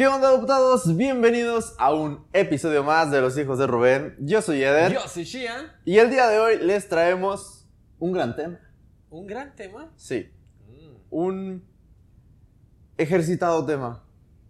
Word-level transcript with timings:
¿Qué 0.00 0.06
onda, 0.06 0.28
adoptados? 0.28 0.96
Bienvenidos 0.96 1.74
a 1.76 1.92
un 1.92 2.24
episodio 2.32 2.82
más 2.82 3.10
de 3.10 3.20
Los 3.20 3.36
Hijos 3.36 3.58
de 3.58 3.66
Rubén. 3.66 4.16
Yo 4.18 4.40
soy 4.40 4.62
Eder. 4.62 4.94
Yo 4.94 5.00
soy 5.06 5.24
Shian. 5.24 5.70
Y 5.84 5.98
el 5.98 6.08
día 6.08 6.26
de 6.26 6.38
hoy 6.38 6.56
les 6.56 6.88
traemos 6.88 7.66
un 7.98 8.12
gran 8.12 8.34
tema. 8.34 8.58
Un 9.10 9.26
gran 9.26 9.54
tema. 9.54 9.92
Sí, 9.96 10.30
Mm, 10.66 10.94
un 11.10 11.64
ejercitado 12.96 13.66
tema. 13.66 14.02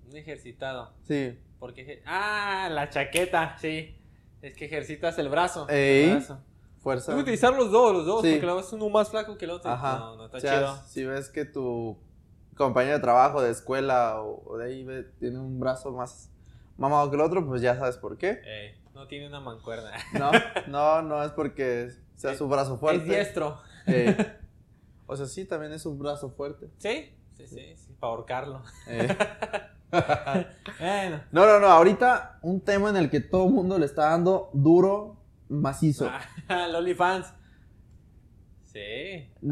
un 0.08 0.16
ejercitado. 0.16 0.92
Sí. 1.08 1.36
Porque 1.58 2.00
ah, 2.06 2.68
la 2.70 2.88
chaqueta, 2.88 3.56
sí. 3.58 3.98
Es 4.42 4.54
que 4.54 4.66
ejercitas 4.66 5.18
el 5.18 5.30
brazo. 5.30 5.68
Ey. 5.68 6.10
El 6.10 6.16
brazo. 6.18 6.38
Fuerza. 6.78 7.06
Tengo 7.06 7.18
que 7.18 7.22
utilizar 7.22 7.52
los 7.56 7.72
dos, 7.72 7.92
los 7.92 8.06
dos, 8.06 8.22
Sí. 8.22 8.30
porque 8.30 8.46
luego 8.46 8.60
es 8.60 8.72
uno 8.72 8.88
más 8.88 9.10
flaco 9.10 9.36
que 9.36 9.46
el 9.46 9.50
otro. 9.50 9.68
Ajá. 9.68 9.98
No, 9.98 10.14
no 10.14 10.26
está 10.26 10.36
O 10.36 10.40
sea, 10.40 10.54
chido. 10.58 10.76
Si 10.86 11.04
ves 11.04 11.28
que 11.28 11.44
tu 11.44 11.98
compañero 12.64 12.94
de 12.96 13.00
trabajo, 13.00 13.42
de 13.42 13.50
escuela 13.50 14.20
o, 14.22 14.42
o 14.46 14.56
de 14.58 14.66
ahí 14.66 14.84
ve- 14.84 15.04
tiene 15.18 15.38
un 15.38 15.58
brazo 15.58 15.90
más 15.92 16.30
mamado 16.76 17.10
que 17.10 17.16
el 17.16 17.22
otro, 17.22 17.44
pues 17.46 17.60
ya 17.62 17.76
sabes 17.76 17.96
por 17.96 18.16
qué. 18.18 18.40
Ey, 18.44 18.74
no 18.94 19.06
tiene 19.08 19.26
una 19.26 19.40
mancuerna. 19.40 19.90
No, 20.18 20.30
no, 20.68 21.02
no 21.02 21.24
es 21.24 21.32
porque 21.32 21.90
sea 22.16 22.34
su 22.36 22.48
brazo 22.48 22.78
fuerte. 22.78 23.02
Es 23.02 23.08
diestro. 23.08 23.58
Eh, 23.86 24.16
o 25.06 25.16
sea, 25.16 25.26
sí, 25.26 25.44
también 25.44 25.72
es 25.72 25.84
un 25.86 25.98
brazo 25.98 26.30
fuerte. 26.30 26.70
¿Sí? 26.78 27.12
Sí, 27.36 27.46
sí, 27.48 27.74
sí, 27.76 27.92
para 27.98 28.12
ahorcarlo. 28.12 28.62
Eh. 28.86 29.08
Bueno. 30.78 31.20
No, 31.32 31.46
no, 31.46 31.58
no, 31.58 31.66
ahorita 31.66 32.38
un 32.42 32.60
tema 32.60 32.90
en 32.90 32.96
el 32.96 33.10
que 33.10 33.18
todo 33.20 33.46
el 33.48 33.52
mundo 33.52 33.76
le 33.76 33.86
está 33.86 34.10
dando 34.10 34.48
duro, 34.52 35.16
macizo. 35.48 36.08
Ah, 36.48 36.68
Loli 36.68 36.94
fans. 36.94 37.26
Sí. 38.72 38.78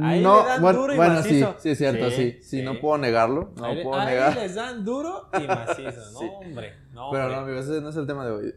Ahí 0.00 0.20
no, 0.22 0.42
le 0.42 0.48
dan 0.48 0.62
bueno, 0.62 0.78
duro 0.80 0.94
y 0.94 0.96
bueno, 0.96 1.22
sí, 1.22 1.40
macizo. 1.40 1.56
sí, 1.58 1.70
es 1.70 1.78
cierto, 1.78 2.10
sí. 2.10 2.38
Sí, 2.40 2.62
no 2.62 2.78
puedo 2.80 2.98
negarlo, 2.98 3.52
no 3.56 3.64
ahí, 3.64 3.82
puedo 3.82 3.98
ahí 4.00 4.06
negar. 4.14 4.36
les 4.36 4.54
dan 4.54 4.84
duro 4.84 5.28
y 5.42 5.46
macizo. 5.46 6.00
No, 6.12 6.18
Sí. 6.20 6.26
hombre. 6.30 6.72
No, 6.92 7.10
Pero 7.10 7.38
hombre. 7.38 7.54
no, 7.54 7.60
ese 7.60 7.80
no 7.80 7.88
es 7.88 7.96
el 7.96 8.06
tema 8.06 8.24
de 8.24 8.32
hoy. 8.32 8.54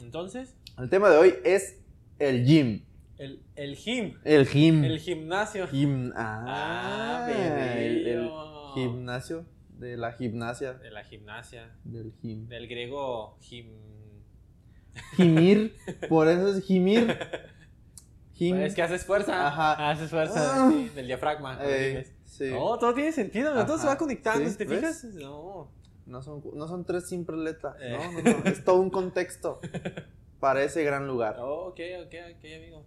Entonces, 0.00 0.56
El 0.78 0.88
tema 0.90 1.10
de 1.10 1.16
hoy 1.18 1.34
es 1.44 1.78
el 2.18 2.44
gym. 2.44 2.84
el, 3.18 3.40
el 3.54 3.76
gym. 3.76 4.14
El 4.24 4.46
gym. 4.48 4.82
El 4.84 4.98
gimnasio. 4.98 5.68
Gim- 5.68 6.12
Ah, 6.16 7.26
ah, 7.26 7.30
el, 7.30 7.86
el 7.86 8.04
bebillo. 8.16 8.72
gimnasio 8.74 9.44
de 9.78 9.96
la 9.96 10.12
gimnasia 10.12 10.72
De 10.74 10.90
la 10.90 11.04
gimnasia. 11.04 11.70
del 11.84 12.12
gym. 12.20 12.48
Del 12.48 12.66
griego 12.66 13.36
gim. 13.40 13.66
Gimir, 15.16 15.76
por 16.08 16.26
eso 16.28 16.48
es 16.48 16.64
gimir. 16.64 17.16
Es 18.48 18.74
que 18.74 18.82
haces 18.82 19.04
fuerza. 19.04 19.46
Ajá. 19.48 19.90
Haces 19.90 20.10
fuerza 20.10 20.64
Ah. 20.66 20.70
sí, 20.72 20.88
del 20.94 21.06
diafragma. 21.06 21.58
Eh, 21.62 22.06
sí. 22.24 22.50
No, 22.50 22.78
todo 22.78 22.94
tiene 22.94 23.12
sentido. 23.12 23.52
Todo 23.66 23.76
se 23.78 23.86
va 23.86 23.98
conectando. 23.98 24.48
Sí, 24.48 24.56
te 24.56 24.64
¿ves? 24.64 24.78
fijas, 24.80 25.04
no. 25.16 25.68
No 26.06 26.22
son, 26.22 26.42
no 26.54 26.66
son 26.66 26.84
tres 26.84 27.08
simples 27.08 27.38
letras, 27.38 27.76
Eh. 27.80 27.96
no, 27.96 28.12
no, 28.32 28.38
no, 28.38 28.50
es 28.50 28.64
todo 28.64 28.80
un 28.80 28.90
contexto 28.90 29.60
para 30.40 30.62
ese 30.64 30.82
gran 30.82 31.06
lugar. 31.06 31.36
Oh, 31.38 31.66
ok, 31.68 31.80
ok, 32.06 32.14
ok, 32.36 32.44
amigo. 32.56 32.84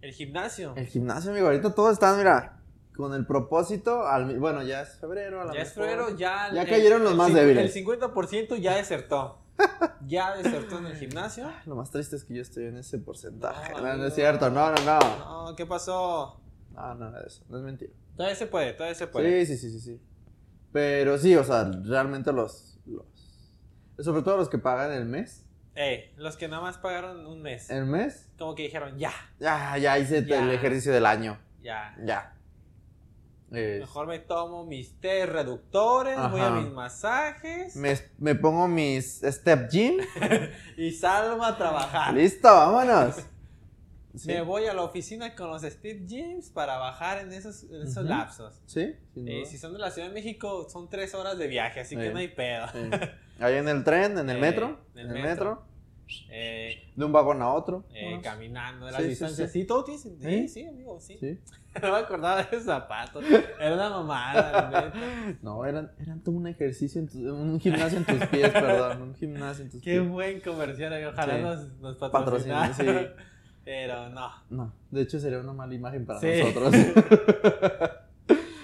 El 0.00 0.12
gimnasio. 0.14 0.72
El 0.76 0.86
gimnasio, 0.86 1.32
amigo, 1.32 1.46
ahorita 1.48 1.74
todos 1.74 1.92
están, 1.92 2.16
mira, 2.16 2.56
con 2.96 3.12
el 3.12 3.26
propósito, 3.26 4.06
al, 4.06 4.38
bueno, 4.38 4.62
ya 4.62 4.80
es 4.82 4.96
febrero, 4.98 5.42
a 5.42 5.44
lo 5.46 5.52
Ya 5.54 5.60
es 5.62 5.76
mejor. 5.76 5.90
febrero, 5.90 6.16
ya. 6.16 6.50
Ya 6.54 6.62
el- 6.62 6.68
cayeron 6.70 7.02
los 7.02 7.12
el 7.12 7.18
más 7.18 7.34
débiles. 7.34 7.64
El 7.76 7.84
50% 7.84 8.56
ya 8.56 8.76
desertó. 8.76 9.38
Ya 10.06 10.36
desertó 10.36 10.78
en 10.78 10.86
el 10.86 10.96
gimnasio. 10.96 11.50
Lo 11.66 11.76
más 11.76 11.90
triste 11.90 12.16
es 12.16 12.24
que 12.24 12.34
yo 12.34 12.42
estoy 12.42 12.64
en 12.66 12.76
ese 12.78 12.98
porcentaje. 12.98 13.72
No, 13.72 13.80
No, 13.82 13.96
no, 13.96 14.06
es 14.06 14.14
cierto, 14.14 14.50
no, 14.50 14.70
no, 14.72 14.76
no. 14.84 14.98
No, 15.50 15.56
¿qué 15.56 15.66
pasó? 15.66 16.40
No, 16.72 16.94
nada 16.94 17.20
de 17.20 17.26
eso, 17.26 17.44
no 17.48 17.58
es 17.58 17.64
mentira. 17.64 17.92
Todavía 18.16 18.36
se 18.36 18.46
puede, 18.46 18.72
todavía 18.74 18.94
se 18.94 19.06
puede. 19.06 19.44
Sí, 19.46 19.56
sí, 19.56 19.70
sí, 19.70 19.78
sí, 19.78 19.80
sí. 19.80 20.00
Pero 20.72 21.18
sí, 21.18 21.34
o 21.36 21.42
sea, 21.44 21.64
realmente 21.84 22.32
los, 22.32 22.78
los, 22.86 23.04
sobre 23.98 24.22
todo 24.22 24.36
los 24.36 24.48
que 24.48 24.58
pagan 24.58 24.92
el 24.92 25.04
mes, 25.06 25.44
Ey, 25.74 26.12
los 26.16 26.36
que 26.36 26.48
nada 26.48 26.60
más 26.62 26.78
pagaron 26.78 27.26
un 27.26 27.40
mes. 27.42 27.70
el 27.70 27.86
mes, 27.86 28.28
Como 28.38 28.54
que 28.54 28.64
dijeron, 28.64 28.98
ya, 28.98 29.12
ya, 29.38 29.78
ya 29.78 29.98
hice 29.98 30.24
Ya. 30.24 30.42
el 30.42 30.50
ejercicio 30.50 30.92
del 30.92 31.06
año, 31.06 31.38
ya. 31.62 31.96
ya. 32.04 32.36
Mejor 33.50 34.06
me 34.06 34.18
tomo 34.20 34.64
mis 34.64 34.98
té 35.00 35.26
reductores, 35.26 36.16
voy 36.30 36.40
a 36.40 36.50
mis 36.50 36.70
masajes 36.72 37.74
me, 37.74 37.98
me 38.18 38.34
pongo 38.36 38.68
mis 38.68 39.20
step 39.24 39.68
gym, 39.70 39.98
y 40.76 40.92
salgo 40.92 41.42
a 41.42 41.56
trabajar. 41.56 42.14
listo, 42.14 42.48
vámonos. 42.48 43.16
Sí, 44.16 44.26
Me 44.26 44.42
voy 44.42 44.66
a 44.66 44.74
la 44.74 44.82
oficina 44.82 45.36
con 45.36 45.50
los 45.50 45.62
Steve 45.62 46.00
Gyms 46.04 46.50
para 46.50 46.78
bajar 46.78 47.18
en 47.18 47.32
esos, 47.32 47.62
en 47.62 47.82
esos 47.82 48.04
lapsos. 48.04 48.60
sí, 48.66 48.96
Eh, 49.14 49.44
si 49.46 49.56
son 49.56 49.72
de 49.72 49.78
la 49.78 49.92
Ciudad 49.92 50.08
de 50.08 50.14
México, 50.14 50.66
son 50.68 50.90
tres 50.90 51.14
horas 51.14 51.38
de 51.38 51.46
viaje, 51.46 51.78
así 51.78 51.96
que 51.96 52.10
no 52.10 52.18
hay 52.18 52.26
pedo. 52.26 52.66
Sí. 52.72 52.90
Ahí 53.38 53.54
en 53.54 53.68
el 53.68 53.84
tren, 53.84 54.18
en 54.18 54.28
el 54.28 54.36
Eh, 54.38 54.40
metro, 54.40 54.80
en 54.94 54.98
en 54.98 55.10
el 55.10 55.16
el 55.16 55.22
metro. 55.22 55.50
metro, 55.50 55.66
Eh, 56.30 56.90
de 56.96 57.04
un 57.04 57.12
vagón 57.12 57.40
a 57.42 57.52
otro. 57.52 57.84
eh, 57.94 58.18
caminando 58.22 58.86
de 58.86 58.92
las 58.92 59.02
Sí, 59.02 59.08
distancias. 59.08 59.50
sí. 59.52 59.60
Sí, 59.60 59.66
todo 59.66 59.84
tiene 59.84 60.00
sentido. 60.00 60.30
¿Sí? 60.30 60.48
Sí, 60.48 60.48
sí, 60.48 60.66
amigo, 60.66 61.00
sí. 61.00 61.16
Sí. 61.20 61.38
no 61.82 61.92
me 61.92 61.98
acordaba 61.98 62.36
de 62.38 62.42
esos 62.50 62.64
zapatos. 62.64 63.24
Era 63.60 63.74
una 63.74 63.90
mamada. 63.90 64.92
No, 65.42 65.64
eran, 65.64 65.90
eran 66.00 66.20
todo 66.20 66.34
un 66.34 66.46
ejercicio, 66.46 67.00
en 67.00 67.08
tu- 67.08 67.18
un 67.34 67.60
gimnasio 67.60 67.98
en 67.98 68.04
tus 68.04 68.26
pies, 68.26 68.50
perdón, 68.50 69.02
un 69.02 69.14
gimnasio 69.14 69.64
en 69.64 69.70
tus 69.70 69.80
Qué 69.82 69.98
pies. 69.98 70.08
buen 70.08 70.40
comercial. 70.40 70.92
Ojalá 71.12 71.36
Sí. 71.36 71.42
nos, 71.42 71.72
nos 71.80 71.96
Patrocina, 71.96 72.60
patrocinaran. 72.72 72.74
sí. 72.74 73.22
Pero 73.64 74.08
no. 74.08 74.30
No, 74.48 74.72
de 74.90 75.02
hecho 75.02 75.20
sería 75.20 75.38
una 75.38 75.52
mala 75.52 75.74
imagen 75.74 76.04
para 76.06 76.18
Sí. 76.20 76.26
nosotros. 76.42 76.74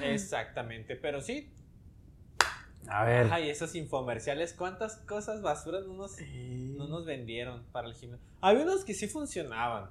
Exactamente. 0.03 0.97
Pero 0.97 1.21
sí. 1.21 1.51
A 2.89 3.05
ver. 3.05 3.29
Ay, 3.33 3.51
esos 3.51 3.75
infomerciales. 3.75 4.53
¿Cuántas 4.53 4.97
cosas 4.97 5.43
basuras 5.43 5.85
no 5.87 5.95
nos, 5.95 6.13
Sí. 6.13 6.75
no 6.77 6.87
nos 6.87 7.05
vendieron 7.05 7.63
para 7.73 7.89
el 7.89 7.95
gimnasio? 7.95 8.25
Había 8.41 8.63
unos 8.65 8.85
que 8.85 8.95
sí 8.95 9.09
funcionaban. 9.09 9.91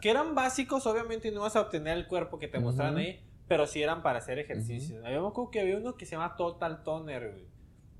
Que 0.00 0.10
eran 0.10 0.34
básicos, 0.34 0.86
obviamente 0.86 1.30
no 1.30 1.42
vas 1.42 1.56
a 1.56 1.60
obtener 1.62 1.96
el 1.96 2.06
cuerpo 2.06 2.38
que 2.38 2.48
te 2.48 2.58
Ujú. 2.58 2.66
mostraron 2.68 2.96
ahí. 2.98 3.22
Pero 3.48 3.66
sí 3.66 3.82
eran 3.82 4.02
para 4.02 4.18
hacer 4.18 4.38
ejercicio. 4.38 4.98
Había 5.04 5.20
me 5.20 5.26
acuerdo 5.28 5.50
que 5.50 5.60
había 5.60 5.76
uno 5.76 5.96
que 5.96 6.06
se 6.06 6.12
llama 6.12 6.36
Total 6.36 6.82
Toner, 6.84 7.30
güey. 7.32 7.46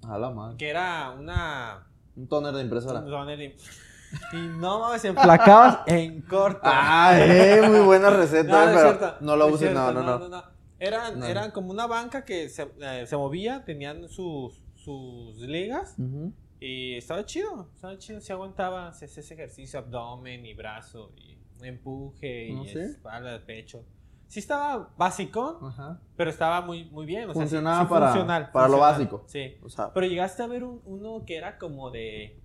A 0.08 0.16
la 0.18 0.30
madre. 0.30 0.56
Que 0.56 0.70
era 0.70 1.10
una. 1.10 1.86
Un 2.16 2.28
toner 2.28 2.54
de 2.54 2.62
impresora. 2.62 3.00
un 3.00 3.10
toner 3.10 3.40
y, 3.40 3.56
y 4.32 4.36
no 4.58 4.80
mames, 4.80 5.04
emplacabas 5.04 5.80
en 5.86 6.22
corto. 6.22 6.60
Ah, 6.64 7.14
eh, 7.18 7.62
muy 7.68 7.80
buena 7.80 8.10
receta, 8.10 8.48
No, 8.66 8.72
no 8.72 8.80
eh, 8.90 8.96
pero 8.98 9.14
no 9.20 9.36
lo 9.36 9.48
es 9.48 9.54
uses, 9.54 9.72
no, 9.74 9.90
cierto, 9.92 10.02
no, 10.18 10.28
no. 10.28 10.44
Eran, 10.80 11.20
No. 11.20 11.26
eran 11.26 11.50
como 11.52 11.70
una 11.70 11.86
banca 11.86 12.24
que 12.24 12.48
se, 12.48 12.66
eh, 12.80 13.04
se 13.06 13.16
movía, 13.16 13.64
tenían 13.64 14.08
sus, 14.08 14.60
sus 14.74 15.36
ligas 15.36 15.94
Ujú. 15.98 16.32
y 16.58 16.94
estaba 16.96 17.24
chido, 17.26 17.68
estaba 17.74 17.96
chido, 17.98 18.20
se 18.20 18.32
aguantaba, 18.32 18.92
se 18.94 19.04
hacía 19.04 19.20
ese 19.22 19.34
ejercicio, 19.34 19.78
abdomen 19.78 20.44
y 20.46 20.54
brazo 20.54 21.12
y 21.16 21.36
empuje 21.62 22.48
y 22.48 22.54
¿No 22.54 22.64
sé? 22.64 22.82
espalda, 22.86 23.44
pecho. 23.44 23.84
Sí 24.26 24.38
estaba 24.40 24.94
básico, 24.96 25.58
Ajá. 25.62 26.00
pero 26.16 26.30
estaba 26.30 26.60
muy, 26.62 26.84
muy 26.84 27.04
bien. 27.04 27.24
O 27.28 27.34
sea, 27.34 27.42
sí- 27.42 27.48
Funcionaba 27.56 27.82
sí 27.82 27.86
para- 27.90 28.06
funcional, 28.08 28.50
para 28.52 28.68
lo 28.68 28.74
funcional, 28.78 28.92
básico. 28.98 29.24
Sí. 29.26 29.56
O 29.62 29.68
sea, 29.68 29.92
Pero 29.92 30.06
llegaste 30.06 30.42
a 30.42 30.46
ver 30.46 30.64
un- 30.64 30.80
uno 30.86 31.24
que 31.26 31.36
era 31.36 31.58
como 31.58 31.90
de. 31.90 32.40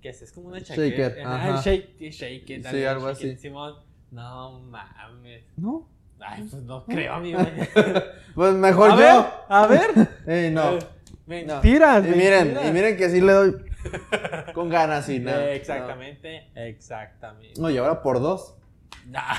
que 0.00 0.08
es 0.10 0.32
como 0.32 0.48
una 0.48 0.58
Shaker, 0.60 0.92
chaqueta. 1.14 1.28
Ah, 1.28 1.48
ajá. 1.54 1.60
shake, 1.62 2.10
shake 2.12 2.50
it, 2.50 2.66
Sí, 2.66 2.84
algo 2.84 3.08
shake 3.12 3.24
it. 3.24 3.32
así. 3.34 3.36
Simón, 3.42 3.74
no 4.10 4.60
mames. 4.60 5.44
no. 5.56 5.88
Ay, 6.20 6.46
pues 6.50 6.62
no 6.64 6.84
creo, 6.84 7.14
amigo. 7.14 7.40
Pues 8.34 8.54
mejor 8.54 8.92
a 8.92 8.94
yo. 8.94 8.98
ver, 8.98 9.24
a 9.48 9.66
ver. 9.66 10.08
Ey, 10.26 10.50
no. 10.52 10.74
Eh, 10.74 10.78
Mentiras, 11.26 12.04
Y 12.06 12.10
miren, 12.10 12.44
mentiras. 12.46 12.66
y 12.68 12.72
miren 12.72 12.96
que 12.96 13.10
sí 13.10 13.20
le 13.20 13.32
doy 13.32 13.56
con 14.54 14.68
ganas 14.68 15.08
y 15.08 15.18
nada. 15.18 15.44
Eh, 15.50 15.56
exactamente, 15.56 16.48
exactamente. 16.54 17.60
No, 17.60 17.68
y 17.68 17.76
ahora 17.78 18.00
por 18.00 18.20
dos. 18.20 18.54
Nah, 19.06 19.34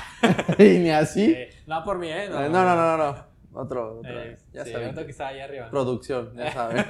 y 0.58 0.78
ni 0.78 0.90
así. 0.90 1.32
eh, 1.32 1.50
no 1.66 1.82
por 1.84 1.98
mí, 1.98 2.08
¿eh? 2.08 2.26
Eh, 2.26 2.28
No, 2.30 2.48
no, 2.48 2.64
no, 2.76 2.96
no, 2.96 3.12
no. 3.12 3.24
Otro, 3.52 3.98
otro. 4.00 4.20
Eh, 4.22 4.36
ya 4.52 4.64
sí, 4.64 4.72
saben. 4.72 4.90
otro 4.90 5.04
que 5.04 5.10
estaba 5.12 5.30
allá 5.30 5.44
arriba. 5.44 5.70
Producción, 5.70 6.32
ya 6.36 6.52
saben. 6.52 6.84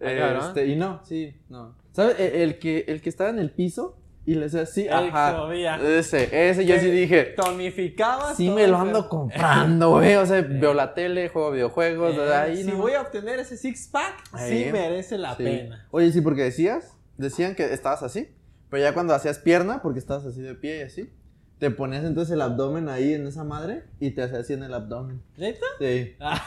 este, 0.00 0.66
y 0.66 0.76
no, 0.76 1.00
sí, 1.04 1.34
no. 1.48 1.74
¿Sabes? 1.92 2.18
El, 2.20 2.32
el 2.42 2.58
que, 2.58 2.84
el 2.88 3.00
que 3.00 3.08
estaba 3.08 3.30
en 3.30 3.38
el 3.38 3.50
piso 3.50 3.96
y 4.30 4.34
le 4.34 4.42
decía, 4.48 4.66
sí, 4.66 4.86
ajá. 4.88 5.48
Ese, 5.82 6.50
ese 6.50 6.66
yo 6.66 6.78
sí 6.78 6.90
dije. 6.90 7.24
Tonificaba. 7.36 8.34
Sí 8.34 8.50
me 8.50 8.66
lo 8.66 8.76
ando 8.78 9.08
comprando, 9.08 9.90
güey. 9.90 10.16
O 10.16 10.26
sea, 10.26 10.42
veo 10.42 10.74
la 10.74 10.94
tele, 10.94 11.28
juego 11.28 11.50
videojuegos, 11.52 12.14
Eh, 12.16 12.34
ahí 12.34 12.62
si 12.64 12.70
no. 12.70 12.76
voy 12.78 12.92
a 12.92 13.00
obtener 13.02 13.38
ese 13.38 13.56
six 13.56 13.88
pack, 13.88 14.14
Ahí. 14.32 14.64
sí 14.66 14.72
merece 14.72 15.16
la 15.18 15.34
Sí. 15.36 15.44
pena. 15.44 15.86
Oye, 15.90 16.12
sí, 16.12 16.20
porque 16.20 16.42
decías, 16.42 16.92
decían 17.16 17.54
que 17.54 17.72
estabas 17.72 18.02
así, 18.02 18.28
pero 18.70 18.82
ya 18.82 18.92
cuando 18.94 19.14
hacías 19.14 19.38
pierna, 19.38 19.80
porque 19.82 19.98
estabas 19.98 20.26
así 20.26 20.40
de 20.42 20.54
pie 20.54 20.80
y 20.80 20.82
así, 20.82 21.10
te 21.58 21.70
ponías 21.70 22.04
entonces 22.04 22.34
el 22.34 22.42
abdomen 22.42 22.88
ahí 22.88 23.14
en 23.14 23.26
esa 23.26 23.42
madre 23.44 23.84
y 23.98 24.10
te 24.10 24.22
hacías 24.22 24.40
así 24.40 24.52
en 24.52 24.62
el 24.62 24.74
abdomen. 24.74 25.22
¿Neta? 25.38 25.64
Sí. 25.80 26.14
Ah, 26.20 26.40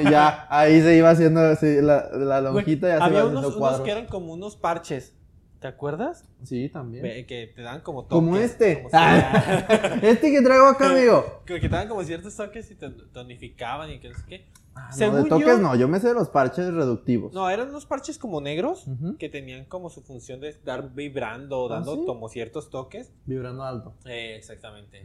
Y 0.00 0.10
ya, 0.10 0.46
ahí 0.50 0.80
se 0.82 0.96
iba 0.96 1.08
haciendo 1.10 1.40
así, 1.40 1.80
la, 1.80 2.08
la 2.12 2.40
lonjita 2.40 2.88
ya 2.88 2.98
se 2.98 3.04
había 3.04 3.24
unos, 3.26 3.54
unos 3.56 3.80
que 3.82 3.90
eran 3.92 4.06
como 4.06 4.32
unos 4.34 4.56
parches. 4.56 5.14
¿Te 5.60 5.66
acuerdas? 5.66 6.24
Sí, 6.44 6.68
también. 6.68 7.02
Ve, 7.02 7.26
Que 7.26 7.48
te 7.48 7.62
dan 7.62 7.80
como 7.80 8.02
toques. 8.04 8.14
Como 8.14 8.36
este. 8.36 8.76
como 8.82 8.90
Ah, 8.92 9.98
este 10.02 10.30
que 10.30 10.40
traigo 10.40 10.66
acá, 10.66 10.90
amigo. 10.90 11.42
que 11.46 11.54
que 11.60 11.68
te 11.68 11.74
dan 11.74 11.88
como 11.88 12.02
ciertos 12.04 12.36
toques 12.36 12.70
y 12.70 12.76
te 12.76 12.88
tonificaban 12.90 13.90
y 13.90 13.98
que 13.98 14.10
no 14.10 14.14
sé 14.16 14.24
qué. 14.28 14.46
Ah, 14.76 14.90
no, 15.00 15.16
de 15.24 15.28
toques 15.28 15.46
yo- 15.48 15.58
no, 15.58 15.74
yo 15.74 15.88
me 15.88 15.98
sé 15.98 16.06
de 16.08 16.14
los 16.14 16.28
parches 16.28 16.72
reductivos. 16.72 17.32
No, 17.32 17.50
eran 17.50 17.70
unos 17.70 17.84
parches 17.86 18.16
como 18.18 18.40
negros 18.40 18.84
que 19.18 19.28
tenían 19.28 19.64
como 19.64 19.90
su 19.90 20.02
función 20.02 20.40
de 20.40 20.48
estar 20.50 20.94
vibrando 20.94 21.58
o 21.62 21.66
¿Ah, 21.72 21.74
dando 21.76 21.96
sí? 21.96 22.02
como 22.06 22.28
ciertos 22.28 22.70
toques. 22.70 23.12
Vibrando 23.26 23.64
alto. 23.64 23.94
Eh, 24.04 24.36
exactamente. 24.36 25.02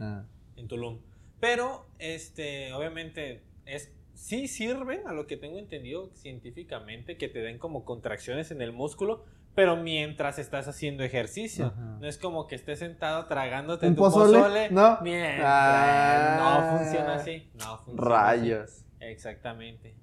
En 0.56 0.68
Tulum. 0.68 1.00
Pero, 1.40 1.86
este, 1.98 2.72
obviamente, 2.72 3.42
es, 3.66 3.90
sí 4.14 4.48
sirven, 4.48 5.06
a 5.06 5.12
lo 5.12 5.26
que 5.26 5.36
tengo 5.36 5.58
entendido 5.58 6.10
científicamente, 6.14 7.16
que 7.18 7.28
te 7.28 7.40
den 7.40 7.58
como 7.58 7.84
contracciones 7.84 8.50
en 8.50 8.62
el 8.62 8.72
músculo, 8.72 9.24
pero 9.54 9.76
mientras 9.76 10.38
estás 10.38 10.66
haciendo 10.66 11.04
ejercicio. 11.04 11.66
Ajá. 11.66 11.98
No 12.00 12.06
es 12.08 12.18
como 12.18 12.46
que 12.48 12.54
estés 12.56 12.80
sentado 12.80 13.26
tragándote 13.26 13.86
¿Un 13.86 13.94
tu 13.94 14.02
pozole? 14.02 14.38
pozole. 14.38 14.70
No. 14.70 14.98
Mientras. 15.02 15.44
Ah. 15.44 16.68
no 16.70 16.78
funciona 16.78 17.14
así. 17.14 17.48
No 17.54 17.78
funciona 17.78 18.10
Rayos. 18.10 18.70
así. 18.70 18.84
Exactamente. 19.00 19.94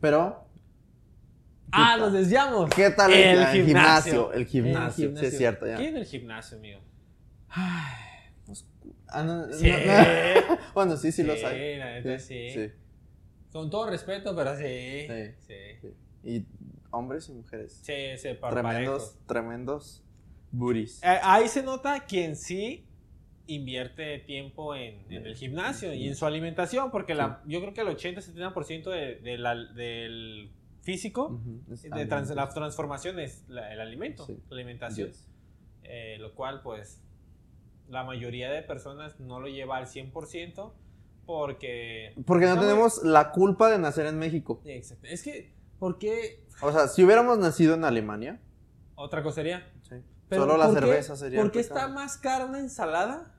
Pero, 0.00 0.44
Ah, 1.70 1.96
nos 1.98 2.14
desviamos. 2.14 2.70
¿qué 2.70 2.88
tal 2.90 3.12
El 3.12 3.38
el, 3.40 3.46
gimnasio. 3.46 3.64
gimnasio? 3.66 4.32
El 4.32 4.46
gimnasio, 4.46 5.16
sí 5.18 5.26
es 5.26 5.36
cierto, 5.36 5.66
ya. 5.66 5.76
¿Qué 5.76 5.88
en 5.88 5.96
el 5.98 6.06
gimnasio, 6.06 6.56
amigo? 6.56 6.80
Ah, 9.08 9.22
no, 9.22 9.46
no, 9.46 9.52
Sí. 9.52 9.70
no. 9.70 10.58
Bueno, 10.74 10.96
sí, 10.96 11.12
sí, 11.12 11.22
los 11.22 11.42
hay. 11.44 11.76
la 11.78 11.92
neta 11.94 12.18
sí. 12.18 12.50
sí. 12.50 12.70
Con 13.52 13.70
todo 13.70 13.88
respeto, 13.90 14.34
pero 14.36 14.56
sí. 14.56 15.06
Sí. 15.46 15.88
Y 16.24 16.46
hombres 16.90 17.28
y 17.28 17.32
mujeres. 17.32 17.80
Sí, 17.82 18.16
sí, 18.18 18.34
par- 18.34 18.52
tremendos, 18.52 19.02
parejos. 19.02 19.26
tremendos 19.26 20.04
booties. 20.52 21.02
Eh, 21.02 21.18
ahí 21.22 21.48
se 21.48 21.62
nota 21.62 22.04
quien 22.06 22.36
sí 22.36 22.84
invierte 23.46 24.18
tiempo 24.20 24.74
en, 24.74 25.10
en 25.10 25.26
el 25.26 25.34
gimnasio 25.34 25.94
y 25.94 26.06
en 26.08 26.14
su 26.16 26.26
alimentación, 26.26 26.90
porque 26.90 27.14
la, 27.14 27.42
yo 27.46 27.60
creo 27.60 27.72
que 27.72 27.80
el 27.80 27.88
80-70% 27.88 28.90
de, 28.90 29.16
de 29.16 29.38
la- 29.38 29.54
del 29.54 30.50
físico, 30.82 31.40
de 31.66 32.06
trans- 32.06 32.30
la 32.30 32.48
transformación 32.50 33.18
es 33.20 33.44
la- 33.48 33.72
el 33.72 33.80
alimento, 33.80 34.26
la 34.28 34.54
alimentación. 34.56 35.08
Yes. 35.08 35.26
Eh, 35.84 36.16
lo 36.18 36.34
cual, 36.34 36.60
pues, 36.62 37.02
la 37.88 38.04
mayoría 38.04 38.50
de 38.50 38.62
personas 38.62 39.18
no 39.20 39.40
lo 39.40 39.48
lleva 39.48 39.76
al 39.78 39.86
100% 39.86 40.72
porque... 41.26 42.14
Porque 42.26 42.46
no 42.46 42.58
tenemos 42.60 43.02
la 43.02 43.32
culpa 43.32 43.70
de 43.70 43.78
nacer 43.78 44.06
en 44.06 44.18
México. 44.18 44.60
Exacto. 44.64 45.06
Es 45.06 45.22
que, 45.22 45.52
¿por 45.78 45.98
qué? 45.98 46.44
O 46.62 46.72
sea, 46.72 46.88
si 46.88 47.04
hubiéramos 47.04 47.38
nacido 47.38 47.74
en 47.74 47.84
Alemania, 47.84 48.40
Otra 48.94 49.22
cosa 49.22 49.36
sería... 49.36 49.70
sí, 49.82 49.96
Pero 50.28 50.42
solo 50.42 50.56
la 50.56 50.66
¿por 50.66 50.74
qué- 50.74 50.80
cerveza 50.80 51.16
sería. 51.16 51.40
¿Por 51.40 51.50
qué 51.52 51.60
está 51.60 51.88
más 51.88 52.16
cara 52.16 52.46
una 52.46 52.60
ensalada 52.60 53.34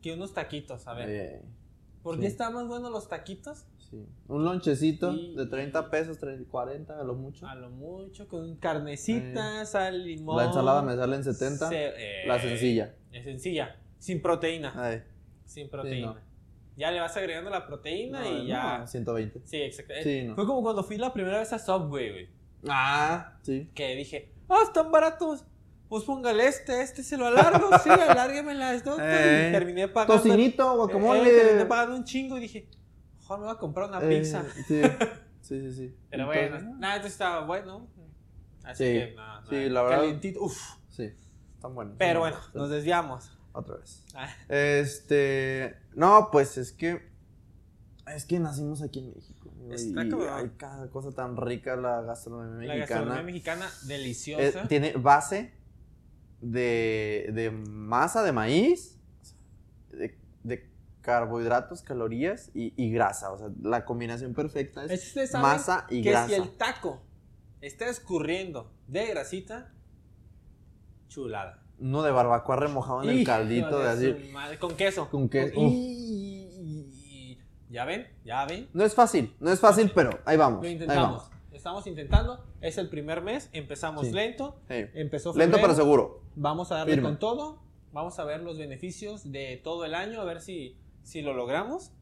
que 0.00 0.12
unos 0.14 0.32
taquitos? 0.34 0.86
A 0.86 0.94
ver. 0.94 1.08
Eh, 1.10 1.42
¿Por 2.02 2.16
sí. 2.16 2.22
qué 2.22 2.26
están 2.26 2.54
más 2.54 2.66
buenos 2.66 2.90
los 2.90 3.08
taquitos? 3.08 3.64
Sí. 3.92 4.04
Un 4.26 4.44
lonchecito 4.44 5.12
Y- 5.12 5.36
de 5.36 5.46
30 5.46 5.88
pesos, 5.90 6.18
30, 6.18 6.50
40 6.50 6.98
a 6.98 7.04
lo 7.04 7.14
mucho. 7.14 7.46
A 7.46 7.54
lo 7.54 7.70
mucho, 7.70 8.26
con 8.26 8.56
carnecitas, 8.56 9.70
sal, 9.70 10.02
limón. 10.04 10.36
La 10.36 10.46
ensalada 10.46 10.82
me 10.82 10.96
sale 10.96 11.14
en 11.16 11.22
70. 11.24 11.68
Ce- 11.68 11.92
eh, 11.96 12.26
La 12.26 12.40
sencilla. 12.40 12.94
Es 13.12 13.22
sencilla. 13.24 13.76
Sin 13.98 14.20
proteína. 14.20 14.72
Ay, 14.76 15.02
sin 15.44 15.68
proteína. 15.70 16.06
no. 16.14 16.32
Ya 16.76 16.90
le 16.90 17.00
vas 17.00 17.14
agregando 17.16 17.50
la 17.50 17.66
proteína 17.66 18.22
no, 18.22 18.38
y 18.42 18.46
ya. 18.48 18.78
no, 18.78 18.86
120. 18.86 19.42
Sí, 19.44 19.58
exacto. 19.62 19.92
Eh, 19.92 20.02
Sí. 20.02 20.32
Fue 20.34 20.46
como 20.46 20.62
cuando 20.62 20.82
fui 20.82 20.96
la 20.96 21.12
primera 21.12 21.38
vez 21.38 21.52
a 21.52 21.58
Subway, 21.58 22.10
güey. 22.10 22.28
Ah, 22.68 23.34
sí. 23.42 23.68
Que 23.74 23.94
dije, 23.94 24.32
ah, 24.48 24.60
están 24.64 24.90
baratos. 24.90 25.44
Pues 25.90 26.04
póngale 26.04 26.46
este, 26.46 26.80
este 26.80 27.02
se 27.02 27.18
lo 27.18 27.26
alargo, 27.26 27.68
sí, 27.84 27.90
alárgueme 28.26 28.54
las 28.54 28.82
dos. 28.82 28.98
Eh, 29.02 29.48
y 29.50 29.52
terminé 29.52 29.88
pagando. 29.88 30.22
Tocinito, 30.22 30.72
eh, 30.72 30.76
guacamole. 30.76 31.30
terminé 31.30 31.66
pagando 31.66 31.96
un 31.96 32.04
chingo 32.04 32.38
y 32.38 32.40
dije, 32.40 32.66
mejor 33.22 33.38
me 33.38 33.44
voy 33.46 33.54
a 33.54 33.58
comprar 33.58 33.88
una 33.88 34.00
Eh, 34.02 34.18
pizza. 34.20 34.44
Sí, 34.66 34.82
sí, 35.40 35.60
sí. 35.60 35.72
sí. 35.72 35.96
Pero 36.10 36.24
Entonces, 36.32 36.52
bueno, 36.64 36.78
nada, 36.78 36.96
esto 36.96 37.08
estaba 37.08 37.46
bueno. 37.46 37.88
Así 38.64 38.84
Sí, 38.84 38.92
que 38.92 39.14
nada, 39.16 39.42
sí, 39.48 39.54
nada, 39.56 39.68
la 39.70 39.82
verdad. 39.82 39.96
Calientito, 39.98 40.42
uf. 40.42 40.58
Sí, 40.88 41.10
están 41.54 41.74
buenos. 41.74 41.94
Pero 41.98 42.20
bueno, 42.20 42.36
nos 42.54 42.70
desviamos. 42.70 43.36
Otra 43.52 43.76
vez. 43.76 44.04
Ah, 44.14 44.28
Este. 44.48 45.76
No, 45.94 46.28
pues 46.30 46.56
es 46.58 46.72
que. 46.72 47.10
Es 48.06 48.24
que 48.24 48.38
nacimos 48.40 48.82
aquí 48.82 48.98
en 49.00 49.12
México. 49.14 49.50
Está 49.70 50.04
y 50.04 50.12
hay 50.28 50.50
cada 50.56 50.90
cosa 50.90 51.12
tan 51.12 51.36
rica 51.36 51.76
la 51.76 52.02
gastronomía 52.02 52.66
La 52.66 52.74
mexicana. 52.74 53.00
gastronomía 53.00 53.22
mexicana 53.22 53.66
Eh, 53.66 53.86
deliciosa. 53.86 54.68
tiene 54.68 54.92
base 54.94 55.52
de, 56.40 57.30
de 57.32 57.50
masa 57.52 58.22
de 58.24 58.32
maíz, 58.32 58.98
de, 59.90 60.18
de 60.42 60.71
carbohidratos, 61.02 61.82
calorías 61.82 62.50
y, 62.54 62.72
y 62.82 62.90
grasa. 62.90 63.30
O 63.32 63.38
sea, 63.38 63.48
la 63.62 63.84
combinación 63.84 64.32
perfecta 64.34 64.84
es 64.86 65.12
que 65.12 65.28
masa 65.38 65.86
y 65.90 66.02
que 66.02 66.10
grasa. 66.10 66.28
si 66.28 66.34
el 66.34 66.50
taco 66.56 67.02
está 67.60 67.88
escurriendo 67.88 68.72
de 68.88 69.06
grasita, 69.08 69.72
chulada. 71.08 71.62
Uno 71.78 72.02
de 72.02 72.10
barbacoa 72.12 72.56
remojado 72.56 73.02
en 73.02 73.10
el 73.10 73.24
caldito 73.26 73.78
de 73.80 73.88
así. 73.88 74.30
madre, 74.32 74.58
Con 74.58 74.76
queso. 74.76 75.10
Con 75.10 75.28
queso. 75.28 75.54
Y- 75.60 77.38
¿Ya 77.68 77.84
ven? 77.86 78.06
¿Ya 78.24 78.44
ven? 78.44 78.68
No 78.74 78.84
es 78.84 78.94
fácil, 78.94 79.34
no 79.40 79.50
es 79.50 79.58
fácil, 79.58 79.90
pero 79.94 80.10
ahí 80.26 80.36
vamos. 80.36 80.60
Lo 80.62 80.66
ahí 80.66 80.74
intentamos. 80.74 81.22
vamos. 81.22 81.30
Estamos 81.52 81.86
intentando. 81.86 82.44
Es 82.60 82.76
el 82.78 82.88
primer 82.90 83.22
mes. 83.22 83.48
Empezamos 83.52 84.06
Sí. 84.06 84.12
lento. 84.12 84.56
Sí. 84.68 84.84
Empezó 84.94 85.30
Lento 85.30 85.56
febrero. 85.56 85.62
pero 85.62 85.74
seguro. 85.74 86.22
Vamos 86.34 86.70
a 86.70 86.76
darle 86.76 86.94
Firme. 86.94 87.08
con 87.08 87.18
todo. 87.18 87.62
Vamos 87.92 88.18
a 88.18 88.24
ver 88.24 88.40
los 88.42 88.58
beneficios 88.58 89.30
de 89.32 89.60
todo 89.62 89.84
el 89.84 89.94
año, 89.94 90.20
a 90.20 90.24
ver 90.24 90.40
si, 90.40 90.76
si 91.02 91.22
lo 91.22 91.34
logramos. 91.34 91.92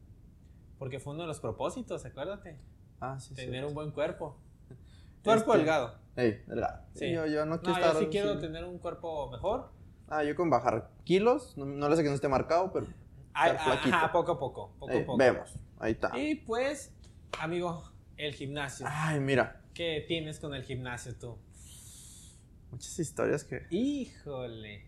Porque 0.79 0.99
fue 0.99 1.13
uno 1.13 1.23
de 1.23 1.27
los 1.27 1.39
propósitos, 1.39 2.03
acuérdate. 2.05 2.57
Ah, 2.99 3.19
sí, 3.19 3.29
sí. 3.29 3.35
tener 3.35 3.65
un 3.65 3.73
buen 3.73 3.91
cuerpo. 3.91 4.37
Cuerpo 5.23 5.51
Este- 5.51 5.57
delgado. 5.59 5.95
Ey, 6.15 6.43
delgado. 6.47 6.83
Sí. 6.95 7.11
Yo, 7.11 7.25
yo 7.27 7.45
no 7.45 7.55
No, 7.57 7.61
quiero 7.61 7.79
yo 7.79 7.85
estar. 7.85 8.01
sí 8.03 8.07
quiero 8.09 8.33
sí. 8.35 8.41
tener 8.41 8.63
un 8.65 8.79
cuerpo 8.79 9.29
mejor. 9.29 9.71
Ah, 10.07 10.23
yo 10.23 10.35
con 10.35 10.49
bajar 10.49 10.89
kilos. 11.05 11.55
No, 11.57 11.65
no 11.65 11.87
le 11.89 11.95
sé 11.95 12.03
que 12.03 12.09
no 12.09 12.15
esté 12.15 12.27
marcado, 12.27 12.71
pero. 12.73 12.87
Ay, 13.33 13.51
Estar 13.51 13.65
flaquito. 13.65 13.95
ajá, 13.95 14.11
poco 14.11 14.31
a 14.33 14.39
poco. 14.39 14.73
Poco 14.79 14.91
ey, 14.91 15.01
a 15.03 15.05
poco. 15.05 15.17
vemos. 15.17 15.53
Ahí 15.79 15.91
está. 15.93 16.17
Y 16.19 16.35
pues, 16.35 16.91
amigo, 17.39 17.83
el 18.17 18.33
gimnasio. 18.33 18.85
Ay, 18.89 19.19
mira. 19.19 19.61
¿Qué 19.73 20.03
tienes 20.07 20.39
con 20.39 20.53
el 20.53 20.63
gimnasio 20.63 21.15
tú? 21.17 21.37
Muchas 22.71 22.97
historias 22.99 23.43
que, 23.43 23.65
Híjole. 23.69 24.85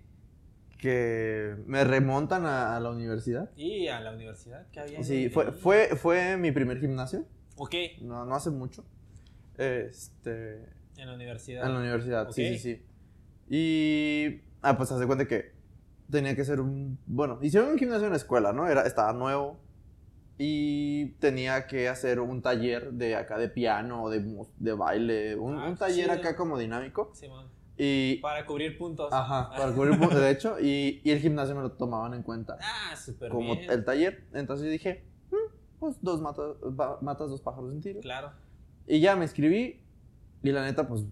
Que 0.83 1.56
me 1.65 1.85
remontan 1.85 2.45
a, 2.45 2.75
a 2.75 2.80
la 2.81 2.89
universidad. 2.89 3.50
¿Y 3.56 3.88
a 3.88 4.01
la 4.01 4.12
universidad? 4.12 4.68
¿Qué 4.69 4.81
había? 4.81 5.01
Sí, 5.01 5.30
fue, 5.30 5.53
fue, 5.53 5.95
fue 5.95 6.35
mi 6.35 6.51
primer 6.51 6.81
gimnasio. 6.81 7.25
Ok, 7.56 7.74
No, 8.01 8.25
no 8.25 8.35
hace 8.35 8.50
mucho. 8.50 8.83
Este. 9.57 10.56
en 10.97 11.07
la 11.07 11.13
universidad. 11.13 11.65
En 11.65 11.74
la 11.74 11.80
universidad, 11.80 12.30
sí, 12.31 12.45
Ok. 12.45 12.52
sí, 12.54 12.59
sí. 12.59 12.85
Y. 13.49 14.42
Ah, 14.61 14.75
pues 14.78 14.92
hace 14.92 15.06
cuenta 15.07 15.25
que 15.25 15.54
tenía 16.09 16.35
que 16.35 16.44
ser 16.44 16.59
un. 16.59 16.99
Bueno, 17.06 17.40
hicieron 17.42 17.69
un 17.71 17.78
gimnasio 17.78 18.06
en 18.07 18.11
la 18.11 18.18
escuela, 18.18 18.52
¿no? 18.52 18.68
Era, 18.68 18.81
estaba 18.85 19.13
nuevo. 19.13 19.59
Y 20.37 21.11
tenía 21.19 21.66
que 21.68 21.87
hacer 21.87 22.19
un 22.19 22.42
taller 22.42 22.92
de 22.92 23.16
acá 23.16 23.37
de 23.37 23.47
piano, 23.47 24.09
de, 24.09 24.25
de 24.57 24.73
baile. 24.73 25.35
Un, 25.37 25.57
Ah, 25.59 25.68
un 25.68 25.73
qué 25.75 25.80
taller 25.80 26.06
chido. 26.09 26.18
acá 26.19 26.35
como 26.35 26.57
dinámico. 26.57 27.11
Simón. 27.13 27.47
Y. 27.77 28.18
Para 28.18 28.45
cubrir 28.45 28.77
puntos. 28.77 29.11
Ajá, 29.11 29.49
para 29.57 29.71
cubrir 29.73 29.99
pu- 29.99 30.13
de 30.13 30.30
hecho. 30.31 30.59
Y, 30.59 31.01
y 31.03 31.11
el 31.11 31.19
gimnasio 31.19 31.56
me 31.56 31.61
lo 31.61 31.71
tomaban 31.71 32.13
en 32.13 32.23
cuenta. 32.23 32.57
Ah, 32.61 32.95
súper 32.95 33.30
como 33.31 33.56
bien. 33.56 33.71
el 33.71 33.83
taller. 33.83 34.25
Entonces 34.33 34.69
dije, 34.71 35.03
"Mm, 35.31 35.35
pues 35.80 35.95
dos 36.01 36.21
matas, 36.21 36.56
matas 37.01 37.30
dos 37.30 37.42
pájaros 37.42 37.69
de 37.69 37.75
un 37.75 37.81
tiro. 37.81 37.99
Claro. 38.01 38.31
Y 38.87 38.99
ya 38.99 39.15
me 39.15 39.23
inscribí. 39.23 39.81
Y 40.44 40.51
la 40.51 40.61
neta, 40.63 40.87
pues, 40.87 41.06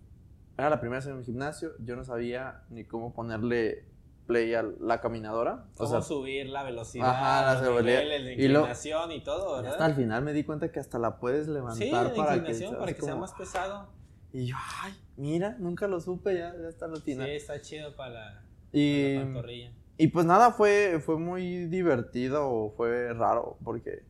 era 0.57 0.69
la 0.69 0.79
primera 0.81 0.99
vez 0.99 1.07
en 1.07 1.17
el 1.17 1.23
gimnasio. 1.23 1.71
Yo 1.79 1.95
no 1.95 2.03
sabía 2.03 2.63
ni 2.69 2.83
cómo 2.83 3.13
ponerle 3.13 3.85
play 4.27 4.53
a 4.53 4.63
la 4.63 5.01
caminadora. 5.01 5.65
O 5.73 5.77
Cómo 5.77 5.89
sea, 5.89 6.01
subir 6.01 6.47
la 6.49 6.63
velocidad, 6.63 7.09
Ajá, 7.09 7.55
la 7.55 7.81
de 7.81 8.33
Y 8.37 8.47
lo- 8.49 8.59
inclinación 8.59 9.11
y, 9.11 9.23
todo, 9.23 9.55
¿verdad? 9.55 9.71
hasta 9.71 9.85
al 9.85 9.95
final 9.95 10.23
me 10.23 10.31
di 10.33 10.43
cuenta 10.43 10.71
que 10.71 10.79
hasta 10.79 10.99
la 10.99 11.17
puedes 11.17 11.47
levantar 11.47 12.11
sí, 12.13 12.15
para 12.15 12.33
que, 12.33 12.37
inclinación, 12.39 12.71
para 12.73 12.85
así 12.85 12.93
que 12.93 13.01
sea 13.01 13.15
más 13.15 13.33
pesado. 13.33 13.87
Y 14.33 14.45
yo, 14.47 14.55
ay, 14.81 14.93
mira, 15.17 15.57
nunca 15.59 15.87
lo 15.87 15.99
supe, 15.99 16.35
ya, 16.37 16.53
ya 16.61 16.69
está 16.69 16.85
al 16.85 17.01
Sí, 17.01 17.15
está 17.17 17.59
chido 17.61 17.95
para 17.95 18.09
la, 18.11 18.23
para 18.33 18.45
y, 18.71 19.15
la 19.15 19.21
pantorrilla. 19.23 19.71
y 19.97 20.07
pues 20.07 20.25
nada, 20.25 20.51
fue, 20.51 21.01
fue 21.03 21.17
muy 21.19 21.65
divertido, 21.65 22.73
fue 22.77 23.13
raro, 23.13 23.57
porque 23.63 24.03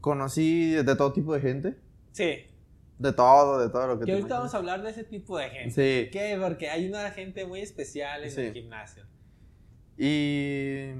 conocí 0.00 0.72
de 0.72 0.96
todo 0.96 1.12
tipo 1.12 1.34
de 1.34 1.40
gente. 1.40 1.78
Sí, 2.12 2.46
De 2.98 3.12
todo, 3.12 3.60
de 3.60 3.68
todo 3.68 3.86
lo 3.86 3.94
que 3.98 4.00
que 4.00 4.06
te 4.06 4.12
ahorita 4.12 4.38
vamos 4.38 4.54
a 4.54 4.56
hablar 4.56 4.82
de 4.82 4.90
ese 4.90 5.04
tipo 5.04 5.38
de 5.38 5.50
gente. 5.50 5.70
Sí. 5.70 6.10
¿Qué? 6.10 6.38
Porque 6.42 6.68
hay 6.70 6.88
una 6.88 7.10
gente 7.10 7.46
muy 7.46 7.60
especial 7.60 8.24
en 8.24 8.30
Sí. 8.30 8.40
el 8.40 8.52
gimnasio. 8.54 9.04
Y, 9.96 10.90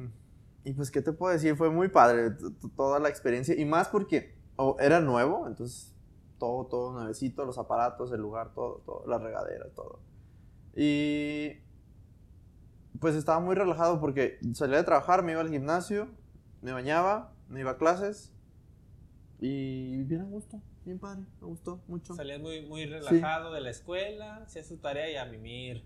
y 0.64 0.72
pues, 0.74 0.90
¿qué 0.90 1.00
te 1.02 1.12
puedo 1.12 1.32
decir? 1.32 1.56
Fue 1.56 1.70
muy 1.70 1.88
padre 1.88 2.32
toda 2.76 2.98
la 3.00 3.08
experiencia. 3.08 3.54
Y 3.58 3.64
más 3.64 3.88
porque 3.88 4.34
oh, 4.56 4.76
era 4.80 5.00
nuevo, 5.00 5.46
entonces 5.48 5.94
todo, 6.38 6.66
todo 6.66 6.92
nuevecito, 6.92 7.44
los 7.44 7.58
aparatos, 7.58 8.12
el 8.12 8.20
lugar, 8.20 8.52
todo, 8.54 8.82
todo, 8.84 9.04
la 9.06 9.18
regadera, 9.18 9.66
todo. 9.74 10.00
Y 10.76 11.52
pues 13.00 13.14
estaba 13.14 13.40
muy 13.40 13.54
relajado 13.54 14.00
porque 14.00 14.38
salía 14.54 14.78
de 14.78 14.84
trabajar, 14.84 15.22
me 15.22 15.32
iba 15.32 15.40
al 15.40 15.50
gimnasio, 15.50 16.08
me 16.62 16.72
bañaba, 16.72 17.32
me 17.48 17.60
iba 17.60 17.72
a 17.72 17.76
clases 17.78 18.32
Y 19.40 20.02
bien 20.04 20.22
a 20.22 20.24
gusto, 20.24 20.60
bien 20.84 20.98
padre, 20.98 21.22
me 21.40 21.46
gustó 21.46 21.80
mucho. 21.86 22.14
Salías 22.14 22.40
muy, 22.40 22.66
muy 22.66 22.86
relajado 22.86 23.52
de 23.52 23.60
la 23.60 23.70
escuela, 23.70 24.36
hacías 24.38 24.66
su 24.66 24.78
tarea 24.78 25.10
y 25.10 25.16
a 25.16 25.24
mimir. 25.26 25.84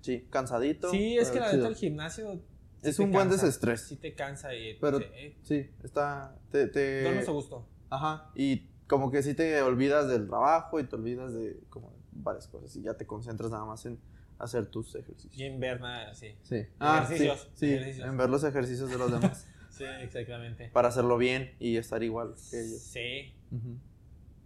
Sí, 0.00 0.26
cansadito. 0.30 0.90
Sí, 0.90 1.16
es 1.18 1.30
que 1.30 1.40
la 1.40 1.52
neta 1.52 1.68
el 1.68 1.74
gimnasio 1.76 2.32
sí 2.34 2.88
Es 2.88 2.98
un 2.98 3.10
buen 3.12 3.28
cansa, 3.28 3.44
desestrés. 3.46 3.82
Sí 3.82 3.96
te 3.96 4.14
cansa 4.14 4.54
y 4.54 4.78
Pero- 4.80 4.98
sí, 4.98 5.04
eh, 5.14 5.36
Sí, 5.42 5.70
está. 5.82 6.36
Te, 6.50 6.66
te- 6.68 7.02
duermes 7.02 7.28
a 7.28 7.32
gusto. 7.32 7.66
Ajá. 7.90 8.30
Y 8.34 8.68
como 8.92 9.10
que 9.10 9.22
sí 9.22 9.32
te 9.32 9.62
olvidas 9.62 10.06
del 10.06 10.28
trabajo 10.28 10.78
y 10.78 10.84
te 10.84 10.96
olvidas 10.96 11.32
de 11.32 11.58
como 11.70 11.96
varias 12.10 12.46
cosas. 12.46 12.76
Y 12.76 12.82
ya 12.82 12.92
te 12.92 13.06
concentras 13.06 13.50
nada 13.50 13.64
más 13.64 13.86
en 13.86 13.98
hacer 14.38 14.66
tus 14.66 14.94
ejercicios. 14.94 15.34
Y 15.34 15.44
en 15.44 15.58
ver 15.60 15.80
nada. 15.80 16.12
Sí. 16.12 16.36
Ejercicios, 16.50 17.48
sí, 17.54 17.68
sí, 17.68 17.72
ejercicios. 17.72 18.06
en 18.06 18.16
ver 18.18 18.28
los 18.28 18.44
ejercicios 18.44 18.90
de 18.90 18.98
los 18.98 19.10
demás. 19.10 19.48
Sí, 19.70 19.84
exactamente. 20.02 20.68
para 20.68 20.88
hacerlo 20.88 21.16
bien 21.16 21.56
y 21.58 21.78
estar 21.78 22.02
igual 22.02 22.34
que 22.50 22.60
ellos. 22.60 22.82
Sí. 22.82 23.34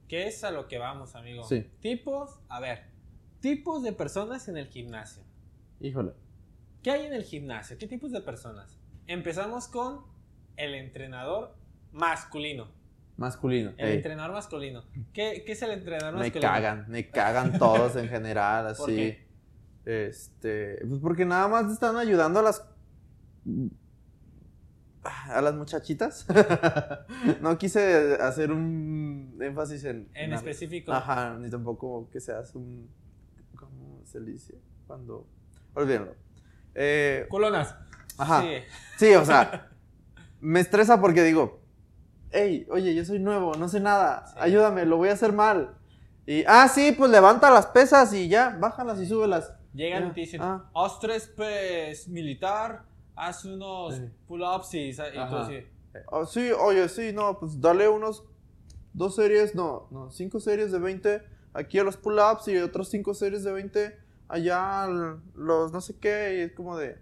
¿Qué 0.07 0.29
es 0.29 0.45
a 0.45 0.53
lo 0.53 0.69
que 0.69 0.79
vamos, 0.79 1.17
amigo? 1.17 1.43
Sí. 1.43 1.69
Tipos, 1.81 2.39
a 2.49 2.61
ver, 2.61 2.85
tipos 3.41 3.83
de 3.83 3.93
personas 3.93 4.47
en 4.47 4.57
el 4.57 4.69
gimnasio. 4.69 5.25
Híjole. 5.81 6.13
¿Qué 6.85 6.93
hay 6.93 7.07
en 7.07 7.13
el 7.13 7.25
gimnasio? 7.25 7.77
¿Qué 7.77 7.89
tipos 7.89 8.13
de 8.13 8.21
personas? 8.21 8.79
Empezamos 9.09 9.67
con 9.67 10.05
el 10.57 10.77
entrenador 10.77 11.57
masculino. 11.91 12.76
Masculino. 13.17 13.73
El 13.79 13.89
ey. 13.89 13.97
entrenador 13.97 14.33
masculino. 14.33 14.85
¿Qué, 15.13 15.43
qué 15.47 15.53
es 15.53 15.63
el 15.63 15.71
entrenador 15.71 16.15
Me 16.15 16.21
masculino? 16.21 16.53
cagan, 16.53 16.85
me 16.89 17.11
cagan 17.11 17.59
todos 17.59 17.97
en 17.97 18.09
general, 18.09 18.67
así. 18.69 18.81
¿Por 18.81 18.87
qué? 18.89 19.27
Este, 19.87 20.79
pues 20.87 21.01
porque 21.01 21.25
nada 21.25 21.49
más 21.49 21.73
están 21.73 21.97
ayudando 21.97 22.41
a 22.41 22.43
las 22.43 22.69
a 25.05 25.41
las 25.41 25.55
muchachitas. 25.55 26.27
no 27.41 27.57
quise 27.57 28.17
hacer 28.21 28.51
un 28.51 29.39
énfasis 29.41 29.85
en 29.85 30.09
En 30.15 30.33
específico. 30.33 30.93
Ajá, 30.93 31.37
ni 31.39 31.49
tampoco 31.49 32.09
que 32.11 32.21
seas 32.21 32.55
un 32.55 32.91
¿cómo 33.55 34.03
se 34.05 34.21
dice? 34.21 34.55
Cuando 34.87 35.27
olvídenlo. 35.75 36.15
Eh, 36.75 37.27
Colonas. 37.29 37.75
Ajá. 38.19 38.43
Sí. 38.43 38.49
Sí, 38.99 39.15
o 39.15 39.25
sea, 39.25 39.71
me 40.41 40.61
estresa 40.61 41.01
porque 41.01 41.23
digo, 41.23 41.61
hey, 42.31 42.67
oye, 42.71 42.95
yo 42.95 43.05
soy 43.05 43.19
nuevo, 43.19 43.55
no 43.55 43.69
sé 43.69 43.81
nada, 43.81 44.27
Sí. 44.29 44.35
ayúdame, 44.39 44.85
lo 44.87 44.97
voy 44.97 45.09
a 45.09 45.13
hacer 45.13 45.33
mal. 45.33 45.77
Y, 46.27 46.45
ah, 46.47 46.69
sí, 46.69 46.93
pues 46.93 47.11
levanta 47.11 47.51
las 47.51 47.67
pesas 47.67 48.13
y 48.13 48.29
ya, 48.29 48.57
bájalas 48.61 49.01
y 49.01 49.07
súbelas. 49.07 49.53
Llegan 49.73 50.03
Ya, 50.05 50.09
y 50.09 50.13
te 50.13 50.21
dicen, 50.21 50.41
ah. 50.43 50.71
haz 50.75 50.99
tres 51.01 51.29
pes 51.29 52.09
militar, 52.09 52.83
haz 53.15 53.45
unos 53.45 53.95
Sí. 53.95 54.11
pull-ups 54.27 54.75
y, 54.75 54.89
y 54.91 54.95
tú 54.95 55.37
así. 55.37 55.59
"Ah, 56.13 56.25
sí, 56.27 56.51
oye, 56.53 56.89
sí, 56.89 57.13
no, 57.13 57.39
pues 57.39 57.61
dale 57.61 57.89
unos 57.89 58.25
dos 58.93 59.15
series, 59.15 59.55
no, 59.55 59.87
no, 59.91 60.11
cinco 60.11 60.41
series 60.41 60.73
de 60.73 60.79
20 60.79 61.23
aquí 61.53 61.79
a 61.79 61.85
los 61.85 61.97
pull-ups 61.97 62.49
y 62.49 62.57
otros 62.59 62.89
cinco 62.89 63.15
series 63.15 63.45
de 63.45 63.53
20 63.53 63.97
allá 64.29 64.83
al- 64.85 65.21
los 65.35 65.73
no 65.73 65.81
sé 65.81 65.97
qué, 65.99 66.37
y 66.39 66.41
es 66.41 66.53
como 66.53 66.77
de... 66.77 66.99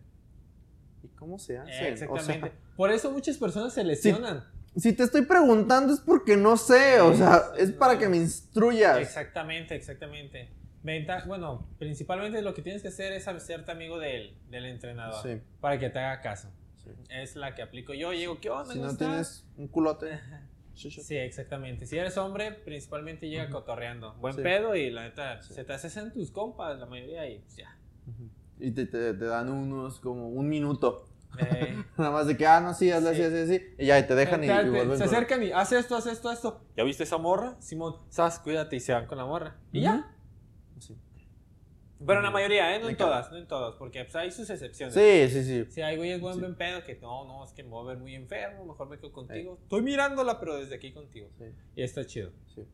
¿Y 1.03 1.09
cómo 1.17 1.39
se 1.39 1.59
hace? 1.59 1.71
Eh, 1.71 1.75
O 1.75 1.79
sea, 1.79 1.89
exactamente. 1.89 2.53
Por 2.77 2.91
eso 2.91 3.11
muchas 3.11 3.37
personas 3.39 3.73
se 3.73 3.85
lesionan. 3.85 4.45
Si 4.77 4.93
te 4.93 5.05
estoy 5.05 5.23
preguntando 5.23 5.93
es 5.95 6.01
porque 6.01 6.37
no 6.37 6.57
sé, 6.57 7.01
o 7.01 7.15
sea, 7.15 7.43
es 7.59 7.71
para 7.73 7.97
que 7.99 8.09
me 8.09 8.17
instruyas. 8.17 8.99
Exactamente, 8.99 9.75
exactamente. 9.77 10.51
Venta- 10.83 11.25
bueno, 11.27 11.67
principalmente 11.79 12.43
lo 12.43 12.53
que 12.55 12.63
tienes 12.63 12.83
que 12.83 12.89
hacer 12.89 13.13
es 13.13 13.27
hacerte 13.29 13.71
amigo 13.73 13.99
del, 13.99 14.37
del 14.51 14.65
entrenador 14.67 15.23
Sí. 15.23 15.41
para 15.61 15.79
que 15.79 15.91
te 15.91 15.99
haga 15.99 16.21
caso. 16.21 16.51
Sí. 16.83 16.91
Es 17.09 17.37
la 17.37 17.55
que 17.55 17.63
aplico 17.63 17.95
yo. 17.95 18.13
Llego, 18.13 18.39
¿qué 18.41 18.51
onda? 18.51 18.73
Si 18.73 18.79
¿Cómo 18.79 18.87
no 18.87 18.93
estás?" 18.93 19.09
tienes 19.09 19.47
un 19.57 19.69
culote. 19.69 20.19
sí, 20.75 21.17
exactamente. 21.17 21.87
Si 21.87 21.97
eres 21.97 22.19
hombre, 22.19 22.51
principalmente 22.53 23.29
llega 23.29 23.45
Ujú. 23.45 23.53
cotorreando. 23.53 24.15
Buen 24.15 24.35
Sí. 24.35 24.43
pedo 24.43 24.75
y 24.75 24.91
la 24.91 25.05
neta, 25.05 25.41
se 25.43 25.65
te 25.65 25.73
hacen 25.73 26.13
tus 26.13 26.31
compas, 26.33 26.79
la 26.79 26.87
mayoría, 26.87 27.27
y 27.31 27.43
ya. 27.57 27.79
Ujú. 28.09 28.29
Y 28.59 28.73
te, 28.73 28.87
te- 28.87 29.15
te 29.15 29.25
dan 29.25 29.51
unos 29.51 30.01
como 30.01 30.29
un 30.29 30.49
minuto. 30.49 31.07
Eh, 31.39 31.85
Nada 31.99 32.11
más 32.11 32.27
de 32.27 32.37
que, 32.37 32.47
ah, 32.47 32.61
no, 32.61 32.75
sí, 32.75 32.91
hazle 32.91 33.11
así, 33.11 33.19
Sí. 33.19 33.25
así, 33.25 33.37
así. 33.55 33.75
Y 33.79 33.87
ya, 33.87 33.99
y 33.99 34.07
te 34.07 34.15
dejan 34.15 34.43
y, 34.43 34.47
y 34.47 34.69
vuelven. 34.71 34.99
se 34.99 35.05
acercan 35.05 35.43
y 35.43 35.53
haz 35.53 35.73
esto, 35.73 35.97
haz 35.97 36.07
esto, 36.07 36.29
haz 36.29 36.37
esto. 36.37 36.61
¿Ya 36.77 36.85
viste 36.85 37.03
esa 37.05 37.19
morra? 37.19 37.57
Simón, 37.61 37.97
sabes, 38.09 38.39
cuídate 38.39 38.77
y 38.77 38.81
se 38.81 38.93
van 38.93 39.07
con 39.07 39.19
la 39.19 39.27
morra. 39.27 39.57
Y 39.73 39.83
ya. 39.83 40.11
Sí. 40.79 40.97
Pero 42.07 42.19
en 42.19 42.25
la 42.25 42.31
mayoría, 42.31 42.75
¿eh? 42.75 42.79
No 42.81 42.87
Me 42.87 42.91
en 42.93 42.97
cago. 42.97 43.11
todas, 43.11 43.31
no 43.31 43.39
en 43.39 43.47
todas, 43.49 43.77
porque 43.77 44.03
pues, 44.05 44.15
hay 44.17 44.31
sus 44.31 44.51
excepciones. 44.51 44.95
Sí, 44.95 45.29
sí, 45.31 45.45
sí. 45.45 45.71
Si 45.71 45.81
hay 45.81 45.97
güeyes 45.97 46.21
buen 46.21 46.35
Sí. 46.35 46.41
buen 46.41 46.55
pedo 46.57 46.85
que 46.85 46.97
no, 46.97 47.25
no, 47.25 47.45
es 47.45 47.53
que 47.53 47.63
me 47.63 47.71
voy 47.71 47.85
a 47.85 47.89
ver 47.91 47.99
muy 47.99 48.15
enfermo, 48.15 48.65
mejor 48.67 48.89
me 48.89 48.99
quedo 48.99 49.13
contigo. 49.13 49.59
Estoy 49.63 49.81
mirándola, 49.83 50.39
pero 50.39 50.57
desde 50.57 50.75
aquí 50.75 50.93
contigo. 50.93 51.29
sí, 51.39 51.45
Y 51.77 51.83
está 51.83 52.05
chido. 52.05 52.31
sí. 52.55 52.67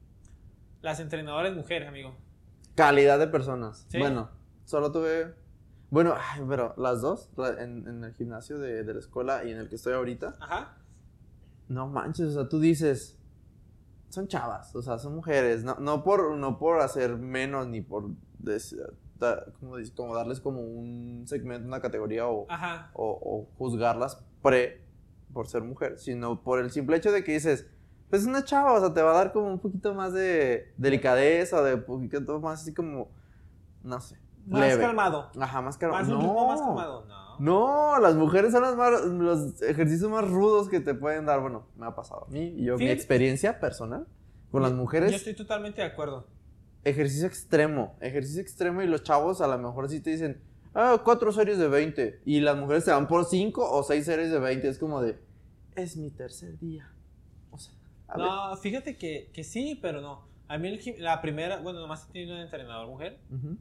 Las 0.82 0.98
entrenadoras 0.98 1.54
mujeres, 1.54 1.86
amigo. 1.88 2.14
Calidad 2.74 3.18
de 3.18 3.26
personas. 3.28 3.84
Sí. 3.88 3.98
Bueno, 3.98 4.30
solo 4.64 4.90
tuve. 4.90 5.34
Bueno, 5.90 6.14
pero 6.48 6.74
las 6.76 7.00
dos, 7.00 7.28
en, 7.58 7.86
en 7.88 8.04
el 8.04 8.14
gimnasio 8.14 8.58
de, 8.58 8.84
de 8.84 8.94
la 8.94 9.00
escuela 9.00 9.44
y 9.44 9.50
en 9.50 9.58
el 9.58 9.68
que 9.68 9.74
estoy 9.76 9.92
ahorita, 9.94 10.36
Ajá. 10.40 10.76
no 11.68 11.88
manches, 11.88 12.26
o 12.28 12.32
sea, 12.32 12.48
tú 12.48 12.60
dices, 12.60 13.18
son 14.08 14.28
chavas, 14.28 14.74
o 14.76 14.82
sea, 14.82 14.98
son 14.98 15.14
mujeres, 15.16 15.64
no, 15.64 15.76
no, 15.80 16.04
por, 16.04 16.36
no 16.36 16.58
por 16.58 16.80
hacer 16.80 17.16
menos 17.16 17.66
ni 17.66 17.80
por 17.80 18.10
des- 18.38 18.76
da- 19.18 19.44
como, 19.58 19.74
como 19.96 20.14
darles 20.14 20.40
como 20.40 20.60
un 20.60 21.24
segmento, 21.26 21.66
una 21.66 21.80
categoría 21.80 22.28
o, 22.28 22.46
Ajá. 22.48 22.90
o, 22.94 23.08
o 23.20 23.48
juzgarlas 23.58 24.22
pre 24.42 24.84
por 25.32 25.46
ser 25.48 25.62
mujer, 25.62 25.98
sino 25.98 26.42
por 26.42 26.60
el 26.60 26.70
simple 26.70 26.96
hecho 26.96 27.10
de 27.12 27.22
que 27.24 27.32
dices, 27.32 27.66
pues 28.08 28.22
es 28.22 28.28
una 28.28 28.44
chava, 28.44 28.72
o 28.74 28.80
sea, 28.80 28.92
te 28.94 29.02
va 29.02 29.10
a 29.12 29.14
dar 29.14 29.32
como 29.32 29.48
un 29.52 29.58
poquito 29.60 29.94
más 29.94 30.12
de 30.12 30.72
delicadeza, 30.76 31.62
de 31.62 31.74
un 31.74 31.84
poquito 31.84 32.40
más 32.40 32.62
así 32.62 32.74
como, 32.74 33.10
no 33.84 34.00
sé, 34.00 34.16
Más 34.50 34.60
leve. 34.68 34.82
calmado. 34.82 35.30
Ajá, 35.38 35.60
más 35.60 35.76
calmado. 35.78 36.02
Más 36.02 36.08
un 36.12 36.18
no, 36.18 36.20
ritmo 36.22 36.46
más 36.48 36.60
calmado. 36.60 37.04
No. 37.06 37.38
no, 37.38 37.98
las 38.00 38.14
mujeres 38.16 38.52
son 38.52 38.62
las 38.62 38.76
más- 38.76 39.02
los 39.04 39.62
ejercicios 39.62 40.10
más 40.10 40.28
rudos 40.28 40.68
que 40.68 40.80
te 40.80 40.94
pueden 40.94 41.26
dar. 41.26 41.40
Bueno, 41.40 41.66
me 41.76 41.86
ha 41.86 41.94
pasado 41.94 42.26
a 42.28 42.30
mí 42.30 42.54
y 42.56 42.64
yo, 42.64 42.76
mi 42.76 42.88
experiencia 42.90 43.58
personal 43.60 44.06
con 44.50 44.62
las 44.62 44.72
mujeres, 44.72 45.10
Yo 45.10 45.16
estoy 45.16 45.34
totalmente 45.34 45.80
de 45.80 45.86
acuerdo. 45.86 46.26
ejercicio 46.84 47.26
extremo, 47.26 47.94
ejercicio 48.00 48.40
extremo 48.42 48.82
y 48.82 48.86
los 48.86 49.02
chavos 49.02 49.40
a 49.40 49.46
lo 49.46 49.56
mejor 49.58 49.88
sí 49.88 50.00
te 50.00 50.10
dicen, 50.10 50.42
ah, 50.74 51.00
cuatro 51.04 51.30
series 51.32 51.58
de 51.58 51.68
20 51.68 52.20
y 52.24 52.40
las 52.40 52.56
mujeres 52.56 52.84
se 52.84 52.90
van 52.90 53.06
por 53.06 53.24
cinco 53.24 53.70
o 53.70 53.82
seis 53.82 54.04
series 54.06 54.30
de 54.30 54.38
20. 54.38 54.68
Es 54.68 54.78
como 54.78 55.00
de, 55.00 55.18
es 55.76 55.96
mi 55.96 56.10
tercer 56.10 56.58
día. 56.58 56.90
O 57.52 57.58
sea, 57.58 57.72
a 58.08 58.16
ver. 58.18 58.26
No, 58.26 58.56
fíjate 58.56 58.96
que, 58.96 59.30
que 59.32 59.44
sí, 59.44 59.78
pero 59.80 60.00
no. 60.00 60.28
A 60.48 60.58
mí 60.58 60.66
el 60.68 61.02
la 61.02 61.22
primera, 61.22 61.60
bueno, 61.60 61.78
nomás 61.78 62.08
he 62.08 62.12
tenido 62.12 62.32
una 62.34 62.42
entrenador 62.42 62.88
mujer 62.88 63.20
Ujú. 63.30 63.56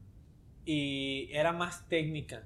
Y 0.65 1.29
era 1.31 1.51
más 1.51 1.87
técnica. 1.87 2.43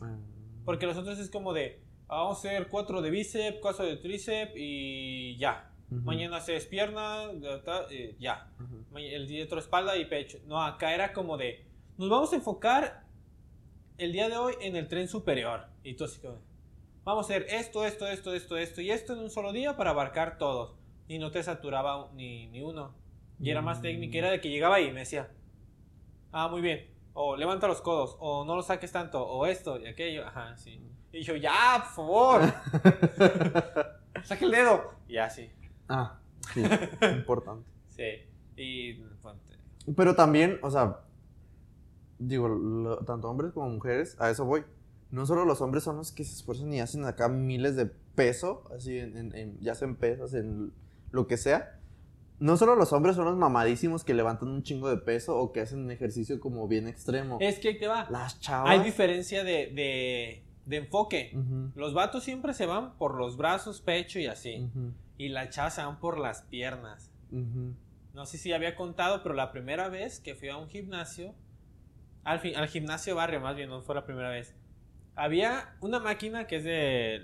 Ah. 0.00 0.16
Porque 0.64 0.86
los 0.86 0.96
otros 0.96 1.18
es 1.18 1.30
como 1.30 1.52
de, 1.52 1.80
ah, 2.08 2.22
vamos 2.22 2.36
a 2.36 2.48
hacer 2.48 2.68
cuatro 2.68 3.02
de 3.02 3.10
bíceps, 3.10 3.58
cuatro 3.60 3.84
de 3.84 3.96
tríceps 3.96 4.52
y 4.56 5.36
ya. 5.36 5.70
Ujú. 5.90 6.00
Mañana 6.02 6.38
haces 6.38 6.66
pierna, 6.66 7.24
eh, 7.90 8.16
ya. 8.18 8.50
El 8.96 9.28
día 9.28 9.44
otro 9.44 9.58
espalda 9.58 9.96
y 9.96 10.06
pecho. 10.06 10.38
No, 10.46 10.62
acá 10.62 10.94
era 10.94 11.12
como 11.12 11.36
de, 11.36 11.64
nos 11.98 12.08
vamos 12.08 12.32
a 12.32 12.36
enfocar 12.36 13.04
el 13.98 14.12
día 14.12 14.28
de 14.28 14.36
hoy 14.36 14.54
en 14.60 14.74
el 14.76 14.88
tren 14.88 15.06
superior. 15.08 15.66
Y 15.84 15.94
tú 15.94 16.04
así 16.04 16.20
como, 16.20 16.38
vamos 17.04 17.26
a 17.26 17.34
hacer 17.34 17.46
esto, 17.50 17.84
esto, 17.84 18.06
esto, 18.08 18.34
esto, 18.34 18.56
esto 18.56 18.80
y 18.80 18.90
esto 18.90 19.12
en 19.12 19.18
un 19.20 19.30
solo 19.30 19.52
día 19.52 19.76
para 19.76 19.90
abarcar 19.90 20.38
todos. 20.38 20.74
Y 21.06 21.18
no 21.18 21.30
te 21.30 21.42
saturaba 21.42 22.10
ni, 22.14 22.46
ni 22.46 22.62
uno. 22.62 22.94
Y 23.38 23.50
era 23.50 23.60
más 23.60 23.80
Mm. 23.80 23.82
técnica, 23.82 24.18
era 24.18 24.30
de 24.30 24.40
que 24.40 24.48
llegaba 24.48 24.76
ahí 24.76 24.86
y 24.86 24.92
me 24.92 25.00
decía, 25.00 25.30
ah, 26.32 26.48
muy 26.48 26.62
bien. 26.62 26.86
O 27.16 27.36
levanta 27.36 27.66
los 27.68 27.80
codos, 27.80 28.16
o 28.18 28.44
no 28.44 28.56
los 28.56 28.66
saques 28.66 28.90
tanto, 28.92 29.24
o 29.24 29.46
esto 29.46 29.78
y 29.78 29.86
aquello. 29.86 30.26
Ajá, 30.26 30.56
sí. 30.56 30.80
Y 31.12 31.22
yo, 31.22 31.36
ya, 31.36 31.84
por 31.84 31.94
favor. 31.94 32.40
Saca 34.24 34.44
el 34.44 34.50
dedo. 34.50 34.90
Y 35.08 35.16
así. 35.18 35.50
Ah, 35.88 36.18
sí, 36.52 36.62
importante. 37.16 37.68
Sí. 37.94 38.02
Y 38.56 39.00
Pero 39.96 40.16
también, 40.16 40.58
o 40.62 40.70
sea, 40.70 40.98
digo, 42.18 42.48
lo- 42.48 42.98
tanto 43.04 43.30
hombres 43.30 43.52
como 43.52 43.68
mujeres, 43.68 44.16
a 44.20 44.30
eso 44.30 44.44
voy. 44.44 44.64
No 45.12 45.26
solo 45.26 45.44
los 45.44 45.60
hombres 45.60 45.84
son 45.84 45.96
los 45.98 46.10
que 46.10 46.24
se 46.24 46.34
esfuerzan 46.34 46.72
y 46.72 46.80
hacen 46.80 47.04
acá 47.04 47.28
miles 47.28 47.76
de 47.76 47.86
peso, 47.86 48.64
así, 48.76 48.98
en, 48.98 49.16
en- 49.16 49.36
en- 49.36 49.60
ya 49.60 49.76
sea 49.76 49.86
en 49.86 49.94
pesas, 49.94 50.34
en 50.34 50.72
lo 51.12 51.28
que 51.28 51.36
sea. 51.36 51.78
No 52.40 52.56
solo 52.56 52.74
los 52.74 52.92
hombres 52.92 53.16
son 53.16 53.26
los 53.26 53.36
mamadísimos 53.36 54.04
que 54.04 54.12
levantan 54.12 54.48
un 54.48 54.62
chingo 54.62 54.88
de 54.90 54.96
peso 54.96 55.36
o 55.38 55.52
que 55.52 55.60
hacen 55.60 55.80
un 55.80 55.90
ejercicio 55.90 56.40
como 56.40 56.66
bien 56.66 56.88
extremo. 56.88 57.38
Es 57.40 57.58
que 57.58 57.68
ahí 57.68 57.78
te 57.78 57.86
va. 57.86 58.06
Las 58.10 58.40
chavas. 58.40 58.70
Hay 58.70 58.80
diferencia 58.80 59.44
de, 59.44 59.68
de, 59.68 60.42
de 60.66 60.76
enfoque. 60.76 61.36
Los 61.74 61.94
vatos 61.94 62.24
siempre 62.24 62.52
se 62.52 62.66
van 62.66 62.96
por 62.98 63.16
los 63.16 63.36
brazos, 63.36 63.80
pecho 63.80 64.18
y 64.18 64.26
así. 64.26 64.68
Y 65.16 65.28
las 65.28 65.50
chavas 65.50 65.74
se 65.74 65.84
van 65.84 66.00
por 66.00 66.18
las 66.18 66.42
piernas. 66.42 67.10
No 67.30 68.26
sé 68.26 68.38
si 68.38 68.52
había 68.52 68.76
contado, 68.76 69.22
pero 69.22 69.34
la 69.34 69.50
primera 69.52 69.88
vez 69.88 70.20
que 70.20 70.34
fui 70.34 70.48
a 70.48 70.56
un 70.56 70.68
gimnasio, 70.68 71.34
al, 72.24 72.40
fin, 72.40 72.56
al 72.56 72.68
gimnasio 72.68 73.14
barrio 73.16 73.40
más 73.40 73.56
bien, 73.56 73.68
no 73.70 73.82
fue 73.82 73.94
la 73.94 74.04
primera 74.04 74.28
vez. 74.30 74.54
Había 75.16 75.76
una 75.80 76.00
máquina 76.00 76.46
que 76.46 76.56
es 76.56 76.64
de 76.64 77.20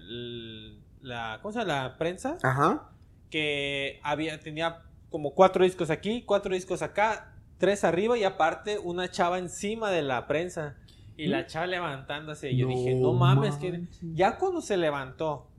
la, 1.00 1.38
¿cómo 1.42 1.52
se 1.52 1.60
llama? 1.60 1.72
La 1.72 1.98
prensa. 1.98 2.38
Ajá. 2.42 2.90
que 3.30 4.00
había, 4.02 4.38
tenía 4.40 4.82
como 5.10 5.34
cuatro 5.34 5.64
discos 5.64 5.90
aquí, 5.90 6.22
cuatro 6.22 6.54
discos 6.54 6.82
acá, 6.82 7.34
tres 7.58 7.84
arriba 7.84 8.16
y 8.16 8.24
aparte 8.24 8.78
una 8.78 9.10
chava 9.10 9.38
encima 9.38 9.90
de 9.90 10.02
la 10.02 10.26
prensa. 10.26 10.76
Y 11.16 11.26
la 11.26 11.46
chava 11.46 11.66
levantándose. 11.66 12.50
Y 12.50 12.56
yo 12.56 12.68
dije, 12.68 12.94
no 12.94 13.12
mames, 13.12 13.56
que 13.56 13.86
ya 14.14 14.38
cuando 14.38 14.60
se 14.62 14.76
levantó 14.76 15.50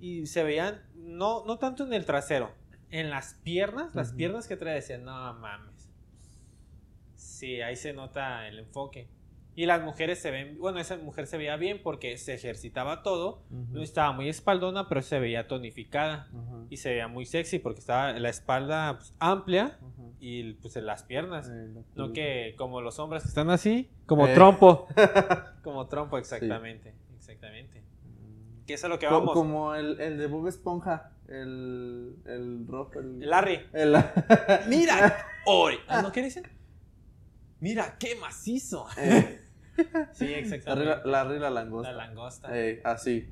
y 0.00 0.26
se 0.26 0.42
veían, 0.42 0.82
no, 0.96 1.44
no 1.44 1.58
tanto 1.58 1.84
en 1.84 1.92
el 1.92 2.04
trasero, 2.04 2.50
en 2.90 3.10
las 3.10 3.34
piernas, 3.34 3.94
las 3.94 4.12
piernas 4.12 4.48
que 4.48 4.56
trae 4.56 4.74
decían, 4.74 5.04
no 5.04 5.34
mames. 5.34 5.88
Sí, 7.14 7.60
ahí 7.60 7.76
se 7.76 7.92
nota 7.92 8.48
el 8.48 8.58
enfoque. 8.58 9.08
Y 9.54 9.66
las 9.66 9.82
mujeres 9.82 10.18
se 10.18 10.30
ven, 10.30 10.56
bueno, 10.58 10.78
esa 10.78 10.96
mujer 10.96 11.26
se 11.26 11.36
veía 11.36 11.56
bien 11.56 11.82
porque 11.82 12.16
se 12.16 12.32
ejercitaba 12.34 13.02
todo, 13.02 13.42
no 13.50 13.82
estaba 13.82 14.12
muy 14.12 14.28
espaldona, 14.30 14.88
pero 14.88 15.02
se 15.02 15.18
veía 15.20 15.46
tonificada 15.46 16.30
y 16.70 16.78
se 16.78 16.88
veía 16.90 17.06
muy 17.06 17.26
sexy 17.26 17.58
porque 17.58 17.80
estaba 17.80 18.12
la 18.14 18.30
espalda 18.30 18.96
pues, 18.96 19.14
amplia 19.18 19.78
y 20.20 20.54
pues 20.54 20.76
en 20.76 20.86
las 20.86 21.02
piernas. 21.02 21.48
Eh, 21.50 21.68
la 21.74 21.82
No 22.06 22.12
que 22.14 22.54
como 22.56 22.80
los 22.80 22.98
hombres 22.98 23.24
que 23.24 23.28
están 23.28 23.50
así, 23.50 23.90
como 24.06 24.26
Eh. 24.26 24.32
trompo. 24.34 24.86
como 25.62 25.86
trompo, 25.86 26.16
exactamente. 26.16 26.94
Exactamente. 27.16 27.82
Mm. 27.82 28.64
Que 28.64 28.72
eso 28.74 28.86
es 28.86 28.90
lo 28.90 28.98
que 28.98 29.06
vamos. 29.06 29.34
Como 29.34 29.74
el, 29.74 30.00
el 30.00 30.16
de 30.16 30.26
Bob 30.28 30.48
Esponja. 30.48 31.10
El. 31.28 32.16
El 32.24 32.66
rojo. 32.66 33.00
El. 33.00 33.22
El 33.22 33.28
Larry. 33.30 33.60
el- 33.74 33.96
Mira, 34.68 35.26
Ori. 35.46 35.76
Ah, 35.88 36.00
¿No 36.00 36.10
qué 36.10 36.22
dicen? 36.22 36.44
Mira, 37.60 37.96
qué 37.98 38.16
macizo. 38.16 38.86
eh, 38.96 39.40
Sí, 40.12 40.32
exactamente. 40.34 41.00
la- 41.08 41.24
la 41.24 41.50
langosta. 41.50 41.92
La 41.92 42.06
langosta. 42.06 42.48
Eh, 42.58 42.80
así. 42.84 43.30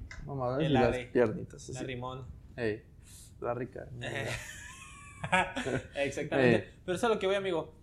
Y 0.61 0.69
las 0.69 0.97
piernitas. 1.13 1.69
La 1.71 1.83
rimón. 1.83 2.27
Ey, 2.57 2.83
la 3.41 3.55
rica. 3.55 3.87
Exactamente. 5.97 6.69
Pero 6.85 6.97
eso 6.97 7.07
es 7.07 7.11
a 7.11 7.15
lo 7.15 7.19
que 7.19 7.27
voy, 7.27 7.37
amigo. 7.37 7.75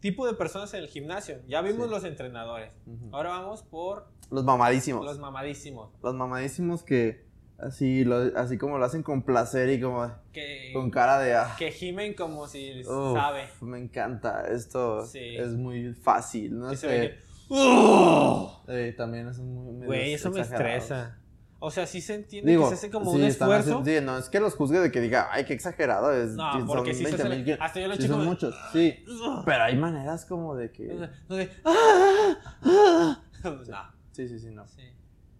Tipo 0.00 0.26
de 0.26 0.34
personas 0.34 0.72
en 0.74 0.80
el 0.80 0.88
gimnasio. 0.88 1.40
Ya 1.46 1.62
vimos 1.62 1.86
Sí. 1.86 1.90
los 1.90 2.04
entrenadores. 2.04 2.70
Ahora 3.12 3.30
vamos 3.30 3.62
por 3.62 4.08
Los 4.30 4.44
mamadísimos. 4.44 5.04
los 5.04 5.14
Los, 5.14 5.20
mamadísimos. 5.20 5.90
mamadísimos 6.02 6.82
que 6.82 7.24
así, 7.58 8.04
lo, 8.04 8.16
así 8.38 8.58
como 8.58 8.78
lo 8.78 8.84
hacen 8.84 9.02
con 9.02 9.22
placer 9.22 9.68
y 9.70 9.80
como 9.80 10.10
Que, 10.32 10.70
con 10.74 10.90
cara 10.90 11.18
de 11.18 11.34
ah, 11.34 11.54
que 11.58 11.70
gimen 11.70 12.14
como 12.14 12.46
si 12.46 12.80
uf, 12.80 13.14
sabe. 13.14 13.48
Me 13.62 13.78
encanta. 13.78 14.46
Esto 14.48 15.04
Sí. 15.06 15.36
es 15.36 15.52
muy 15.54 15.94
fácil. 15.94 16.58
No 16.58 16.74
sé. 16.74 17.18
¡Oh! 17.48 18.62
Eh, 18.68 18.94
también 18.96 19.28
es 19.28 19.38
muy. 19.38 19.86
Güey, 19.86 20.14
eso 20.14 20.30
me 20.30 20.40
estresa. 20.40 21.18
O 21.58 21.70
sea, 21.70 21.86
sí 21.86 22.02
se 22.02 22.14
entiende 22.14 22.50
Digo, 22.50 22.64
que 22.64 22.68
se 22.70 22.74
hace 22.74 22.90
como 22.90 23.10
sí, 23.12 23.16
un 23.16 23.24
esfuerzo. 23.24 23.82
sí, 23.84 23.98
no 24.02 24.18
es 24.18 24.28
que 24.28 24.40
los 24.40 24.54
juzgue 24.54 24.78
de 24.78 24.92
que 24.92 25.00
diga, 25.00 25.28
ay, 25.32 25.46
qué 25.46 25.54
exagerado. 25.54 26.12
Es, 26.12 26.32
No, 26.34 26.52
son 26.52 26.66
porque 26.66 26.92
sí 26.92 26.98
se 27.04 27.16
20 27.16 27.22
hace- 27.22 27.36
mil 27.44 27.58
hasta 27.60 27.80
yo 27.80 27.88
lo 27.88 27.94
sí 27.94 28.02
checo 28.02 28.12
son 28.14 28.22
de- 28.22 28.28
muchos, 28.28 28.54
sí. 28.72 28.94
Pero 29.46 29.64
hay 29.64 29.76
maneras 29.76 30.26
como 30.26 30.54
de 30.54 30.70
que. 30.70 31.08
No 31.28 31.36
de, 31.36 31.50
¡Ah! 31.64 32.36
¡Ah! 32.62 33.22
No, 33.44 33.64
Sí, 34.12 34.28
sí, 34.28 34.38
sí, 34.38 34.50
no. 34.50 34.66
sí. 34.66 34.82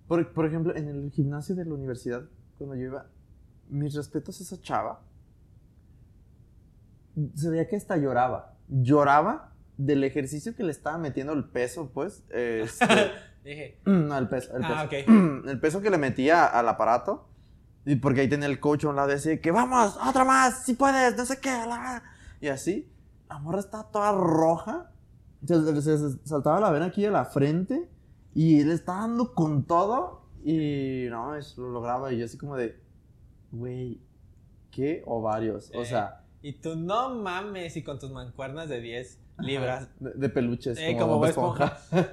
Por, 0.09 0.33
por 0.33 0.47
ejemplo, 0.47 0.75
en 0.77 0.89
el 0.89 1.11
gimnasio 1.11 1.55
de 1.55 1.65
la 1.65 1.75
universidad, 1.75 2.23
cuando 2.57 2.77
yo 2.77 2.83
iba, 2.85 3.07
mis 3.69 3.95
respetos 3.95 4.39
a 4.41 4.43
esa 4.45 4.61
chava, 4.63 5.01
se 7.35 7.51
veía 7.51 7.67
que 7.67 7.77
hasta 7.77 7.97
lloraba. 7.97 8.55
Lloraba 8.69 9.53
del 9.77 10.05
ejercicio 10.05 10.55
que 10.57 10.63
le 10.65 10.71
estaba 10.73 10.99
metiendo 10.99 11.33
el 11.33 11.45
peso, 11.45 11.91
pues. 11.93 12.25
este, 12.31 12.87
Dije, 13.45 13.81
no, 13.85 14.17
el 14.19 14.29
peso. 14.29 14.55
El 14.57 14.63
peso. 14.63 14.75
Ah, 14.75 14.85
ok. 14.85 14.93
El 15.49 15.61
peso 15.61 15.81
que 15.81 15.91
le 15.91 15.99
metía 15.99 16.47
al 16.47 16.69
aparato. 16.69 17.29
Y 17.85 17.95
porque 17.97 18.23
ahí 18.23 18.29
tenía 18.29 18.49
el 18.49 18.59
coach 18.59 18.85
a 18.85 18.89
un 18.89 18.97
lado 18.97 19.11
y 19.11 19.15
decía 19.15 19.41
que 19.41 19.53
vamos, 19.53 19.97
otra 20.05 20.25
más, 20.25 20.65
si 20.65 20.75
puedes, 20.75 21.17
no 21.17 21.25
sé 21.25 21.39
qué. 21.39 21.51
la-". 21.51 22.03
Y 22.41 22.49
así, 22.49 22.91
la 23.29 23.39
morra 23.39 23.61
estaba 23.61 23.85
toda 23.93 24.11
roja. 24.13 24.91
Se, 25.47 25.81
se- 25.81 25.99
se 25.99 26.19
saltaba 26.27 26.59
la 26.59 26.71
vena 26.71 26.87
aquí 26.87 27.03
de 27.03 27.11
la 27.13 27.25
frente. 27.27 27.89
Y 28.35 28.65
le 28.65 28.75
estaba 28.75 29.03
dando 29.03 29.35
con 29.35 29.65
todo. 29.65 30.27
Y 30.45 31.07
no, 31.11 31.37
eso 31.37 31.63
lo 31.63 31.71
lograba. 31.71 32.13
Y 32.13 32.19
yo 32.19 32.25
así 32.25 32.37
como 32.37 32.57
de, 32.57 32.77
güey, 33.53 34.01
¿qué 34.73 35.03
ovarios? 35.07 35.71
O 35.75 35.83
Eh, 35.83 35.87
sea, 35.87 36.25
y 36.43 36.55
tú 36.55 36.75
no 36.77 37.15
mames, 37.15 37.77
y 37.77 37.83
con 37.85 37.99
tus 38.01 38.11
mancuernas 38.11 38.69
de 38.69 38.81
10 38.81 39.21
libras. 39.39 39.89
de, 40.01 40.11
de 40.13 40.29
peluches. 40.29 40.79
Eh, 40.79 40.97
como, 40.99 41.15
como 41.15 41.27
Esponja. 41.27 41.79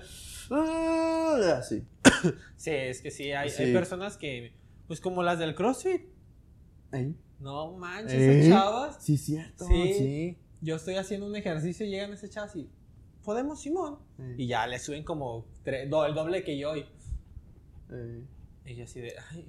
Ah, 0.51 1.55
así. 1.59 1.83
Sí, 2.57 2.69
es 2.71 3.01
que 3.01 3.11
sí, 3.11 3.31
hay, 3.31 3.49
Sí. 3.49 3.63
hay 3.63 3.73
personas 3.73 4.17
que, 4.17 4.53
pues 4.87 4.99
como 5.01 5.23
las 5.23 5.39
del 5.39 5.55
CrossFit. 5.55 6.01
Ey. 6.91 7.15
No 7.39 7.71
manches, 7.73 8.13
¿Eh? 8.45 8.49
chavas. 8.49 8.97
Sí, 9.03 9.17
cierto. 9.17 9.65
Sí. 9.65 9.93
Sí. 9.93 10.37
Yo 10.61 10.75
estoy 10.75 10.95
haciendo 10.95 11.25
un 11.27 11.35
ejercicio 11.35 11.85
y 11.85 11.89
llegan 11.89 12.13
esas 12.13 12.29
chavas 12.29 12.55
y, 12.55 12.69
¿podemos, 13.23 13.61
Simón? 13.61 13.99
Eh, 14.19 14.35
Y 14.37 14.47
ya 14.47 14.67
le 14.67 14.79
suben 14.79 15.03
como 15.03 15.45
el 15.65 15.89
doble 15.89 16.43
que 16.43 16.57
yo. 16.57 16.75
Y, 16.75 16.85
eh, 17.91 18.23
y 18.65 18.75
yo 18.75 18.83
así 18.85 19.01
de, 19.01 19.13
ay, 19.31 19.45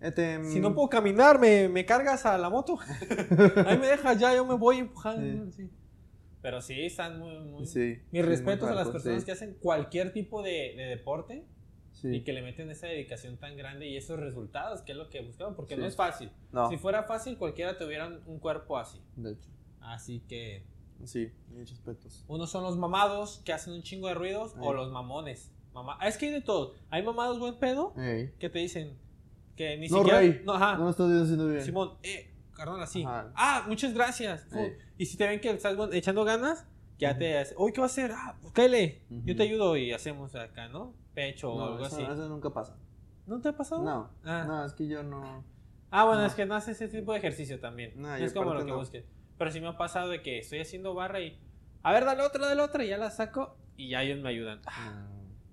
este, 0.00 0.44
si 0.44 0.58
no 0.60 0.70
mm, 0.70 0.74
puedo 0.74 0.88
caminar, 0.88 1.38
me, 1.38 1.68
me 1.68 1.84
cargas 1.84 2.24
a 2.26 2.36
la 2.38 2.48
moto. 2.50 2.78
Ahí 3.66 3.78
me 3.78 3.86
dejas 3.88 4.18
ya, 4.18 4.34
yo 4.34 4.44
me 4.46 4.54
voy 4.54 4.78
empujando. 4.78 5.50
sí. 5.52 5.68
Pero 6.42 6.60
sí, 6.60 6.80
están 6.82 7.18
muy... 7.20 7.38
muy... 7.38 7.66
Sí. 7.66 7.98
Mis 8.10 8.22
sí, 8.22 8.28
respetos 8.28 8.68
a 8.68 8.74
las 8.74 8.88
personas 8.90 9.20
sí, 9.20 9.26
que 9.26 9.32
hacen 9.32 9.54
cualquier 9.60 10.12
tipo 10.12 10.42
de, 10.42 10.74
de 10.76 10.84
deporte 10.86 11.44
sí. 11.92 12.08
y 12.16 12.20
que 12.24 12.32
le 12.32 12.42
meten 12.42 12.68
esa 12.70 12.88
dedicación 12.88 13.36
tan 13.38 13.56
grande 13.56 13.86
y 13.88 13.96
esos 13.96 14.18
resultados, 14.18 14.82
que 14.82 14.92
es 14.92 14.98
lo 14.98 15.08
que 15.08 15.22
buscaban, 15.22 15.54
porque 15.54 15.76
no 15.76 15.86
es 15.86 15.94
fácil. 15.96 16.30
No, 16.50 16.68
Si 16.68 16.76
fuera 16.78 17.04
fácil, 17.04 17.38
cualquiera 17.38 17.78
tuviera 17.78 18.08
un- 18.08 18.20
un 18.26 18.38
cuerpo 18.40 18.76
así. 18.76 19.00
de 19.16 19.32
hecho. 19.32 19.48
Así 19.80 20.20
que 20.28 20.64
Sí, 21.04 21.30
mis 21.50 21.70
respetos. 21.70 22.24
unos 22.28 22.50
son 22.50 22.62
los 22.64 22.76
mamados 22.76 23.40
que 23.44 23.52
hacen 23.52 23.72
un 23.74 23.82
chingo 23.82 24.08
de 24.08 24.14
ruidos 24.14 24.54
o 24.60 24.70
Ey. 24.70 24.76
los 24.76 24.90
mamones. 24.92 25.52
Ah, 25.74 26.06
es 26.06 26.18
que 26.18 26.26
hay 26.26 26.32
de 26.32 26.40
todo. 26.42 26.74
Hay 26.90 27.02
mamados 27.02 27.38
buen 27.38 27.54
pedo 27.58 27.94
Ey. 27.96 28.32
que 28.38 28.50
te 28.50 28.58
dicen 28.58 28.96
que 29.56 29.76
ni 29.78 29.88
No, 29.88 29.98
siquiera... 29.98 30.18
rey. 30.18 30.42
No, 30.44 30.54
ajá. 30.54 30.76
No 30.76 30.84
lo 30.84 30.90
estoy 30.90 31.20
haciendo 31.22 31.46
bien. 31.48 31.62
Simón, 31.62 31.92
eh, 32.02 32.30
carnal, 32.52 32.80
así. 32.82 33.02
Ajá. 33.04 33.32
Ah, 33.34 33.64
muchas 33.68 33.92
gracias. 33.94 34.46
Ey. 34.52 34.76
Y 34.98 35.06
si 35.06 35.16
te 35.16 35.26
ven 35.26 35.40
que 35.40 35.50
estás 35.50 35.76
echando 35.92 36.24
ganas, 36.24 36.66
ya 36.98 37.16
te 37.18 37.36
hace, 37.38 37.54
uy, 37.58 37.72
¿qué 37.72 37.80
va 37.80 37.86
a 37.86 37.90
hacer? 37.90 38.12
Ah, 38.14 38.36
pues 38.40 38.52
cáele, 38.52 39.02
yo 39.10 39.18
Ujú. 39.32 39.36
te 39.36 39.42
ayudo 39.42 39.76
y 39.76 39.92
hacemos 39.92 40.34
acá, 40.34 40.68
¿no? 40.68 40.94
Pecho 41.14 41.52
o 41.52 41.58
No, 41.58 41.64
algo 41.72 41.86
eso, 41.86 41.96
así. 41.96 42.04
eso 42.04 42.28
nunca 42.28 42.50
pasa. 42.50 42.76
¿No 43.26 43.40
te 43.40 43.48
ha 43.48 43.56
pasado? 43.56 43.82
No, 43.84 44.10
Ah. 44.24 44.44
no, 44.46 44.64
es 44.64 44.72
que 44.72 44.86
yo 44.86 45.02
no. 45.02 45.44
Ah, 45.90 46.04
bueno, 46.04 46.20
No. 46.22 46.26
es 46.26 46.34
que 46.34 46.46
no 46.46 46.54
haces 46.54 46.80
ese 46.80 46.96
tipo 46.98 47.12
de 47.12 47.18
ejercicio 47.18 47.60
también. 47.60 47.92
No, 47.96 48.08
No, 48.08 48.14
es 48.16 48.32
como 48.32 48.54
lo 48.54 48.64
que 48.64 48.72
busques. 48.72 49.04
Pero 49.38 49.50
sí 49.50 49.60
me 49.60 49.68
ha 49.68 49.76
pasado 49.76 50.08
de 50.08 50.22
que 50.22 50.38
estoy 50.38 50.60
haciendo 50.60 50.94
barra 50.94 51.20
y, 51.20 51.38
a 51.82 51.92
ver, 51.92 52.04
dale 52.04 52.22
otra, 52.22 52.46
dale 52.46 52.62
otra, 52.62 52.84
y 52.84 52.88
ya 52.88 52.98
la 52.98 53.10
saco 53.10 53.56
y 53.76 53.88
ya 53.90 54.02
ellos 54.02 54.20
me 54.20 54.28
ayudan. 54.28 54.60
Ah, 54.66 55.08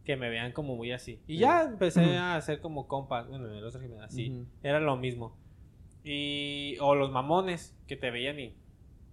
Que 0.05 0.15
me 0.17 0.29
vean 0.29 0.53
como 0.53 0.75
muy 0.75 0.91
así. 0.91 1.21
Y 1.27 1.33
Sí. 1.35 1.39
ya 1.41 1.63
empecé 1.63 2.17
a 2.17 2.35
hacer 2.35 2.62
como 2.62 2.88
compas. 2.88 3.27
Bueno, 3.27 3.47
en 3.47 3.53
el 3.57 3.63
otro 3.63 3.79
gimnasio, 3.79 4.05
así. 4.05 4.31
Ujú. 4.31 4.45
Era 4.63 4.79
lo 4.79 4.95
mismo. 4.97 5.38
Y, 6.03 6.77
o 6.79 6.95
los 6.95 7.12
mamones 7.12 7.75
que 7.88 7.95
te 7.95 8.12
veían 8.12 8.39
y 8.39 8.55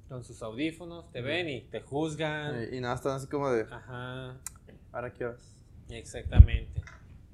con 0.09 0.23
sus 0.23 0.41
audífonos, 0.43 1.11
te 1.11 1.21
ven 1.21 1.49
y 1.49 1.63
te 1.63 1.81
juzgan. 1.81 2.55
Ey, 2.55 2.79
y 2.79 2.81
nada, 2.81 2.95
están 2.95 3.17
así 3.17 3.27
como 3.27 3.51
de. 3.51 3.63
Ajá, 3.71 4.37
¿Ahora 4.93 5.13
qué 5.13 5.25
horas? 5.27 5.65
exactamente. 5.91 6.83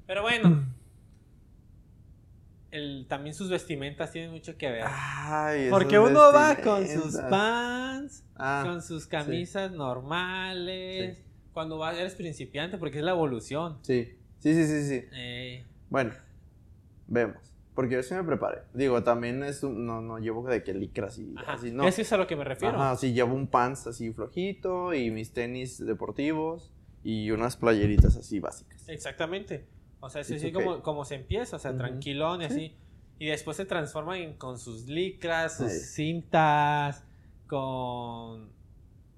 Pero 0.07 0.23
bueno, 0.23 0.63
el, 2.71 3.05
también 3.07 3.35
sus 3.35 3.49
vestimentas 3.49 4.11
tienen 4.11 4.31
mucho 4.31 4.57
que 4.57 4.69
ver. 4.71 4.83
Ay, 4.87 5.67
Porque 5.69 5.99
uno 5.99 6.33
va 6.33 6.55
con 6.57 6.87
sus 6.87 7.15
pants, 7.17 8.23
Ah, 8.35 8.63
con 8.65 8.81
sus 8.81 9.05
camisas 9.05 9.71
normales. 9.71 11.17
Sí. 11.17 11.23
Cuando 11.53 11.77
vas, 11.77 11.95
eres 11.97 12.15
principiante, 12.15 12.79
porque 12.79 12.97
es 12.97 13.03
la 13.03 13.11
evolución. 13.11 13.77
sí. 13.83 14.17
Sí, 14.39 14.53
sí, 14.53 14.65
sí, 14.67 14.83
sí. 14.89 15.05
Eh, 15.13 15.63
Bueno, 15.89 16.11
vemos. 17.07 17.52
Porque 17.75 17.95
yo 17.95 18.03
sí 18.03 18.13
me 18.13 18.23
preparé. 18.23 18.59
Digo, 18.73 19.01
también 19.03 19.43
es 19.43 19.63
un- 19.63 19.85
no, 19.85 19.99
no 20.01 20.19
llevo 20.19 20.47
de 20.47 20.63
que 20.63 20.73
licras 20.75 21.17
y 21.17 21.33
ajá. 21.35 21.53
así, 21.53 21.71
no. 21.71 21.87
Eso 21.87 22.01
es 22.01 22.13
a 22.13 22.17
lo 22.17 22.27
que 22.27 22.35
me 22.35 22.43
refiero. 22.43 22.75
Ajá, 22.75 22.95
sí, 22.97 23.13
llevo 23.13 23.33
un 23.35 23.47
pants 23.47 23.87
así 23.87 24.11
flojito 24.13 24.93
y 24.93 25.09
mis 25.09 25.33
tenis 25.33 25.83
deportivos 25.83 26.71
y 27.03 27.31
unas 27.31 27.57
playeritas 27.57 28.15
así 28.15 28.39
básicas. 28.39 28.87
Exactamente. 28.87 29.65
O 30.01 30.09
sea, 30.09 30.21
es 30.21 30.27
así 30.31 30.35
okay. 30.49 30.51
como, 30.51 30.81
como 30.83 31.03
se 31.05 31.15
empieza, 31.15 31.55
o 31.55 31.59
sea, 31.59 31.71
Ujú. 31.71 31.79
tranquilón 31.79 32.41
y 32.41 32.45
Sí. 32.47 32.53
así. 32.53 32.75
Y 33.19 33.27
después 33.27 33.57
se 33.57 33.65
transforma 33.65 34.17
en, 34.19 34.33
con 34.33 34.57
sus 34.59 34.87
licras, 34.87 35.57
sus 35.57 35.71
cintas, 35.71 37.03
con, 37.47 38.49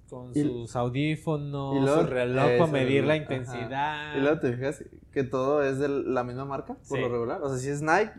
con 0.09 0.31
Y- 0.35 0.41
sus 0.41 0.75
audífonos, 0.75 1.75
y 1.77 1.79
luego- 1.79 2.01
su 2.01 2.07
reloj 2.07 2.45
para 2.59 2.67
medir 2.71 3.03
la 3.05 3.13
ajá. 3.15 3.21
intensidad. 3.23 4.15
Y 4.17 4.21
luego 4.21 4.39
te 4.39 4.53
fijas 4.53 4.83
que 5.15 5.23
todo 5.23 5.63
es 5.63 5.79
de 5.79 5.87
la 5.89 6.23
misma 6.23 6.45
marca, 6.45 6.75
por 6.75 6.97
Sí. 6.97 7.01
lo 7.01 7.09
regular. 7.09 7.41
O 7.41 7.49
sea, 7.49 7.57
si 7.57 7.69
es 7.69 7.81
Nike, 7.81 8.11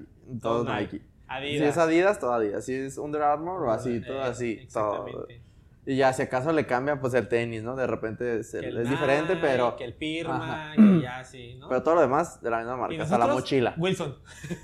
todo, 0.42 0.64
Todo 0.64 0.74
Nike. 0.74 0.94
Nike. 0.94 0.98
Si 0.98 1.04
Adidas. 1.28 1.68
es 1.68 1.78
Adidas, 1.78 2.18
todo 2.18 2.32
Adidas. 2.32 2.64
Si 2.64 2.72
es 2.74 2.98
Under 2.98 3.22
Armour 3.22 3.62
o 3.64 3.70
así, 3.70 3.96
Eh, 3.96 4.02
todo 4.04 4.22
así. 4.22 4.66
Todo. 4.72 5.06
Exactamente. 5.06 5.42
Y 5.85 5.96
ya, 5.96 6.12
si 6.12 6.22
acaso 6.22 6.50
le 6.52 6.66
cambia, 6.66 6.98
pues 7.00 7.14
el 7.14 7.28
tenis, 7.28 7.62
¿no? 7.62 7.76
De 7.76 7.87
repente 7.87 8.40
es, 8.40 8.54
es 8.54 8.64
el 8.64 8.88
diferente, 8.88 9.35
Nike, 9.35 9.46
pero, 9.46 9.76
Que 9.76 9.85
el 9.85 9.94
Pirma, 9.94 10.72
Ajá. 10.72 10.74
que 10.74 11.00
ya 11.00 11.22
sí, 11.22 11.54
¿no? 11.61 11.68
pero 11.68 11.82
todo 11.85 11.94
lo 11.96 12.00
demás 12.00 12.40
de 12.42 12.50
la 12.50 12.59
misma 12.59 12.76
marca. 12.76 13.02
Hasta 13.02 13.18
la 13.18 13.26
mochila. 13.28 13.74
Wilson, 13.78 14.16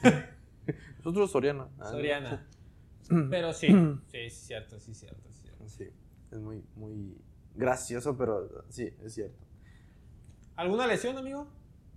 Nosotros 0.98 1.30
Soriana. 1.30 1.68
Ah, 1.78 1.90
Soriana. 1.90 2.46
Pero 3.30 3.52
sí, 3.52 3.66
sí, 4.08 4.18
es 4.18 4.34
cierto, 4.34 4.80
sí, 4.80 4.92
es 4.92 4.98
cierto, 4.98 5.28
sí, 5.32 5.40
cierto. 5.42 5.68
Sí, 5.68 5.88
es 6.30 6.38
muy, 6.38 6.64
muy 6.76 7.16
gracioso, 7.54 8.16
pero 8.16 8.48
sí, 8.68 8.88
es 9.04 9.12
cierto. 9.14 9.36
¿Alguna 10.56 10.86
lesión, 10.86 11.16
amigo? 11.18 11.46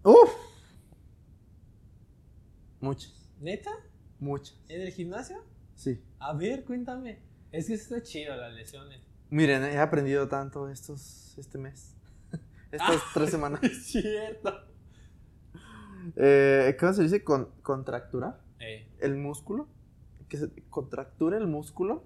¡Uf! 0.05 0.31
Muchas, 2.79 3.31
¿Neta? 3.41 3.71
muchas. 4.19 4.55
¿En 4.69 4.81
el 4.81 4.91
gimnasio? 4.91 5.37
Sí. 5.75 5.99
A 6.19 6.33
ver, 6.33 6.63
cuéntame. 6.63 7.19
Es 7.51 7.67
que 7.67 7.73
está 7.73 8.01
chido 8.03 8.35
las 8.35 8.53
lesiones. 8.53 9.01
Miren, 9.29 9.63
he 9.63 9.77
aprendido 9.79 10.27
tanto 10.27 10.69
estos, 10.69 11.35
este 11.37 11.57
mes. 11.57 11.95
Estas 12.71 13.01
tres 13.13 13.31
semanas. 13.31 13.59
Es 13.63 13.85
cierto. 13.87 14.53
Eh, 16.15 16.77
¿Cómo 16.79 16.93
se 16.93 17.03
dice? 17.03 17.23
Con, 17.23 17.49
contracturar 17.63 18.39
Eh, 18.59 18.87
el 18.99 19.15
músculo. 19.15 19.67
Que 20.29 20.37
se 20.37 20.49
contracture 20.69 21.37
el 21.37 21.47
músculo. 21.47 22.03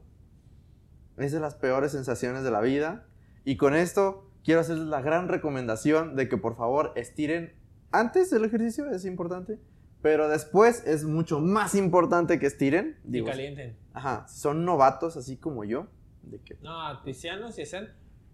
Es 1.17 1.31
de 1.33 1.39
las 1.41 1.55
peores 1.55 1.91
sensaciones 1.91 2.43
de 2.43 2.51
la 2.51 2.61
vida. 2.61 3.05
Y 3.43 3.57
con 3.57 3.75
esto 3.75 4.31
quiero 4.43 4.61
hacerles 4.61 4.87
la 4.87 5.01
gran 5.01 5.27
recomendación 5.27 6.15
de 6.15 6.29
que 6.29 6.37
por 6.37 6.55
favor 6.55 6.93
estiren 6.95 7.53
antes 7.91 8.29
del 8.29 8.45
ejercicio, 8.45 8.89
es 8.89 9.05
importante. 9.05 9.59
Pero 10.01 10.29
después 10.29 10.83
es 10.87 11.03
mucho 11.03 11.39
más 11.41 11.75
importante 11.75 12.39
que 12.39 12.45
estiren. 12.45 12.97
y 13.05 13.11
Digo, 13.11 13.27
calienten. 13.27 13.75
ajá, 13.93 14.25
si 14.29 14.39
son 14.39 14.63
novatos 14.63 15.17
así 15.17 15.35
como 15.37 15.65
yo. 15.65 15.87
De 16.23 16.39
que, 16.39 16.57
No, 16.61 17.01
ticianos 17.03 17.57
y 17.59 17.65
sean 17.65 17.89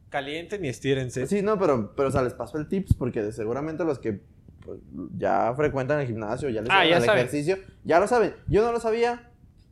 calienten 0.10 0.64
y 0.64 0.68
estírense. 0.70 1.26
Sí, 1.28 1.42
no, 1.42 1.58
pero, 1.58 1.96
pero 1.96 2.10
o 2.10 2.12
sea, 2.12 2.22
les 2.22 2.34
paso 2.34 2.58
el 2.58 2.68
tips 2.68 2.94
porque 2.94 3.32
seguramente 3.32 3.84
los 3.84 3.98
que 4.00 4.22
pues, 4.64 4.80
ya 5.18 5.54
frecuentan 5.56 6.00
el 6.00 6.08
gimnasio, 6.08 6.50
ya 6.50 6.62
les 6.62 6.70
Ah, 6.72 6.86
ya 6.86 6.98
el 6.98 7.04
saben. 7.04 7.20
ejercicio, 7.20 7.58
ya 7.84 8.00
lo 8.00 8.08
saben. 8.08 8.34
Yo 8.48 8.62
no 8.64 8.72
lo 8.72 8.80
sabía, 8.80 9.32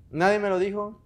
nadie 0.10 0.40
me 0.40 0.50
lo 0.50 0.58
dijo. 0.60 1.03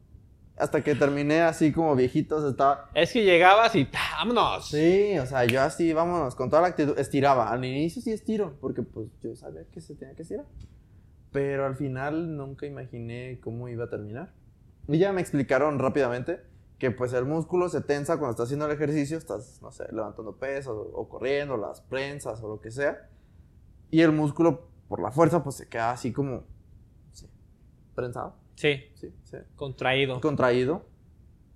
Hasta 0.57 0.83
que 0.83 0.95
terminé 0.95 1.41
así 1.41 1.71
como 1.71 1.95
viejitos, 1.95 2.43
estaba... 2.43 2.89
Es 2.95 3.13
que 3.13 3.23
llegabas 3.23 3.75
y. 3.75 3.87
¡vámonos! 4.17 4.69
Sí, 4.69 5.17
o 5.19 5.25
sea, 5.27 5.45
yo 5.45 5.61
así, 5.61 5.93
vámonos, 5.93 6.33
con 6.33 6.49
toda 6.49 6.63
la 6.63 6.69
actitud, 6.69 6.97
estiraba. 6.97 7.51
Al 7.51 7.63
inicio 7.63 8.01
sí 8.01 8.11
estiro, 8.11 8.57
porque 8.59 8.81
pues 8.81 9.07
yo 9.21 9.35
sabía 9.35 9.65
que 9.71 9.81
se 9.81 9.93
tenía 9.95 10.15
que 10.15 10.23
estirar. 10.23 10.45
Pero 11.31 11.65
al 11.67 11.75
final 11.75 12.35
nunca 12.35 12.65
imaginé 12.65 13.39
cómo 13.43 13.69
iba 13.69 13.85
a 13.85 13.89
terminar. 13.89 14.33
Y 14.87 14.97
ya 14.97 15.13
me 15.13 15.21
explicaron 15.21 15.77
rápidamente 15.77 16.41
que 16.79 16.89
pues 16.89 17.13
el 17.13 17.25
músculo 17.25 17.69
se 17.69 17.81
tensa 17.81 18.17
cuando 18.17 18.31
estás 18.31 18.45
haciendo 18.45 18.65
el 18.65 18.71
ejercicio, 18.71 19.17
estás, 19.17 19.61
no 19.61 19.71
sé, 19.71 19.85
levantando 19.91 20.37
pesos 20.37 20.75
o, 20.75 20.97
o 20.97 21.07
corriendo, 21.09 21.57
las 21.57 21.81
prensas 21.81 22.41
o 22.41 22.47
lo 22.47 22.61
que 22.61 22.71
sea. 22.71 23.09
Y 23.91 24.01
el 24.01 24.11
músculo, 24.11 24.69
por 24.87 25.01
la 25.01 25.11
fuerza, 25.11 25.43
pues 25.43 25.55
se 25.55 25.67
queda 25.67 25.91
así 25.91 26.11
como, 26.11 26.43
sí, 27.11 27.27
prensado, 27.95 28.35
Sí, 28.57 28.83
sí, 28.95 29.13
sí, 29.23 29.37
contraído, 29.55 30.19
contraído. 30.19 30.83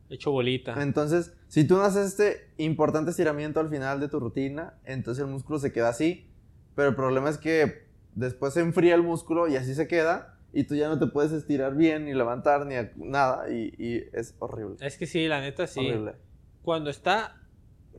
hecho 0.07 0.31
bolita. 0.31 0.81
Entonces, 0.83 1.33
si 1.47 1.65
tú 1.65 1.75
no 1.75 1.81
haces 1.81 2.07
este 2.07 2.53
importante 2.57 3.09
estiramiento 3.09 3.59
al 3.59 3.69
final 3.69 3.99
de 3.99 4.07
tu 4.07 4.19
rutina, 4.19 4.75
entonces 4.85 5.23
el 5.23 5.31
músculo 5.31 5.57
se 5.57 5.71
queda 5.73 5.89
así. 5.89 6.29
Pero 6.75 6.89
el 6.89 6.95
problema 6.95 7.29
es 7.29 7.39
que 7.39 7.87
después 8.13 8.53
se 8.53 8.61
enfría 8.61 8.93
el 8.93 9.01
músculo 9.01 9.47
y 9.47 9.55
así 9.55 9.73
se 9.73 9.87
queda. 9.87 10.37
Y 10.53 10.65
tú 10.65 10.75
ya 10.75 10.89
no 10.89 10.99
te 10.99 11.07
puedes 11.07 11.31
estirar 11.31 11.75
bien, 11.75 12.05
ni 12.05 12.13
levantar, 12.13 12.67
ni 12.67 12.75
nada. 12.97 13.49
Y, 13.49 13.73
y 13.79 14.03
es 14.13 14.35
horrible. 14.37 14.75
Es 14.79 14.97
que 14.97 15.07
sí, 15.07 15.27
la 15.27 15.41
neta 15.41 15.65
sí. 15.65 15.79
Horrible. 15.79 16.13
Cuando 16.61 16.91
está 16.91 17.41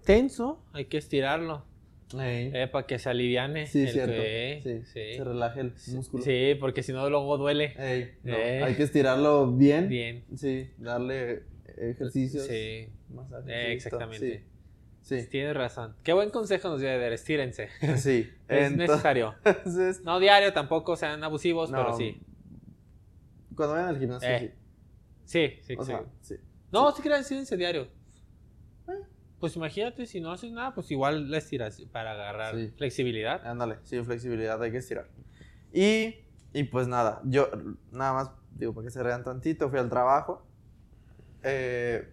tenso, 0.04 0.64
hay 0.72 0.84
que 0.84 0.98
estirarlo. 0.98 1.64
Ey. 2.20 2.50
Eh, 2.54 2.68
para 2.68 2.86
que 2.86 2.98
se 2.98 3.08
aliviane. 3.08 3.66
sí, 3.66 3.82
el 3.82 3.88
cierto. 3.90 4.12
que- 4.14 4.60
sí, 4.62 4.80
sí. 4.92 5.14
Se 5.16 5.24
relaje 5.24 5.60
el 5.60 5.72
músculo. 5.94 6.22
Sí, 6.24 6.54
porque 6.60 6.82
si 6.82 6.92
no 6.92 7.08
luego 7.08 7.38
duele. 7.38 7.74
Ey, 7.78 8.14
no, 8.24 8.34
Eh. 8.36 8.62
Hay 8.62 8.74
que 8.74 8.82
estirarlo 8.82 9.50
bien. 9.52 9.88
Bien. 9.88 10.24
Sí, 10.36 10.70
darle 10.78 11.44
ejercicios. 11.78 12.46
Sí, 12.46 12.88
masajes, 13.10 13.48
eh, 13.48 13.72
exactamente. 13.72 14.44
Sí, 15.00 15.26
Tienes 15.28 15.54
razón. 15.56 15.96
Qué 16.04 16.12
buen 16.12 16.30
consejo 16.30 16.68
nos 16.68 16.80
dio 16.80 16.88
de 16.88 16.98
dar, 16.98 17.12
estírense. 17.12 17.68
sí. 17.96 18.30
Es 18.48 18.70
necesario. 18.76 19.34
No 20.04 20.20
diario 20.20 20.52
tampoco 20.52 20.94
sean 20.96 21.24
abusivos, 21.24 21.70
No, 21.70 21.78
pero 21.78 21.96
sí. 21.96 22.20
cuando 23.56 23.74
vayan 23.74 23.88
al 23.88 23.98
gimnasio, 23.98 24.28
Eh, 24.28 24.52
sí. 25.24 25.48
Sí, 25.48 25.56
sí, 25.62 25.74
O 25.78 25.82
sí. 25.84 25.90
sea, 25.90 26.04
sí. 26.20 26.34
No, 26.70 26.92
sí 26.92 27.02
crean, 27.02 27.20
estírense 27.20 27.56
diario. 27.56 27.88
Pues 29.42 29.56
imagínate, 29.56 30.06
si 30.06 30.20
no 30.20 30.30
haces 30.30 30.52
nada, 30.52 30.72
pues 30.72 30.88
igual 30.92 31.28
la 31.28 31.38
estiras 31.38 31.82
para 31.90 32.12
agarrar 32.12 32.54
Sí. 32.54 32.72
flexibilidad. 32.76 33.44
Ándale, 33.44 33.78
sí, 33.82 34.00
flexibilidad, 34.04 34.62
hay 34.62 34.70
que 34.70 34.78
estirar. 34.78 35.08
Y, 35.72 36.14
y 36.52 36.62
pues 36.62 36.86
nada, 36.86 37.20
yo 37.24 37.48
nada 37.90 38.12
más, 38.12 38.30
digo, 38.56 38.72
para 38.72 38.84
que 38.84 38.92
se 38.92 39.02
rean 39.02 39.24
tantito, 39.24 39.68
fui 39.68 39.80
al 39.80 39.88
trabajo. 39.90 40.46
Eh, 41.42 42.08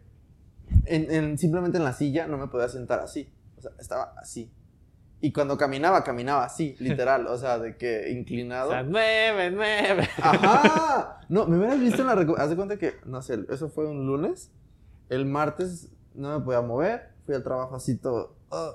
en- 0.85 1.11
en- 1.11 1.37
simplemente 1.37 1.77
en 1.77 1.83
la 1.83 1.93
silla 1.93 2.25
no 2.25 2.39
me 2.39 2.47
podía 2.47 2.67
sentar 2.67 2.99
así. 2.99 3.31
O 3.59 3.61
sea, 3.61 3.71
estaba 3.79 4.15
así. 4.17 4.51
Y 5.21 5.31
cuando 5.31 5.55
caminaba, 5.55 6.03
caminaba 6.03 6.45
así, 6.45 6.75
literal. 6.79 7.27
O 7.27 7.37
sea, 7.37 7.59
de 7.59 7.77
que 7.77 8.05
O 8.07 8.09
inclinado. 8.09 8.71
sea, 8.71 8.81
nueve, 8.81 9.51
nueve. 9.51 10.09
¡Ajá! 10.19 11.15
No, 11.29 11.45
me 11.45 11.57
hubieras 11.59 11.79
visto 11.79 12.01
en 12.01 12.07
la... 12.07 12.13
Haz 12.41 12.49
de 12.49 12.55
cuenta 12.55 12.77
que, 12.79 12.95
no 13.05 13.21
sé, 13.21 13.37
eso 13.49 13.69
fue 13.69 13.85
un 13.85 14.07
lunes. 14.07 14.51
El 15.09 15.27
martes 15.27 15.91
no 16.15 16.39
me 16.39 16.43
podía 16.43 16.61
mover. 16.61 17.08
Fui 17.29 17.35
al 17.35 17.43
trabajo 17.43 17.75
así 17.75 17.95
todo... 17.95 18.33
ah, 18.49 18.71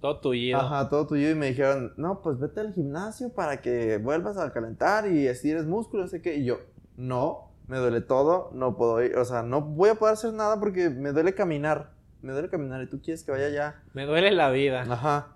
Todo 0.00 0.20
tullido. 0.20 0.58
Ajá, 0.58 0.88
todo 0.88 1.06
tuyo 1.06 1.28
y 1.28 1.34
me 1.34 1.48
dijeron, 1.48 1.92
no, 1.98 2.22
pues 2.22 2.38
vete 2.38 2.60
al 2.60 2.72
gimnasio 2.72 3.28
para 3.34 3.60
que 3.60 3.98
vuelvas 3.98 4.38
a 4.38 4.50
calentar 4.54 5.06
y 5.12 5.26
estires 5.26 5.66
músculo, 5.66 6.04
no 6.04 6.08
sé 6.08 6.22
qué. 6.22 6.36
Y 6.36 6.46
yo, 6.46 6.60
no, 6.96 7.50
me 7.66 7.76
duele 7.76 8.00
todo, 8.00 8.52
no 8.54 8.74
puedo 8.78 9.02
ir, 9.04 9.18
o 9.18 9.24
sea, 9.26 9.42
no 9.42 9.60
voy 9.60 9.90
a 9.90 9.96
poder 9.96 10.14
hacer 10.14 10.32
nada 10.32 10.58
porque 10.58 10.88
me 10.88 11.12
duele 11.12 11.34
caminar, 11.34 11.92
me 12.22 12.32
duele 12.32 12.48
caminar 12.48 12.80
y 12.82 12.88
tú 12.88 13.02
quieres 13.02 13.22
que 13.22 13.32
vaya 13.32 13.50
ya. 13.50 13.82
Me 13.92 14.06
duele 14.06 14.30
la 14.32 14.48
vida. 14.50 14.80
Ajá. 14.88 15.34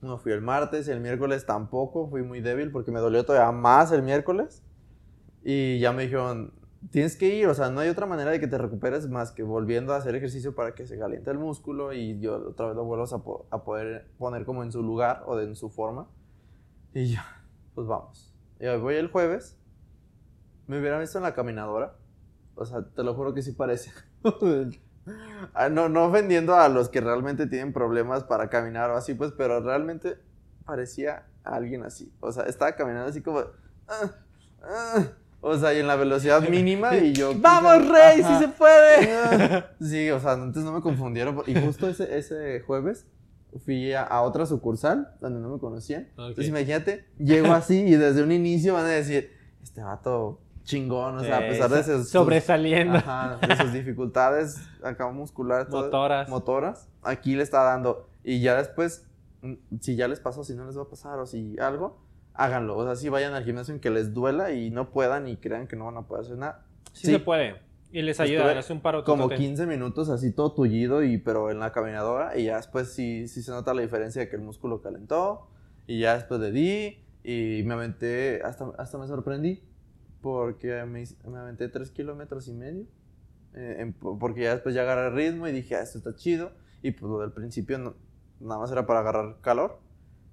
No 0.00 0.18
fui 0.18 0.32
el 0.32 0.40
martes, 0.40 0.88
el 0.88 0.98
miércoles 0.98 1.46
tampoco, 1.46 2.08
fui 2.10 2.24
muy 2.24 2.40
débil 2.40 2.72
porque 2.72 2.90
me 2.90 2.98
dolió 2.98 3.24
todavía 3.24 3.52
más 3.52 3.92
el 3.92 4.02
miércoles. 4.02 4.64
Y 5.44 5.78
ya 5.78 5.92
me 5.92 6.02
dijeron, 6.02 6.52
tienes 6.90 7.16
que 7.16 7.28
ir, 7.34 7.46
o 7.48 7.54
sea, 7.54 7.70
no 7.70 7.80
hay 7.80 7.88
otra 7.88 8.06
manera 8.06 8.30
de 8.30 8.40
que 8.40 8.46
te 8.48 8.58
recuperes 8.58 9.08
más 9.08 9.32
que 9.32 9.42
volviendo 9.42 9.92
a 9.94 9.96
hacer 9.96 10.14
ejercicio 10.14 10.54
para 10.54 10.74
que 10.74 10.86
se 10.86 10.98
caliente 10.98 11.30
el 11.30 11.38
músculo 11.38 11.92
y 11.92 12.18
yo 12.20 12.36
otra 12.50 12.66
vez 12.68 12.76
lo 12.76 12.84
vuelvas 12.84 13.12
a, 13.12 13.18
po- 13.22 13.46
a 13.50 13.64
poder 13.64 14.10
poner 14.18 14.44
como 14.44 14.62
en 14.62 14.72
su 14.72 14.82
lugar 14.82 15.22
o 15.26 15.38
en 15.40 15.56
su 15.56 15.70
forma. 15.70 16.08
Y 16.94 17.14
yo, 17.14 17.20
pues 17.74 17.86
vamos. 17.86 18.34
Y 18.60 18.66
hoy 18.66 18.80
voy 18.80 18.96
el 18.96 19.10
jueves, 19.10 19.58
me 20.66 20.78
hubiera 20.78 20.98
visto 20.98 21.18
en 21.18 21.24
la 21.24 21.34
caminadora, 21.34 21.96
o 22.54 22.64
sea, 22.64 22.82
te 22.84 23.02
lo 23.02 23.14
juro 23.14 23.34
que 23.34 23.42
sí 23.42 23.52
parece. 23.52 23.92
Ah, 25.54 25.68
no, 25.70 25.88
no 25.88 26.04
ofendiendo 26.06 26.54
a 26.56 26.68
los 26.68 26.88
que 26.88 27.00
realmente 27.00 27.46
tienen 27.46 27.72
problemas 27.72 28.24
para 28.24 28.50
caminar 28.50 28.90
o 28.90 28.96
así, 28.96 29.14
pues, 29.14 29.32
pero 29.36 29.60
realmente 29.60 30.18
parecía 30.66 31.26
alguien 31.44 31.82
así. 31.84 32.12
O 32.20 32.30
sea, 32.32 32.44
estaba 32.44 32.72
caminando 32.76 33.08
así 33.08 33.22
como... 33.22 33.40
ah, 33.88 34.10
ah, 34.62 35.06
o 35.40 35.56
sea, 35.56 35.72
y 35.74 35.78
en 35.80 35.86
la 35.86 35.96
velocidad 35.96 36.46
mínima 36.48 36.96
y 36.96 37.12
yo... 37.12 37.32
¡Vamos, 37.36 37.88
Rey! 37.88 38.22
¡Sí 38.22 38.34
se 38.38 38.48
puede! 38.48 39.12
Ah, 39.12 39.66
Sí, 39.80 40.10
o 40.10 40.18
sea, 40.20 40.32
antes 40.32 40.62
no 40.64 40.72
me 40.72 40.80
confundieron. 40.80 41.42
Y 41.46 41.54
justo 41.54 41.88
ese, 41.88 42.16
ese 42.18 42.60
jueves 42.66 43.06
fui 43.64 43.92
a, 43.92 44.02
a 44.02 44.22
otra 44.22 44.44
sucursal 44.46 45.08
donde 45.20 45.40
no 45.40 45.48
me 45.48 45.58
conocían. 45.58 46.08
Ok. 46.16 46.28
Entonces 46.30 46.48
imagínate, 46.48 47.06
llego 47.18 47.52
así 47.52 47.80
y 47.80 47.92
desde 47.96 48.22
un 48.22 48.32
inicio 48.32 48.74
van 48.74 48.84
a 48.86 48.88
decir, 48.88 49.30
este 49.62 49.82
vato 49.82 50.40
chingón, 50.64 51.16
o 51.16 51.20
sea, 51.24 51.38
a 51.38 51.46
Eh, 51.46 51.50
pesar 51.50 51.70
de 51.70 51.82
so- 51.82 51.98
sus... 51.98 52.10
Sobresaliendo. 52.10 52.98
Ajá, 52.98 53.38
de 53.46 53.56
sus 53.56 53.72
dificultades 53.72 54.56
acá 54.82 55.08
musculares. 55.10 55.68
todo- 55.68 55.84
Motoras. 55.84 56.28
Motoras. 56.28 56.88
Aquí 57.02 57.36
le 57.36 57.42
está 57.42 57.62
dando. 57.62 58.10
Y 58.22 58.40
ya 58.40 58.56
después, 58.56 59.06
mm, 59.40 59.54
si 59.80 59.96
ya 59.96 60.08
les 60.08 60.20
pasó, 60.20 60.44
si 60.44 60.54
no 60.54 60.66
les 60.66 60.76
va 60.76 60.82
a 60.82 60.88
pasar 60.88 61.18
o 61.20 61.24
si 61.26 61.56
algo, 61.58 61.98
háganlo. 62.38 62.76
O 62.78 62.84
sea, 62.84 62.96
si 62.96 63.08
vayan 63.10 63.34
al 63.34 63.44
gimnasio 63.44 63.74
en 63.74 63.80
que 63.80 63.90
les 63.90 64.14
duela 64.14 64.52
y 64.52 64.70
no 64.70 64.90
puedan 64.90 65.28
y 65.28 65.36
crean 65.36 65.66
que 65.66 65.76
no 65.76 65.84
van 65.84 65.98
a 65.98 66.02
poder 66.06 66.24
hacer 66.24 66.38
nada. 66.38 66.64
Sí, 66.92 67.08
se 67.08 67.18
puede. 67.18 67.56
Y 67.92 68.02
les 68.02 68.20
ayuda, 68.20 68.58
es 68.58 68.68
un 68.70 68.80
paro 68.80 69.02
Como 69.04 69.24
totote. 69.24 69.36
15 69.36 69.66
minutos 69.66 70.08
así 70.10 70.32
todo 70.32 70.52
tullido, 70.52 71.02
y, 71.02 71.18
pero 71.18 71.50
en 71.50 71.58
la 71.58 71.72
caminadora. 71.72 72.36
Y 72.38 72.44
ya 72.44 72.56
después 72.56 72.92
sí, 72.92 73.28
sí 73.28 73.42
se 73.42 73.50
nota 73.50 73.72
la 73.74 73.82
diferencia 73.82 74.20
de 74.22 74.28
que 74.28 74.36
el 74.36 74.42
músculo 74.42 74.80
calentó. 74.82 75.48
Y 75.86 76.00
ya 76.00 76.14
después 76.14 76.40
le 76.40 76.50
di. 76.52 76.98
Y 77.24 77.62
me 77.64 77.74
aventé, 77.74 78.40
hasta, 78.44 78.70
hasta 78.78 78.98
me 78.98 79.06
sorprendí. 79.06 79.62
Porque 80.20 80.84
me, 80.84 81.04
me 81.30 81.38
aventé 81.38 81.68
3 81.68 81.90
kilómetros 81.90 82.48
y 82.48 82.54
medio. 82.54 82.86
eh, 83.54 83.76
en- 83.80 83.92
porque 83.94 84.42
ya 84.42 84.52
después 84.52 84.74
ya 84.74 84.82
agarré 84.82 85.08
el 85.08 85.14
ritmo 85.32 85.48
y 85.48 85.52
dije, 85.52 85.74
ah, 85.76 85.80
esto 85.82 85.98
está 85.98 86.14
chido. 86.14 86.52
Y 86.82 86.90
pues 86.92 87.10
lo 87.10 87.18
del 87.20 87.32
principio 87.32 87.78
no- 87.78 87.94
nada 88.40 88.60
más 88.60 88.70
era 88.70 88.86
para 88.86 89.00
agarrar 89.00 89.38
calor. 89.40 89.80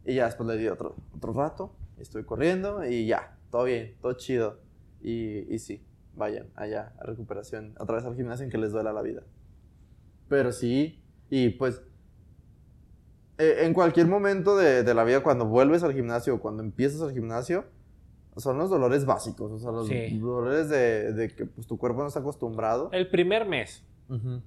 Y 0.05 0.15
ya 0.15 0.25
después 0.25 0.47
le 0.47 0.57
di 0.57 0.67
otro, 0.67 0.95
otro 1.15 1.33
rato. 1.33 1.73
Estoy 1.99 2.23
corriendo 2.23 2.85
y 2.85 3.05
ya, 3.07 3.37
todo 3.51 3.63
bien, 3.65 3.95
todo 4.01 4.13
chido. 4.13 4.59
Y, 5.01 5.53
y 5.53 5.59
sí, 5.59 5.83
vayan 6.15 6.47
allá 6.55 6.93
a 6.99 7.03
recuperación, 7.05 7.75
otra 7.79 7.95
vez 7.97 8.05
al 8.05 8.15
gimnasio 8.15 8.43
en 8.43 8.49
que 8.51 8.57
les 8.57 8.71
duela 8.71 8.91
la 8.93 9.01
vida. 9.01 9.23
Pero 10.29 10.51
sí, 10.51 11.01
y 11.29 11.49
pues 11.49 11.81
eh, 13.37 13.57
en 13.65 13.73
cualquier 13.73 14.07
momento 14.07 14.55
de, 14.57 14.83
de 14.83 14.93
la 14.93 15.03
vida, 15.03 15.21
cuando 15.21 15.45
vuelves 15.45 15.83
al 15.83 15.93
gimnasio 15.93 16.35
o 16.35 16.39
cuando 16.39 16.63
empiezas 16.63 17.01
al 17.01 17.11
gimnasio, 17.13 17.65
son 18.37 18.57
los 18.57 18.69
dolores 18.69 19.05
básicos, 19.05 19.51
o 19.51 19.59
sea, 19.59 19.71
los 19.71 19.87
Sí. 19.87 20.17
dolores 20.19 20.67
de, 20.69 21.13
de 21.13 21.29
que 21.33 21.45
pues, 21.45 21.67
tu 21.67 21.77
cuerpo 21.77 22.01
no 22.01 22.07
está 22.07 22.19
acostumbrado. 22.19 22.89
El 22.91 23.09
primer 23.09 23.45
mes. 23.47 23.83
Ujú. 24.09 24.41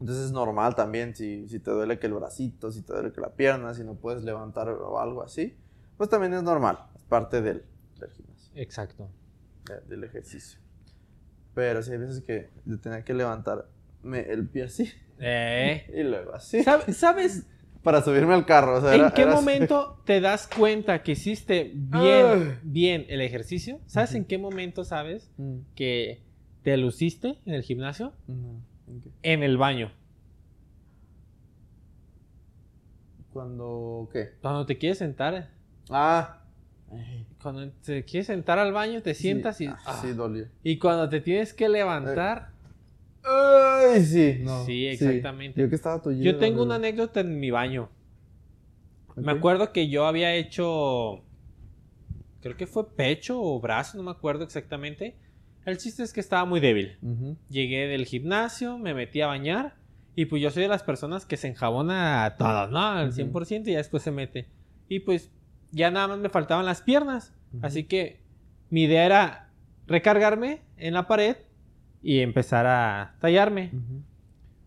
Entonces 0.00 0.26
es 0.26 0.32
normal 0.32 0.74
también 0.74 1.14
si, 1.14 1.48
si 1.48 1.60
te 1.60 1.70
duele 1.70 1.98
que 2.00 2.08
el 2.08 2.14
bracito, 2.14 2.72
si 2.72 2.82
te 2.82 2.92
duele 2.92 3.12
que 3.12 3.20
la 3.20 3.30
pierna, 3.34 3.72
si 3.74 3.84
no 3.84 3.94
puedes 3.94 4.24
levantar 4.24 4.68
o 4.68 4.98
algo 4.98 5.22
así, 5.22 5.56
pues 5.96 6.08
también 6.10 6.34
es 6.34 6.42
normal, 6.42 6.78
es 6.96 7.02
parte 7.04 7.40
del, 7.42 7.62
del 8.00 8.10
gimnasio, 8.10 8.52
Exacto. 8.56 9.08
de- 9.66 9.80
del 9.88 10.04
ejercicio. 10.04 10.58
Pero 11.54 11.82
sí 11.82 11.92
hay 11.92 11.98
veces 11.98 12.22
que 12.22 12.50
yo 12.64 12.78
tenía 12.80 13.04
que 13.04 13.12
levantarme 13.14 14.20
el 14.28 14.48
pie 14.48 14.64
así 14.64 14.90
Eh. 15.18 15.86
y 15.94 16.02
luego 16.02 16.34
así 16.34 16.58
¿Sab- 16.64 16.90
¿Sabes 16.92 17.46
para 17.82 18.00
subirme 18.02 18.32
al 18.34 18.46
carro. 18.46 18.76
O 18.78 18.80
sea, 18.80 18.94
en 18.94 19.00
era- 19.00 19.10
qué 19.12 19.22
era 19.22 19.32
así. 19.32 19.40
momento 19.44 20.00
te 20.06 20.20
das 20.20 20.46
cuenta 20.48 21.02
que 21.02 21.12
hiciste 21.12 21.72
bien, 21.74 22.60
bien 22.62 23.04
el 23.08 23.20
ejercicio? 23.20 23.80
¿Sabes 23.86 24.14
en 24.14 24.24
qué 24.24 24.38
momento 24.38 24.84
sabes 24.84 25.30
Mm, 25.36 25.58
que 25.74 26.22
te 26.62 26.76
luciste 26.76 27.38
en 27.44 27.54
el 27.54 27.62
gimnasio? 27.62 28.12
En 29.22 29.42
el 29.42 29.56
baño. 29.58 29.90
Cuando, 33.32 34.08
¿qué? 34.12 34.32
Cuando 34.42 34.66
te 34.66 34.78
quieres 34.78 34.98
sentar. 34.98 35.50
Ah. 35.90 36.38
Cuando 37.40 37.70
te 37.70 38.04
quieres 38.04 38.26
sentar 38.26 38.58
al 38.58 38.72
baño, 38.72 39.02
te 39.02 39.14
sientas 39.14 39.56
sí, 39.56 39.64
y. 39.64 39.68
ah, 39.68 39.78
ah. 39.86 39.98
Sí, 40.02 40.12
dolió. 40.12 40.46
Y 40.62 40.78
cuando 40.78 41.08
te 41.08 41.20
tienes 41.20 41.54
que 41.54 41.68
levantar. 41.68 42.50
Ay, 43.24 44.02
sí. 44.04 44.38
no, 44.42 44.64
Sí, 44.64 44.86
exactamente. 44.86 45.60
Yo 45.60 45.68
que 45.68 45.74
estaba 45.76 46.02
tullido. 46.02 46.24
Yo 46.24 46.38
tengo 46.38 46.62
una 46.62 46.74
anécdota 46.76 47.20
en 47.20 47.38
mi 47.38 47.50
baño. 47.50 47.88
Me 49.16 49.32
acuerdo 49.32 49.72
que 49.72 49.88
yo 49.88 50.06
había 50.06 50.34
hecho. 50.34 51.22
Creo 52.40 52.56
que 52.56 52.66
fue 52.66 52.94
pecho 52.94 53.40
o 53.40 53.60
brazo, 53.60 53.96
no 53.96 54.02
me 54.04 54.10
acuerdo 54.10 54.44
exactamente. 54.44 55.16
El 55.64 55.78
chiste 55.78 56.02
es 56.02 56.12
que 56.12 56.20
estaba 56.20 56.44
muy 56.44 56.60
débil. 56.60 56.98
Llegué 57.48 57.86
del 57.86 58.04
gimnasio, 58.04 58.78
me 58.78 58.94
metí 58.94 59.20
a 59.20 59.28
bañar. 59.28 59.76
Y 60.14 60.26
pues 60.26 60.42
yo 60.42 60.50
soy 60.50 60.64
de 60.64 60.68
las 60.68 60.82
personas 60.82 61.24
que 61.24 61.36
se 61.36 61.48
enjabona 61.48 62.24
a 62.24 62.36
todos, 62.36 62.70
¿no? 62.70 62.80
Al 62.80 63.08
Ujú. 63.08 63.16
100% 63.16 63.68
y 63.68 63.72
ya 63.72 63.78
después 63.78 64.02
se 64.02 64.10
mete. 64.10 64.46
Y 64.88 65.00
pues 65.00 65.30
ya 65.72 65.90
nada 65.90 66.08
más 66.08 66.18
me 66.18 66.28
faltaban 66.28 66.64
las 66.64 66.82
piernas. 66.82 67.34
Así 67.60 67.84
que 67.84 68.20
mi 68.70 68.84
idea 68.84 69.04
era 69.04 69.50
recargarme 69.86 70.62
en 70.76 70.94
la 70.94 71.06
pared 71.06 71.36
y 72.02 72.20
empezar 72.20 72.66
a 72.66 73.16
tallarme. 73.20 73.72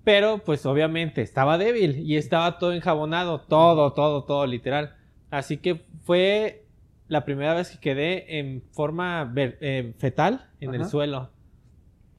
Pero 0.04 0.40
pues 0.40 0.66
obviamente 0.66 1.22
estaba 1.22 1.58
débil 1.58 2.00
y 2.00 2.18
estaba 2.18 2.60
todo 2.60 2.74
enjabonado, 2.74 3.42
todo, 3.42 3.94
todo, 3.94 4.24
todo, 4.24 4.46
literal. 4.46 4.96
Así 5.32 5.58
que 5.58 5.86
fue 6.04 6.68
la 7.08 7.26
primera 7.26 7.54
vez 7.54 7.72
que 7.72 7.80
quedé 7.80 8.40
en 8.40 8.64
forma 8.72 9.34
eh, 9.36 9.94
fetal 9.98 10.50
en 10.60 10.76
el 10.76 10.86
suelo. 10.86 11.32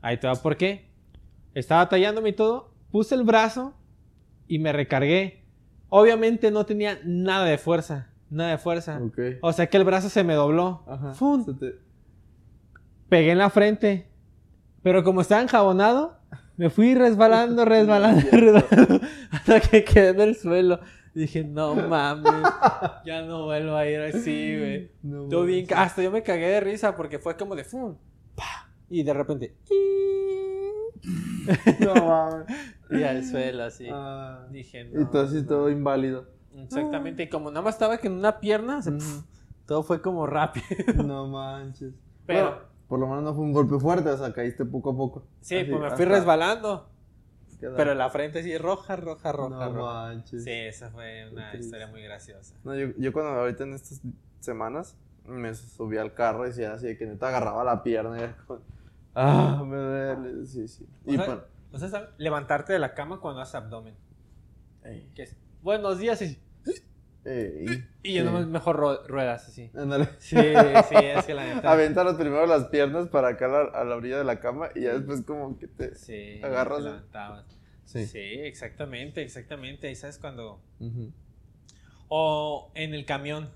Ahí 0.03 0.19
te 0.19 0.27
va, 0.27 0.35
¿por 0.35 0.57
qué? 0.57 0.91
Estaba 1.55 1.89
tallándome 1.89 2.31
y 2.31 2.33
todo, 2.33 2.75
puse 2.91 3.15
el 3.15 3.25
brazo 3.25 3.75
y 4.49 4.59
me 4.59 4.73
recargué. 4.73 5.45
Obviamente 5.89 6.51
no 6.51 6.67
tenía 6.67 6.99
nada 7.05 7.45
de 7.45 7.59
fuerza, 7.59 8.11
nada 8.31 8.51
de 8.51 8.59
fuerza. 8.59 9.01
O 9.43 9.53
sea 9.53 9.67
que 9.69 9.77
el 9.77 9.85
brazo 9.85 10.09
se 10.09 10.25
me 10.25 10.35
dobló. 10.35 10.83
Ajá. 10.87 11.15
¡Fum! 11.15 11.45
Te- 11.59 11.77
pegué 13.09 13.33
en 13.33 13.39
la 13.39 13.51
frente. 13.51 14.09
Pero 14.83 15.03
como 15.03 15.21
estaba 15.21 15.43
enjabonado, 15.43 16.19
me 16.57 16.71
fui 16.71 16.95
resbalando, 16.95 17.65
resbalando, 17.65 18.21
resbalando, 18.33 19.01
hasta 19.31 19.61
que 19.61 19.85
quedé 19.85 20.09
en 20.11 20.21
el 20.21 20.37
suelo. 20.37 20.81
Dije, 21.15 21.43
no 21.45 21.75
mames, 21.75 22.31
ya 23.07 23.23
no 23.23 23.47
vuelvo 23.47 23.75
a 23.75 23.87
ir 23.87 24.01
así, 24.01 24.57
güey. 24.59 24.91
No 25.03 25.29
Todo 25.29 25.45
bien, 25.45 25.67
hasta 25.75 26.03
yo 26.03 26.11
me 26.11 26.23
cagué 26.23 26.47
de 26.49 26.61
risa 26.61 26.95
porque 26.95 27.19
fue 27.19 27.37
como 27.39 27.57
de 27.57 27.65
fum, 27.65 27.97
pa, 28.35 28.71
y 28.91 29.03
de 29.03 29.15
repente, 29.15 29.57
No 31.81 31.95
mames. 31.95 32.47
y 32.91 33.03
al 33.03 33.25
suelo 33.25 33.65
así. 33.65 33.89
Ah. 33.91 34.47
Dije, 34.51 34.83
Y 34.93 34.95
no. 34.95 35.11
tú 35.11 35.19
así 35.19 35.37
no". 35.43 35.47
todo 35.47 35.71
inválido. 35.71 36.29
Exactamente, 36.63 37.23
y 37.25 37.29
como 37.29 37.51
nada 37.51 37.63
más 37.63 37.75
estaba 37.75 37.99
que 37.99 38.07
en 38.07 38.15
una 38.15 38.41
pierna, 38.41 38.83
se- 38.83 38.97
todo 39.67 39.83
fue 39.83 40.01
como 40.01 40.27
rápido. 40.27 40.65
No 41.05 41.27
manches. 41.29 41.93
Pero- 42.27 42.51
Bueno, 42.51 42.67
por 42.89 42.99
lo 43.01 43.07
menos 43.09 43.25
no 43.25 43.35
fue 43.35 43.45
un 43.45 43.53
golpe 43.53 43.79
fuerte, 43.79 44.09
o 44.11 44.17
sea, 44.17 44.33
caíste 44.33 44.65
poco 44.65 44.91
a 44.91 44.97
poco. 44.97 45.27
Sí, 45.41 45.57
Así, 45.57 45.65
pues 45.71 45.81
me 45.81 45.91
fui 45.91 46.05
hasta 46.05 46.15
resbalando. 46.17 46.89
Pero 47.59 47.95
la 47.95 48.11
frente 48.11 48.43
sí, 48.43 48.57
roja, 48.59 48.97
roja, 48.97 49.33
roja, 49.33 49.49
No 49.69 49.73
roja. 49.73 49.93
manches. 49.95 50.45
Sí, 50.45 50.51
esa 50.51 50.91
fue 50.91 51.27
una 51.33 51.51
triste. 51.51 51.67
historia 51.67 51.87
muy 51.87 52.03
graciosa. 52.03 52.55
No, 52.65 52.75
yo, 52.77 52.89
yo 52.99 53.13
cuando 53.15 53.33
ahorita 53.33 53.65
en 53.65 53.73
estas 53.75 54.01
semanas 54.41 54.95
me 55.25 55.55
subí 55.55 55.97
al 55.97 56.13
carro 56.15 56.45
y 56.45 56.49
decía 56.51 56.75
así 56.75 56.87
de 56.87 56.97
que 56.99 57.07
neta 57.07 57.29
agarraba 57.29 57.65
la 57.65 57.83
pierna 57.83 58.19
y 58.19 58.23
era 58.23 58.37
como, 58.47 58.61
ah, 59.15 59.65
me 59.67 59.77
duele, 59.77 60.47
sí, 60.47 60.69
sí. 60.69 60.87
O 61.07 61.13
Y 61.13 61.17
sea, 61.17 61.25
pues, 61.25 61.39
O 61.73 61.79
sea, 61.79 61.89
¿sabes? 61.89 62.11
levantarte 62.19 62.73
de 62.75 62.79
la 62.79 62.93
cama 62.95 63.21
cuando 63.21 63.41
haces 63.41 63.55
abdomen. 63.57 63.95
ey, 64.85 65.11
Que 65.15 65.23
es, 65.25 65.35
buenos 65.63 65.99
días 65.99 66.21
y, 66.23 66.39
ey, 67.27 67.85
y 68.03 68.13
sí. 68.19 68.23
nomás 68.23 68.47
mejor 68.47 68.77
ru- 68.79 69.07
ruedas 69.07 69.49
así. 69.49 69.71
Ándale. 69.77 70.09
Sí, 70.19 70.37
sí, 70.37 70.95
es 70.97 71.25
que 71.25 71.35
la 71.35 71.45
neta. 71.55 71.73
Aviéntalos 71.73 72.15
primero 72.15 72.47
las 72.47 72.65
piernas 72.67 73.09
para 73.09 73.29
acá 73.29 73.47
a 73.47 73.49
la, 73.49 73.61
a 73.81 73.85
la 73.85 73.97
orilla 73.97 74.19
de 74.19 74.25
la 74.25 74.39
cama 74.41 74.69
y 74.75 74.83
ya 74.83 74.95
después 74.95 75.23
como 75.23 75.59
que 75.59 75.67
te... 75.67 75.95
Sí, 75.95 76.41
agarras 76.43 76.85
te. 77.13 77.57
Sí. 77.85 78.07
Sí. 78.07 78.19
exactamente, 78.19 79.23
exactamente. 79.23 79.91
Y 79.91 79.95
sabes 79.97 80.19
cuando. 80.19 80.61
O 82.09 82.71
en 82.75 82.95
el 82.95 83.05
camión. 83.05 83.51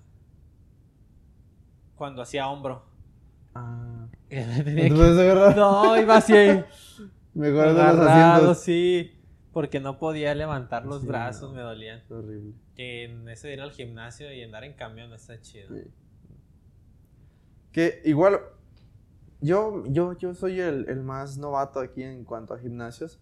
Cuando 1.96 2.22
hacía 2.22 2.48
hombro. 2.48 2.84
Ah. 3.54 4.06
Tenía 4.28 4.88
¿No 4.88 4.96
te 4.98 5.14
que- 5.16 5.30
agarrar? 5.30 5.56
No, 5.56 5.96
iba 6.00 6.16
así. 6.16 6.32
Mejor 7.34 7.68
de 7.68 7.72
los 7.74 7.80
agarrado, 7.80 8.34
asientos. 8.52 8.60
sí. 8.62 9.16
Porque 9.52 9.80
no 9.80 9.98
podía 9.98 10.32
levantar 10.34 10.86
los 10.86 11.02
Sí, 11.02 11.08
brazos, 11.08 11.50
no. 11.50 11.56
me 11.56 11.62
dolían. 11.62 12.02
Horrible. 12.08 12.52
Que 12.80 13.04
en 13.04 13.28
eso 13.28 13.46
de 13.46 13.52
ir 13.52 13.60
al 13.60 13.72
gimnasio 13.72 14.32
y 14.32 14.42
andar 14.42 14.64
en 14.64 14.72
camión 14.72 15.12
está 15.12 15.38
chido. 15.38 15.68
Sí. 15.68 15.82
Que 17.72 18.00
igual, 18.06 18.40
yo, 19.42 19.84
yo, 19.88 20.16
yo 20.16 20.32
soy 20.32 20.60
el, 20.60 20.88
el 20.88 21.02
más 21.02 21.36
novato 21.36 21.80
aquí 21.80 22.02
en 22.02 22.24
cuanto 22.24 22.54
a 22.54 22.58
gimnasios. 22.58 23.20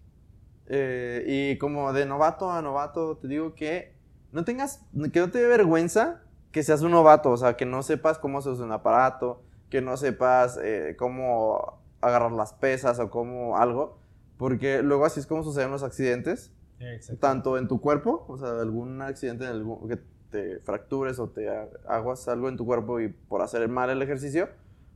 Eh, 0.66 1.24
y 1.26 1.58
como 1.58 1.92
de 1.92 2.06
novato 2.06 2.52
a 2.52 2.62
novato, 2.62 3.16
te 3.16 3.26
digo 3.26 3.56
que 3.56 3.96
no 4.30 4.44
tengas, 4.44 4.86
que 5.12 5.18
no 5.18 5.28
te 5.28 5.38
dé 5.38 5.48
vergüenza 5.48 6.22
que 6.52 6.62
seas 6.62 6.82
un 6.82 6.92
novato, 6.92 7.32
o 7.32 7.36
sea, 7.36 7.56
que 7.56 7.66
no 7.66 7.82
sepas 7.82 8.20
cómo 8.20 8.40
se 8.42 8.50
usa 8.50 8.64
un 8.64 8.70
aparato, 8.70 9.42
que 9.70 9.80
no 9.80 9.96
sepas 9.96 10.56
eh, 10.62 10.94
cómo 10.96 11.82
agarrar 12.00 12.30
las 12.30 12.52
pesas 12.52 13.00
o 13.00 13.10
cómo 13.10 13.56
algo, 13.56 13.98
porque 14.36 14.84
luego 14.84 15.04
así 15.04 15.18
es 15.18 15.26
como 15.26 15.42
suceden 15.42 15.72
los 15.72 15.82
accidentes 15.82 16.52
Tanto 17.20 17.58
en 17.58 17.68
tu 17.68 17.80
cuerpo, 17.80 18.24
o 18.28 18.38
sea, 18.38 18.60
algún 18.60 19.02
accidente 19.02 19.44
en 19.44 19.50
algún, 19.50 19.88
que 19.88 19.98
te 20.30 20.60
fractures 20.60 21.18
o 21.18 21.28
te 21.28 21.48
hagas 21.48 22.28
algo 22.28 22.48
en 22.48 22.56
tu 22.56 22.66
cuerpo 22.66 23.00
y 23.00 23.08
por 23.08 23.42
hacer 23.42 23.66
mal 23.68 23.90
el 23.90 24.02
ejercicio, 24.02 24.48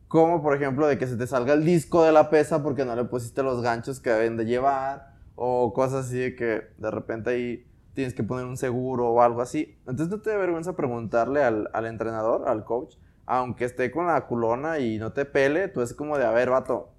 como 0.09 0.43
por 0.43 0.55
ejemplo 0.55 0.87
de 0.87 0.99
que 0.99 1.07
se 1.07 1.17
te 1.17 1.27
salga 1.27 1.55
el 1.55 1.65
disco 1.65 2.05
de 2.05 2.13
la 2.13 2.31
pesa 2.31 2.63
porque 2.63 2.85
no 2.85 2.95
le 2.95 3.05
pusiste 3.05 3.43
los 3.43 3.63
ganchos 3.63 4.01
que 4.01 4.11
deben 4.11 4.37
de 4.37 4.45
llevar, 4.45 5.13
o 5.35 5.73
cosas 5.73 6.07
así 6.07 6.19
de 6.19 6.37
que 6.37 6.63
de 6.77 6.91
repente 6.91 7.31
ahí 7.31 7.67
tienes 7.95 8.15
que 8.15 8.23
poner 8.23 8.45
un 8.45 8.57
seguro 8.57 9.09
o 9.09 9.23
algo 9.23 9.41
así. 9.41 9.77
Entonces 9.81 10.09
no 10.09 10.21
te 10.21 10.31
da 10.31 10.37
vergüenza 10.37 10.77
preguntarle 10.77 11.43
al, 11.43 11.69
al 11.73 11.87
entrenador, 11.87 12.49
al 12.49 12.65
coach, 12.65 12.97
aunque 13.27 13.65
esté 13.65 13.91
con 13.91 14.07
la 14.07 14.27
culona 14.27 14.79
y 14.79 14.99
no 14.99 15.13
te 15.13 15.25
pele, 15.25 15.69
tú 15.69 15.81
es 15.81 15.95
como 15.95 16.19
de, 16.19 16.25
a 16.25 16.31
ver, 16.31 16.51
vato, 16.51 16.92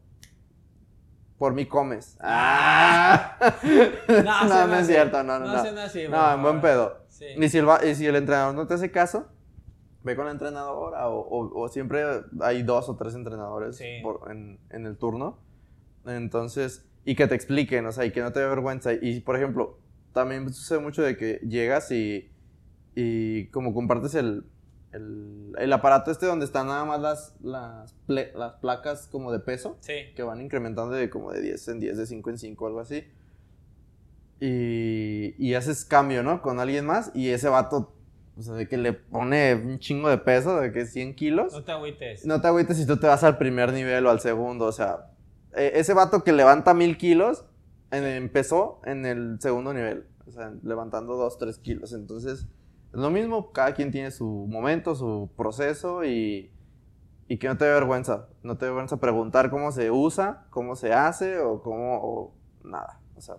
por 1.43 1.53
mí 1.53 1.65
comes. 1.65 2.17
Ah. 2.21 3.35
no, 4.07 4.13
sean 4.47 4.69
no 4.69 4.75
es 4.75 4.83
así. 4.83 4.93
cierto, 4.93 5.23
no, 5.23 5.39
no, 5.39 5.47
no. 5.47 5.61
sean 5.61 5.77
así, 5.77 6.07
No, 6.07 6.33
en 6.35 6.41
buen 6.41 6.61
pedo. 6.61 7.03
Sí. 7.09 7.25
Y 7.37 7.49
si, 7.49 7.57
el, 7.57 7.67
y 7.85 7.95
si 7.95 8.05
el 8.07 8.15
entrenador 8.15 8.55
no 8.55 8.65
te 8.65 8.75
hace 8.75 8.91
caso, 8.91 9.27
ve 10.03 10.15
con 10.15 10.23
la 10.23 10.31
entrenadora 10.31 11.09
o, 11.09 11.19
o- 11.19 11.61
o 11.63 11.67
siempre 11.67 12.01
hay 12.39 12.63
dos 12.63 12.87
o 12.87 12.95
tres 12.95 13.13
entrenadores 13.15 13.75
Sí. 13.75 13.99
por- 14.01 14.31
en, 14.31 14.57
en 14.69 14.85
el 14.85 14.95
turno. 14.97 15.37
Entonces, 16.05 16.85
y 17.03 17.15
que 17.15 17.27
te 17.27 17.35
expliquen, 17.35 17.85
o 17.87 17.91
sea, 17.91 18.05
y 18.05 18.11
que 18.13 18.21
no 18.21 18.31
te 18.31 18.39
dé 18.39 18.47
vergüenza. 18.47 18.93
Y, 18.93 19.19
por 19.19 19.35
ejemplo, 19.35 19.79
también 20.13 20.47
sucede 20.53 20.79
mucho 20.79 21.01
de 21.01 21.17
que 21.17 21.41
llegas 21.45 21.91
y, 21.91 22.31
y 22.95 23.47
como 23.47 23.73
compartes 23.73 24.15
el, 24.15 24.45
el, 24.93 25.53
el 25.57 25.73
aparato 25.73 26.11
este 26.11 26.25
donde 26.25 26.45
están 26.45 26.67
nada 26.67 26.85
más 26.85 26.99
las, 27.01 27.35
las, 27.41 27.95
ple- 28.07 28.31
las 28.33 28.53
placas 28.53 29.07
como 29.07 29.31
de 29.31 29.39
peso 29.39 29.77
Sí. 29.81 29.93
que 30.15 30.23
van 30.23 30.39
incrementando 30.41 30.93
de 30.95 31.09
como 31.09 31.31
de 31.31 31.41
10 31.41 31.67
en 31.69 31.79
10, 31.79 31.97
de 31.97 32.05
5 32.05 32.29
en 32.29 32.37
5, 32.37 32.67
algo 32.67 32.79
así. 32.79 33.03
Y, 34.39 35.35
y 35.37 35.53
haces 35.53 35.85
cambio, 35.85 36.21
¿no? 36.23 36.41
Con 36.41 36.59
alguien 36.59 36.85
más 36.85 37.11
y 37.13 37.29
ese 37.29 37.47
vato, 37.47 37.93
o 38.37 38.41
sea, 38.41 38.53
de 38.55 38.67
que 38.67 38.77
le 38.77 38.91
pone 38.93 39.55
un 39.55 39.79
chingo 39.79 40.09
de 40.09 40.17
peso, 40.17 40.59
de 40.59 40.71
que 40.73 40.85
100 40.85 41.15
kilos. 41.15 41.53
No 41.53 41.63
te 41.63 41.71
agüites. 41.71 42.25
No 42.25 42.41
te 42.41 42.47
agüites 42.47 42.77
si 42.77 42.85
tú 42.85 42.97
te 42.97 43.07
vas 43.07 43.23
al 43.23 43.37
primer 43.37 43.71
nivel 43.71 44.05
o 44.05 44.09
al 44.09 44.19
segundo, 44.19 44.65
o 44.65 44.71
sea, 44.71 45.11
eh, 45.55 45.71
ese 45.75 45.93
vato 45.93 46.23
que 46.23 46.33
levanta 46.33 46.73
mil 46.73 46.97
kilos 46.97 47.45
en- 47.91 48.03
empezó 48.03 48.81
en 48.85 49.05
el 49.05 49.37
segundo 49.39 49.73
nivel, 49.73 50.07
o 50.27 50.31
sea, 50.31 50.51
levantando 50.63 51.15
2, 51.15 51.37
3 51.37 51.57
kilos. 51.59 51.93
Entonces, 51.93 52.47
es 52.93 52.99
lo 52.99 53.09
mismo, 53.09 53.51
cada 53.51 53.73
quien 53.73 53.91
tiene 53.91 54.11
su 54.11 54.25
momento, 54.49 54.95
su 54.95 55.31
proceso 55.35 56.03
y, 56.05 56.51
y 57.27 57.37
que 57.37 57.47
no 57.47 57.57
te 57.57 57.65
dé 57.65 57.71
vergüenza. 57.71 58.27
No 58.43 58.57
te 58.57 58.65
dé 58.65 58.71
vergüenza 58.71 58.97
preguntar 58.97 59.49
cómo 59.49 59.71
se 59.71 59.89
usa, 59.91 60.45
cómo 60.51 60.75
se 60.75 60.93
hace 60.93 61.39
o 61.39 61.61
cómo, 61.63 61.97
o 62.01 62.35
nada. 62.63 62.99
O 63.15 63.21
sea, 63.21 63.35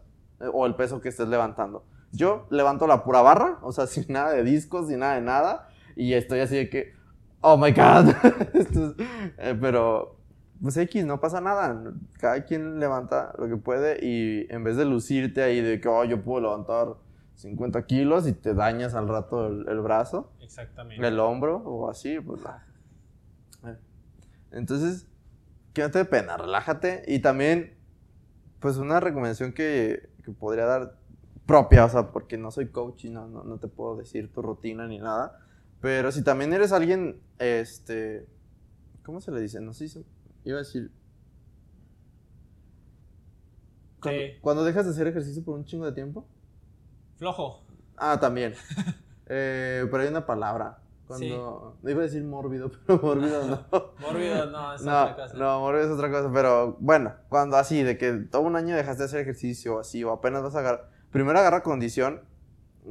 o 0.52 0.66
el 0.66 0.74
peso 0.74 1.00
que 1.00 1.08
estés 1.08 1.28
levantando. 1.28 1.84
Yo 2.12 2.46
levanto 2.50 2.86
la 2.86 3.04
pura 3.04 3.22
barra, 3.22 3.58
o 3.62 3.72
sea, 3.72 3.86
sin 3.88 4.06
nada 4.08 4.32
de 4.32 4.42
discos, 4.42 4.88
sin 4.88 4.98
nada 5.00 5.14
de 5.14 5.20
nada. 5.22 5.68
Y 5.96 6.14
estoy 6.14 6.40
así 6.40 6.56
de 6.56 6.68
que, 6.68 6.92
oh 7.40 7.56
my 7.56 7.70
god. 7.72 8.08
Esto 8.54 8.86
es- 8.86 8.94
eh, 9.38 9.56
pero, 9.60 10.16
pues 10.60 10.76
X, 10.76 11.04
no 11.06 11.20
pasa 11.20 11.40
nada. 11.40 11.92
Cada 12.18 12.44
quien 12.44 12.80
levanta 12.80 13.32
lo 13.38 13.46
que 13.48 13.56
puede 13.56 13.98
y 14.04 14.46
en 14.52 14.64
vez 14.64 14.76
de 14.76 14.84
lucirte 14.84 15.42
ahí 15.44 15.60
de 15.60 15.80
que, 15.80 15.88
oh, 15.88 16.02
yo 16.04 16.22
puedo 16.24 16.40
levantar 16.40 16.94
50 17.34 17.86
kilos 17.86 18.26
y 18.28 18.32
te 18.32 18.54
dañas 18.54 18.94
al 18.94 19.08
rato 19.08 19.46
el, 19.46 19.68
el 19.68 19.80
brazo, 19.80 20.32
Exactamente. 20.40 21.06
el 21.06 21.18
hombro 21.18 21.56
o 21.58 21.90
así, 21.90 22.20
pues. 22.20 22.40
Eh. 23.66 23.76
Entonces, 24.52 25.06
que 25.72 25.82
no 25.82 25.90
te 25.90 25.98
dé 25.98 26.04
pena, 26.04 26.36
relájate. 26.36 27.02
Y 27.08 27.18
también, 27.18 27.76
pues 28.60 28.76
una 28.76 29.00
recomendación 29.00 29.52
que, 29.52 30.10
que 30.24 30.30
podría 30.32 30.64
dar 30.66 30.96
propia, 31.46 31.84
o 31.84 31.88
sea, 31.88 32.12
porque 32.12 32.38
no 32.38 32.50
soy 32.50 32.68
coach 32.68 33.04
y 33.06 33.10
no, 33.10 33.26
no, 33.26 33.42
no 33.44 33.58
te 33.58 33.68
puedo 33.68 33.96
decir 33.96 34.32
tu 34.32 34.40
rutina 34.40 34.86
ni 34.86 34.98
nada. 34.98 35.40
Pero 35.80 36.12
si 36.12 36.22
también 36.22 36.52
eres 36.54 36.72
alguien, 36.72 37.20
este, 37.38 38.26
¿cómo 39.02 39.20
se 39.20 39.32
le 39.32 39.40
dice? 39.40 39.60
No 39.60 39.74
sé 39.74 39.88
si, 39.88 40.04
iba 40.44 40.56
a 40.56 40.60
decir... 40.60 40.90
Cuando, 44.00 44.20
Sí. 44.20 44.26
cuando 44.40 44.64
dejas 44.64 44.84
de 44.84 44.90
hacer 44.92 45.06
ejercicio 45.06 45.42
por 45.44 45.54
un 45.56 45.64
chingo 45.64 45.86
de 45.86 45.92
tiempo. 45.92 46.26
Flojo. 47.16 47.64
Ah, 47.96 48.18
también. 48.20 48.54
Eh, 49.26 49.86
pero 49.90 50.02
hay 50.02 50.10
una 50.10 50.26
palabra. 50.26 50.80
Cuando. 51.06 51.78
Iba 51.82 52.00
a 52.00 52.02
decir 52.02 52.22
mórbido, 52.24 52.70
pero 52.86 53.00
mórbido 53.00 53.46
no. 53.46 53.64
Mórbido, 54.00 54.50
no, 54.50 54.74
es 54.74 54.82
No, 54.82 55.02
otra 55.02 55.16
cosa. 55.16 55.34
no, 55.38 55.60
mórbido 55.60 55.86
es 55.86 55.90
otra 55.90 56.10
cosa. 56.10 56.30
Pero 56.30 56.76
bueno, 56.78 57.14
cuando 57.30 57.56
así, 57.56 57.82
de 57.82 57.96
que 57.96 58.12
todo 58.30 58.42
un 58.42 58.54
año 58.54 58.76
dejaste 58.76 59.02
de 59.02 59.06
hacer 59.06 59.20
ejercicio, 59.20 59.78
así, 59.78 60.04
o 60.04 60.12
apenas 60.12 60.42
vas 60.42 60.54
a 60.56 60.58
agarrar. 60.58 60.90
Primero 61.10 61.38
agarra 61.38 61.62
condición 61.62 62.20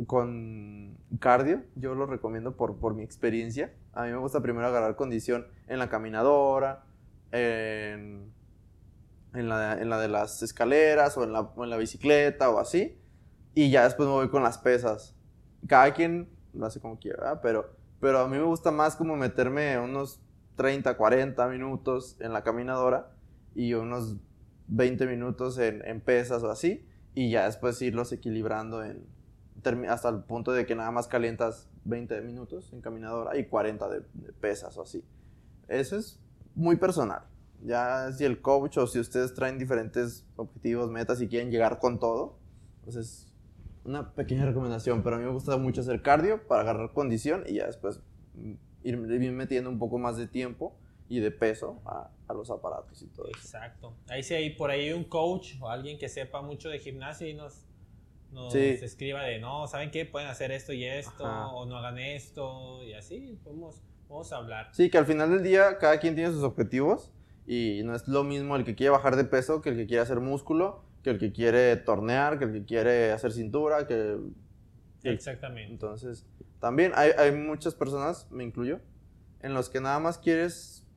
con 0.07 0.97
cardio. 1.19 1.62
Yo 1.75 1.93
lo 1.93 2.07
recomiendo 2.07 2.55
por, 2.55 2.77
por 2.77 2.95
mi 2.95 3.03
experiencia. 3.03 3.71
A 3.93 4.05
mí 4.05 4.12
me 4.12 4.17
gusta 4.17 4.41
primero 4.41 4.65
agarrar 4.67 4.95
condición 4.95 5.45
en 5.67 5.77
la 5.77 5.88
caminadora, 5.88 6.83
en, 7.31 8.33
en, 9.36 9.49
la, 9.49 9.73
en 9.79 9.89
la 9.89 9.99
de 9.99 10.07
las 10.07 10.41
escaleras, 10.41 11.15
o 11.17 11.23
en 11.23 11.33
la, 11.33 11.41
o 11.41 11.63
en 11.63 11.69
la 11.69 11.77
bicicleta, 11.77 12.49
o 12.49 12.57
así. 12.57 12.99
Y 13.56 13.70
ya 13.70 13.84
después 13.84 14.08
me 14.08 14.16
voy 14.16 14.30
con 14.30 14.44
las 14.44 14.58
pesas. 14.58 15.16
Cada 15.68 15.94
quien 15.94 16.30
lo 16.54 16.66
hace 16.66 16.80
como 16.80 16.98
quiera. 17.00 17.42
Pero, 17.42 17.76
pero 18.00 18.20
a 18.20 18.28
mí 18.28 18.38
me 18.38 18.44
gusta 18.44 18.72
más 18.72 18.96
como 18.96 19.16
meterme 19.16 19.78
unos 19.80 20.22
30, 20.56 20.98
40 20.98 21.48
minutos 21.48 22.18
en 22.20 22.34
la 22.34 22.44
caminadora 22.44 23.12
y 23.56 23.74
unos 23.74 24.18
20 24.68 25.06
minutos 25.08 25.58
en, 25.58 25.86
en 25.86 26.02
pesas 26.02 26.44
o 26.44 26.50
así. 26.50 26.86
Y 27.13 27.30
ya 27.30 27.46
después 27.46 27.82
irlos 27.82 28.12
equilibrando 28.12 28.84
en, 28.84 29.06
hasta 29.88 30.10
el 30.10 30.24
punto 30.24 30.52
de 30.52 30.66
que 30.66 30.76
nada 30.76 30.92
más 30.92 31.08
calientas 31.08 31.70
20 31.86 32.22
minutos 32.22 32.74
en 32.74 32.82
caminadora 32.82 33.38
y 33.38 33.46
40 33.46 33.88
de, 33.89 34.00
de 34.13 34.34
pesas 34.34 34.78
o 34.78 34.82
así. 34.82 35.04
Eso 35.68 35.98
es 35.98 36.20
muy 36.56 36.76
personal. 36.78 37.24
Ya 37.63 38.12
si 38.12 38.26
el 38.26 38.42
coach 38.42 38.78
o 38.78 38.88
si 38.88 39.00
ustedes 39.00 39.34
traen 39.34 39.58
diferentes 39.58 40.26
objetivos, 40.36 40.89
metas 40.92 41.22
y 41.22 41.28
quieren 41.28 41.50
llegar 41.50 41.80
con 41.80 42.00
todo, 42.00 42.38
pues 42.84 42.96
es 42.98 43.33
una 43.86 44.13
pequeña 44.13 44.46
recomendación. 44.46 45.04
Pero 45.04 45.15
a 45.17 45.19
mí 45.19 45.26
me 45.26 45.32
gusta 45.32 45.58
mucho 45.58 45.82
hacer 45.82 46.02
cardio 46.02 46.46
para 46.48 46.62
agarrar 46.62 46.93
condición 46.93 47.43
y 47.48 47.56
ya 47.56 47.65
después 47.67 48.00
mm, 48.36 48.54
ir, 48.84 48.96
ir 49.22 49.32
metiendo 49.32 49.69
un 49.69 49.80
poco 49.80 49.98
más 50.00 50.17
de 50.17 50.28
tiempo 50.28 50.76
y 51.10 51.19
de 51.19 51.32
peso 51.32 51.82
a, 51.86 52.10
a 52.28 52.34
los 52.34 52.50
aparatos 52.50 53.02
y 53.02 53.08
todo 53.08 53.28
eso. 53.28 53.38
Exacto. 53.38 53.93
Ahí 54.10 54.24
sí 54.24 54.34
hay 54.34 54.52
por 54.52 54.69
ahí 54.72 54.91
un 54.93 55.04
coach 55.04 55.56
o 55.62 55.69
alguien 55.69 55.98
que 56.00 56.10
sepa 56.10 56.41
mucho 56.41 56.69
de 56.69 56.80
gimnasia 56.80 57.28
y 57.28 57.34
nos, 57.34 57.65
nos 58.32 58.52
Sí. 58.54 58.60
escriba 58.60 59.22
de 59.24 59.39
no, 59.39 59.67
¿saben 59.67 59.91
qué? 59.91 60.06
Pueden 60.06 60.28
hacer 60.30 60.52
esto 60.52 60.74
y 60.74 60.86
esto, 60.86 61.26
Ajá. 61.26 61.48
o 61.50 61.65
no 61.65 61.78
hagan 61.78 62.00
esto, 62.00 62.84
y 62.84 62.93
así 62.93 63.38
podemos, 63.43 63.84
podemos 64.08 64.32
hablar. 64.34 64.69
Sí, 64.72 64.89
que 64.89 64.98
al 64.98 65.06
final 65.06 65.30
del 65.30 65.43
día 65.43 65.78
cada 65.78 66.00
quien 66.00 66.15
tiene 66.15 66.32
sus 66.32 66.41
objetivos 66.43 67.12
y 67.46 67.82
no 67.84 67.93
es 67.93 68.08
lo 68.08 68.24
mismo 68.24 68.56
el 68.56 68.63
que 68.63 68.74
quiere 68.74 68.89
bajar 68.91 69.15
de 69.17 69.26
peso 69.26 69.62
que 69.62 69.69
el 69.69 69.76
que 69.76 69.86
quiere 69.86 70.02
hacer 70.02 70.19
músculo, 70.22 70.84
que 71.04 71.12
el 71.12 71.20
que 71.20 71.32
quiere 71.32 71.76
tornear, 71.78 72.39
que 72.39 72.46
el 72.46 72.54
que 72.54 72.66
quiere 72.66 73.12
hacer 73.12 73.32
cintura, 73.32 73.86
que... 73.88 74.18
Exactamente. 75.04 75.72
Entonces, 75.72 76.26
también 76.60 76.94
hay, 76.96 77.12
hay 77.18 77.34
muchas 77.34 77.76
personas, 77.76 78.28
me 78.32 78.44
incluyo, 78.44 78.80
en 79.42 79.54
los 79.54 79.70
que 79.70 79.82
nada 79.82 80.00
más 80.00 80.18
quieres 80.18 80.88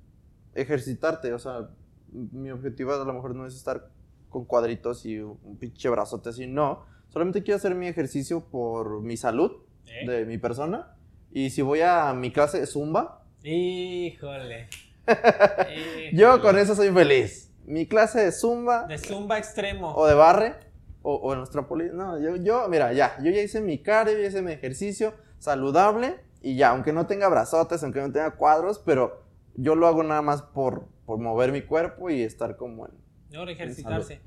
ejercitarte, 0.54 1.32
o 1.32 1.38
sea, 1.38 1.70
mi 2.12 2.50
objetivo 2.50 2.92
a 2.92 3.04
lo 3.04 3.12
mejor 3.12 3.34
no 3.34 3.46
es 3.46 3.54
estar 3.54 3.90
con 4.28 4.44
cuadritos 4.44 5.04
y 5.06 5.18
un 5.18 5.58
pinche 5.58 5.88
brazote 5.88 6.28
así, 6.28 6.46
no, 6.46 6.86
solamente 7.08 7.42
quiero 7.42 7.56
hacer 7.56 7.74
mi 7.74 7.88
ejercicio 7.88 8.48
por 8.48 9.02
mi 9.02 9.16
salud 9.16 9.52
¿Eh? 9.86 10.06
de 10.06 10.24
mi 10.24 10.38
persona 10.38 10.94
y 11.32 11.50
si 11.50 11.62
voy 11.62 11.80
a 11.80 12.12
mi 12.14 12.30
clase 12.30 12.60
de 12.60 12.66
zumba, 12.66 13.22
Híjole. 13.42 14.68
Yo 16.12 16.34
Híjole. 16.34 16.42
con 16.42 16.58
eso 16.58 16.74
soy 16.74 16.90
feliz. 16.90 17.45
Mi 17.66 17.86
clase 17.86 18.20
de 18.20 18.32
zumba 18.32 18.86
De 18.86 18.96
zumba 18.98 19.38
extremo. 19.38 19.92
o 19.94 20.06
de 20.06 20.14
barre 20.14 20.54
o, 21.02 21.14
o 21.16 21.32
en 21.32 21.40
los 21.40 21.50
trampolines. 21.50 21.94
No, 21.94 22.18
yo, 22.18 22.36
yo, 22.36 22.68
mira, 22.68 22.92
ya. 22.92 23.16
Yo 23.22 23.30
ya 23.30 23.40
hice 23.42 23.60
mi 23.60 23.78
cardio, 23.82 24.18
ya 24.18 24.26
hice 24.28 24.42
mi 24.42 24.52
ejercicio 24.52 25.14
saludable 25.38 26.16
y 26.42 26.56
ya, 26.56 26.70
aunque 26.70 26.92
no 26.92 27.06
tenga 27.06 27.28
brazotes, 27.28 27.82
aunque 27.82 28.00
no 28.00 28.10
tenga 28.12 28.32
cuadros, 28.32 28.78
pero 28.78 29.22
yo 29.54 29.74
lo 29.74 29.86
hago 29.86 30.02
nada 30.02 30.22
más 30.22 30.42
por, 30.42 30.86
por 31.06 31.18
mover 31.18 31.52
mi 31.52 31.62
cuerpo 31.62 32.10
y 32.10 32.22
estar 32.22 32.56
como 32.56 32.86
en. 32.86 32.92
Mejor 33.30 33.50
ejercitarse. 33.50 34.20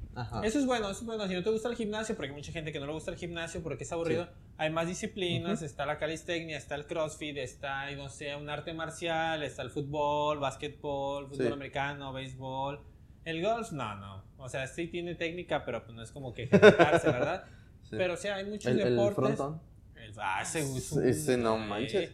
Eso 0.44 0.60
es 0.60 0.66
bueno, 0.66 0.90
eso 0.90 1.00
es 1.02 1.06
bueno. 1.06 1.26
Si 1.28 1.34
no 1.34 1.42
te 1.42 1.50
gusta 1.50 1.70
el 1.70 1.76
gimnasio, 1.76 2.16
porque 2.16 2.30
hay 2.32 2.36
mucha 2.36 2.52
gente 2.52 2.72
que 2.74 2.80
no 2.82 2.86
le 2.86 2.92
gusta 2.92 3.12
el 3.12 3.18
gimnasio 3.18 3.64
porque 3.64 3.84
es 3.86 3.92
aburrido, 3.94 4.28
hay 4.58 4.70
más 4.70 4.88
disciplinas. 4.88 5.62
Está 5.62 5.86
la 5.86 5.98
calistenia, 5.98 6.58
está 6.58 6.76
el 6.76 6.86
crossfit, 6.86 7.38
está, 7.38 7.90
no 7.96 8.10
sé, 8.10 8.36
un 8.36 8.50
arte 8.50 8.74
marcial, 8.74 9.42
está 9.44 9.62
el 9.64 9.70
fútbol, 9.72 10.40
básquetbol, 10.40 11.28
fútbol 11.30 11.48
Sí. 11.48 11.54
americano, 11.54 12.12
béisbol. 12.12 12.82
El 13.30 13.42
golf, 13.44 13.72
no, 13.72 13.96
no. 13.96 14.24
O 14.38 14.50
sea, 14.50 14.66
sí 14.68 14.88
tiene 14.88 15.16
técnica, 15.16 15.64
pero 15.66 15.84
pues 15.84 15.96
no 15.96 16.02
es 16.02 16.12
como 16.12 16.34
que 16.34 16.44
ejercitarse, 16.44 17.08
¿verdad? 17.12 17.44
Sí. 17.84 17.96
Pero 17.98 18.16
sí, 18.18 18.28
hay 18.28 18.46
muchos 18.46 18.72
el, 18.72 18.80
el 18.80 18.90
deportes. 18.92 19.16
frontón. 19.16 19.62
El- 19.96 20.14
ah, 20.18 20.42
ese, 20.42 20.60
es 20.62 20.92
un- 20.92 21.08
Ese 21.08 21.38
no 21.38 21.56
eh, 21.58 21.68
manches. 21.68 22.12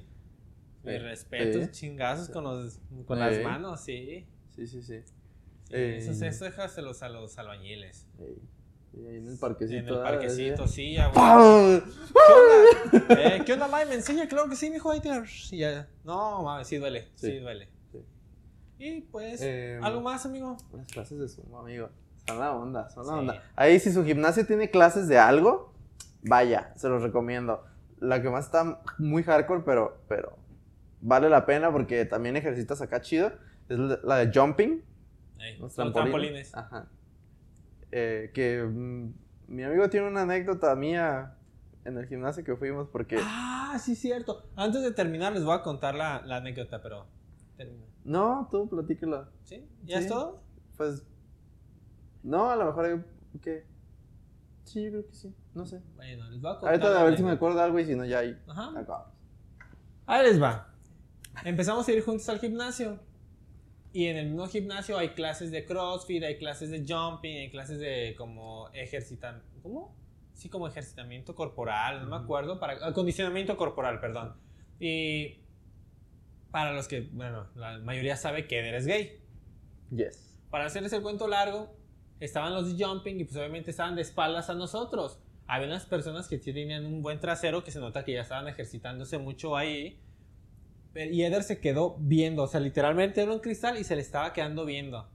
Mis 0.83 0.93
Eh, 0.95 0.99
respetos, 0.99 1.63
eh. 1.63 1.71
chingazos 1.71 2.29
con, 2.29 2.43
los, 2.43 2.79
con 3.05 3.17
Eh. 3.17 3.21
las 3.31 3.43
manos, 3.43 3.81
sí. 3.81 4.25
Sí, 4.55 4.67
sí, 4.67 4.81
sí. 4.81 4.99
Eh. 5.71 5.97
Eso, 5.99 6.11
eso 6.25 6.45
déjaselos 6.45 7.01
a 7.03 7.09
los 7.09 7.37
albañiles. 7.37 8.07
Y 8.93 9.05
ahí 9.07 9.17
en 9.17 9.27
el 9.27 9.37
parquecito. 9.37 9.79
En 9.79 9.87
el 9.87 9.95
ah, 9.95 10.03
parquecito, 10.03 10.63
así. 10.63 10.73
sí, 10.75 10.93
ya. 10.93 11.11
¿Qué 11.11 11.19
onda? 11.19 11.85
Eh, 13.09 13.41
¿Qué 13.45 13.53
onda, 13.53 13.67
Mike? 13.67 13.85
¿Me 13.87 13.95
enseña? 13.95 14.27
Claro 14.27 14.47
que 14.49 14.55
sí, 14.55 14.69
mijo. 14.69 14.89
Ahí 14.91 15.01
te... 15.01 15.09
ya. 15.57 15.87
No, 16.03 16.43
mames, 16.43 16.67
sí 16.67 16.77
duele. 16.77 17.07
Sí, 17.15 17.31
Sí. 17.31 17.39
duele. 17.39 17.67
Y 18.77 19.01
pues, 19.01 19.41
Em, 19.41 19.83
¿algo 19.83 20.01
más, 20.01 20.25
amigo? 20.25 20.57
Las 20.73 20.87
clases 20.87 21.19
de 21.19 21.27
sumo, 21.29 21.59
amigo. 21.59 21.89
Son 22.27 22.39
la 22.39 22.51
onda, 22.53 22.89
son 22.89 23.05
la 23.07 23.13
Sí. 23.13 23.19
onda. 23.19 23.43
Ahí, 23.55 23.79
si 23.79 23.91
su 23.91 24.03
gimnasio 24.03 24.45
tiene 24.45 24.69
clases 24.69 25.07
de 25.07 25.17
algo, 25.17 25.73
vaya, 26.23 26.73
se 26.75 26.89
los 26.89 27.01
recomiendo. 27.03 27.63
La 27.99 28.21
que 28.21 28.29
más 28.29 28.45
está 28.45 28.81
muy 28.97 29.23
hardcore, 29.23 29.61
pero, 29.65 29.97
pero 30.09 30.37
vale 31.01 31.29
la 31.29 31.45
pena 31.45 31.71
porque 31.71 32.03
también 32.05 32.35
ejercitas 32.35 32.81
acá 32.81 33.01
chido. 33.01 33.31
Es 33.69 33.77
la 33.79 34.17
de 34.17 34.31
jumping. 34.37 34.83
Ey, 35.39 35.53
Los 35.53 35.61
los 35.61 35.75
trampolines. 35.75 36.51
trampolines. 36.51 36.55
Ajá. 36.55 36.87
Eh, 37.91 38.31
que 38.33 38.61
mm, 38.63 39.13
mi 39.47 39.63
amigo 39.63 39.89
tiene 39.89 40.07
una 40.07 40.23
anécdota 40.23 40.75
mía 40.75 41.35
en 41.85 41.97
el 41.97 42.07
gimnasio 42.07 42.43
que 42.43 42.55
fuimos 42.55 42.89
porque... 42.89 43.17
Ah, 43.21 43.77
sí, 43.79 43.95
cierto. 43.95 44.49
Antes 44.55 44.81
de 44.81 44.91
terminar, 44.91 45.33
les 45.33 45.43
voy 45.45 45.55
a 45.55 45.61
contar 45.61 45.95
la, 45.95 46.21
la 46.25 46.37
anécdota, 46.37 46.81
pero. 46.81 47.05
termina. 47.57 47.85
No, 48.05 48.47
tú 48.49 48.69
platícalo. 48.69 49.27
¿Sí? 49.43 49.67
¿Ya 49.83 49.97
Sí. 49.97 50.03
es 50.05 50.09
todo? 50.09 50.41
Pues... 50.77 51.03
No, 52.23 52.49
a 52.49 52.55
lo 52.55 52.65
mejor 52.65 52.85
hay... 52.85 53.03
¿Qué? 53.41 53.65
Sí, 54.63 54.83
yo 54.83 54.91
creo 54.91 55.07
que 55.07 55.13
sí. 55.13 55.35
No 55.53 55.65
sé. 55.65 55.81
Bueno, 55.95 56.29
les 56.29 56.41
voy 56.41 56.51
a 56.51 56.53
contar. 56.55 56.69
Ahorita 56.69 57.01
a 57.01 57.03
ver 57.03 57.17
si 57.17 57.23
me 57.23 57.31
acuerdo 57.31 57.61
algo 57.61 57.79
y 57.79 57.85
si 57.85 57.95
no, 57.95 58.05
ya 58.05 58.19
ahí. 58.19 58.37
Ajá. 58.47 58.71
acabamos. 58.79 59.13
Ahí 60.05 60.23
les 60.23 60.41
va. 60.41 60.73
Empezamos 61.43 61.87
a 61.87 61.91
ir 61.91 62.03
juntos 62.03 62.29
al 62.29 62.39
gimnasio. 62.39 62.99
Y 63.91 64.07
en 64.07 64.17
el 64.17 64.27
mismo 64.27 64.47
gimnasio 64.47 64.97
hay 64.97 65.09
clases 65.09 65.51
de 65.51 65.65
CrossFit, 65.65 66.23
hay 66.23 66.37
clases 66.37 66.69
de 66.69 66.79
jumping, 66.79 67.37
hay 67.37 67.49
clases 67.49 67.79
de 67.79 68.15
como 68.17 68.69
ejercitamiento. 68.73 69.47
¿Cómo? 69.63 69.95
Sí, 70.33 70.49
como 70.49 70.67
ejercitamiento 70.67 71.33
corporal, 71.33 72.01
no 72.01 72.09
me 72.09 72.23
acuerdo. 72.23 72.59
Para, 72.59 72.85
acondicionamiento 72.85 73.55
corporal, 73.55 73.99
perdón. 74.01 74.35
Y 74.79 75.44
para 76.55 76.71
los 76.71 76.87
que, 76.87 77.01
bueno, 77.11 77.47
la 77.55 77.79
mayoría 77.79 78.15
sabe 78.15 78.47
que 78.47 78.57
eres 78.57 78.87
gay. 78.87 79.19
Yes. 79.93 80.39
Para 80.49 80.67
hacerles 80.67 80.93
el 80.93 81.01
cuento 81.01 81.27
largo, 81.27 81.75
estaban 82.21 82.53
los 82.53 82.81
jumping 82.81 83.19
y 83.19 83.25
pues 83.25 83.35
obviamente 83.35 83.71
estaban 83.71 83.97
de 83.97 84.03
espaldas 84.03 84.49
a 84.49 84.53
nosotros. 84.53 85.19
Había 85.47 85.67
unas 85.67 85.85
personas 85.85 86.29
que 86.29 86.37
tenían 86.37 86.85
un 86.85 87.01
buen 87.01 87.19
trasero 87.19 87.65
que 87.65 87.71
se 87.71 87.81
nota 87.81 88.05
que 88.05 88.13
ya 88.13 88.21
estaban 88.21 88.47
ejercitándose 88.47 89.17
mucho 89.17 89.57
ahí. 89.57 89.99
Y 90.95 91.23
Eder 91.23 91.43
se 91.43 91.59
quedó 91.59 91.97
viendo, 91.99 92.43
o 92.43 92.47
sea, 92.47 92.61
literalmente 92.61 93.21
era 93.21 93.33
un 93.33 93.39
cristal 93.39 93.77
y 93.77 93.83
se 93.83 93.97
le 93.97 94.01
estaba 94.01 94.31
quedando 94.31 94.63
viendo. 94.63 95.09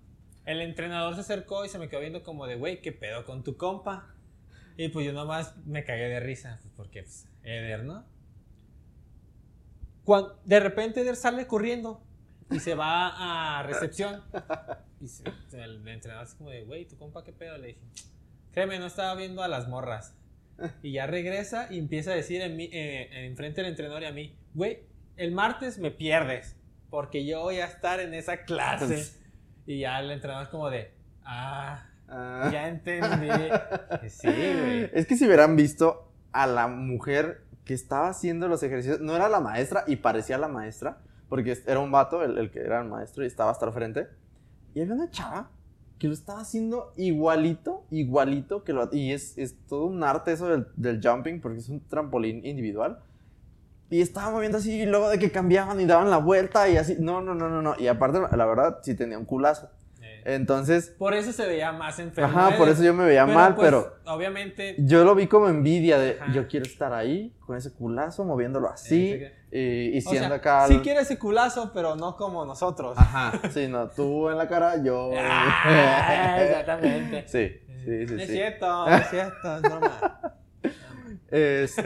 El 0.45 0.61
entrenador 0.61 1.15
se 1.15 1.23
acercó 1.23 1.65
y 1.65 1.71
se 1.71 1.79
me 1.79 1.89
quedó 1.89 2.01
viendo 2.01 2.23
como 2.23 2.47
de, 2.47 2.57
güey, 2.57 2.83
¿qué 2.83 2.93
pedo 2.93 3.25
con 3.25 3.45
tu 3.45 3.57
compa? 3.57 4.15
Y 4.77 4.91
pues 4.91 5.07
yo 5.07 5.15
nomás 5.15 5.57
me 5.65 5.85
cagué 5.85 6.11
de 6.11 6.21
risa, 6.21 6.59
pues, 6.61 6.75
porque 6.77 7.03
pues, 7.03 7.27
Eder, 7.45 7.85
¿no? 7.85 8.05
Cuan- 10.05 10.29
de 10.45 10.61
repente 10.61 11.15
sale 11.15 11.47
corriendo 11.47 12.03
y 12.51 12.59
se 12.61 12.75
va 12.75 13.59
a 13.59 13.63
recepción. 13.65 14.23
Y 15.01 15.09
se- 15.09 15.25
el 15.53 15.87
entrenador 15.89 16.27
es 16.27 16.35
como 16.35 16.51
de, 16.51 16.65
güey, 16.65 16.87
¿tu 16.87 16.97
compa 16.97 17.23
qué 17.25 17.33
pedo? 17.33 17.57
Le 17.59 17.69
dije, 17.69 17.81
créeme, 18.53 18.79
no 18.79 18.87
estaba 18.87 19.15
viendo 19.15 19.43
a 19.43 19.49
las 19.49 19.69
morras. 19.69 20.15
Y 20.83 20.93
ya 20.93 21.07
regresa 21.07 21.69
y 21.71 21.79
empieza 21.79 22.11
a 22.11 22.15
decir 22.15 22.43
en, 22.43 22.57
mí, 22.57 22.69
eh, 22.73 23.09
enfrente 23.27 23.63
del 23.63 23.71
entrenador 23.71 24.03
y 24.03 24.07
a 24.07 24.13
mí, 24.13 24.37
güey, 24.53 24.81
el 25.17 25.33
martes 25.33 25.79
me 25.79 25.91
pierdes, 25.91 26.57
porque 26.91 27.25
yo 27.25 27.41
voy 27.41 27.61
a 27.61 27.67
estar 27.67 27.99
en 28.01 28.13
esa 28.15 28.45
clase. 28.45 29.11
Y 29.67 29.81
ya 29.81 30.01
el 30.01 30.11
entrenador 30.11 30.45
es 30.45 30.51
como 30.51 30.69
de, 30.69 30.93
ah, 31.25 31.87
Ah. 32.09 32.51
ya 32.53 32.69
entendí. 32.69 33.29
Sí, 34.09 34.27
güey. 34.29 34.91
Es 34.93 35.07
que 35.07 35.17
si 35.17 35.25
hubieran 35.27 35.55
visto 35.57 36.13
a 36.33 36.47
la 36.47 36.67
mujer 36.67 37.45
que 37.71 37.75
estaba 37.75 38.09
haciendo 38.09 38.49
los 38.49 38.65
ejercicios, 38.65 38.99
no 38.99 39.15
era 39.15 39.29
la 39.29 39.39
maestra 39.39 39.85
y 39.87 39.95
parecía 39.95 40.37
la 40.39 40.49
maestra, 40.49 40.99
porque 41.29 41.57
era 41.69 41.79
un 41.79 41.93
vato, 41.93 42.25
el, 42.25 42.51
que 42.51 42.59
era 42.59 42.81
el 42.81 42.89
maestro 42.89 43.23
y 43.23 43.29
estaba 43.29 43.53
hasta 43.53 43.65
el 43.65 43.73
frente, 43.73 44.09
y 44.75 44.81
había 44.81 44.95
una 44.95 45.09
chava 45.09 45.53
que 45.97 46.09
lo 46.09 46.13
estaba 46.13 46.41
haciendo 46.41 46.93
igualito, 46.97 47.85
igualito 47.93 48.65
que 48.65 48.73
lo... 48.73 48.89
Y 48.91 49.13
es, 49.13 49.39
es 49.39 49.55
todo 49.69 49.87
un 49.87 50.03
arte 50.03 50.33
eso 50.33 50.49
del, 50.49 50.67
del 50.75 51.01
jumping, 51.01 51.41
porque 51.41 51.59
es 51.59 51.69
un 51.69 51.79
trampolín 51.87 52.45
individual. 52.45 52.99
Y 53.89 54.01
estaba 54.01 54.33
moviendo 54.33 54.59
así, 54.59 54.73
y 54.73 54.87
luego 54.87 55.09
de 55.09 55.21
que 55.21 55.31
cambiaban 55.31 55.81
y 55.81 55.87
daban 55.87 56.11
la 56.11 56.19
vuelta 56.19 56.69
y 56.69 56.77
así. 56.77 56.97
No, 56.99 57.23
no, 57.23 57.37
no, 57.37 57.49
no, 57.49 57.63
no. 57.63 57.77
Y 57.79 57.87
aparte, 57.87 58.19
la 58.37 58.47
verdad, 58.47 58.79
sí 58.83 58.97
tenía 58.97 59.17
un 59.17 59.27
culazo. 59.27 59.71
Eh, 60.25 60.35
Entonces, 60.35 60.95
Por 60.99 61.15
eso 61.15 61.33
se 61.33 61.47
veía 61.47 61.73
más 61.73 61.99
enfermo. 61.99 62.39
ajá, 62.39 62.57
por 62.57 62.69
eso 62.69 62.83
yo 62.83 62.95
me 62.95 63.05
veía 63.05 63.27
mal, 63.27 63.55
pues, 63.55 63.67
pero 63.67 63.97
Obviamente. 64.07 64.77
yo 64.79 65.05
lo 65.05 65.15
vi 65.15 65.27
como 65.27 65.49
envidia 65.49 65.99
de 65.99 66.19
Ajá. 66.21 66.33
yo 66.33 66.47
quiero 66.49 66.67
estar 66.67 66.93
ahí 66.93 67.33
con 67.47 67.57
ese 67.57 67.73
culazo 67.73 68.25
moviéndolo 68.25 68.69
así 68.69 69.21
Eh, 69.53 69.91
y, 69.95 69.99
o 69.99 70.01
siendo 70.11 70.29
sea, 70.29 70.37
acá 70.37 70.67
sí 70.69 70.79
quiere 70.79 71.01
ese 71.01 71.19
culazo, 71.19 71.73
pero 71.75 71.97
no 71.97 72.17
como 72.17 72.45
nosotros. 72.45 72.97
ajá 72.97 73.33
sí 73.53 73.67
no 73.69 73.89
tú 73.89 74.29
en 74.31 74.39
la 74.39 74.47
cara 74.49 74.83
yo 74.83 75.11
Ah, 75.17 76.39
exactamente. 76.43 77.25
sí 77.27 77.61
sí 77.85 78.07
sí 78.07 78.15
No 78.15 78.21
es 78.21 78.27
sí 78.29 78.33
cierto, 78.35 78.67
no 78.89 78.95
es 78.95 79.09
cierto, 79.11 79.57
es 79.57 79.63
broma. 79.63 80.33
Este- 81.31 81.83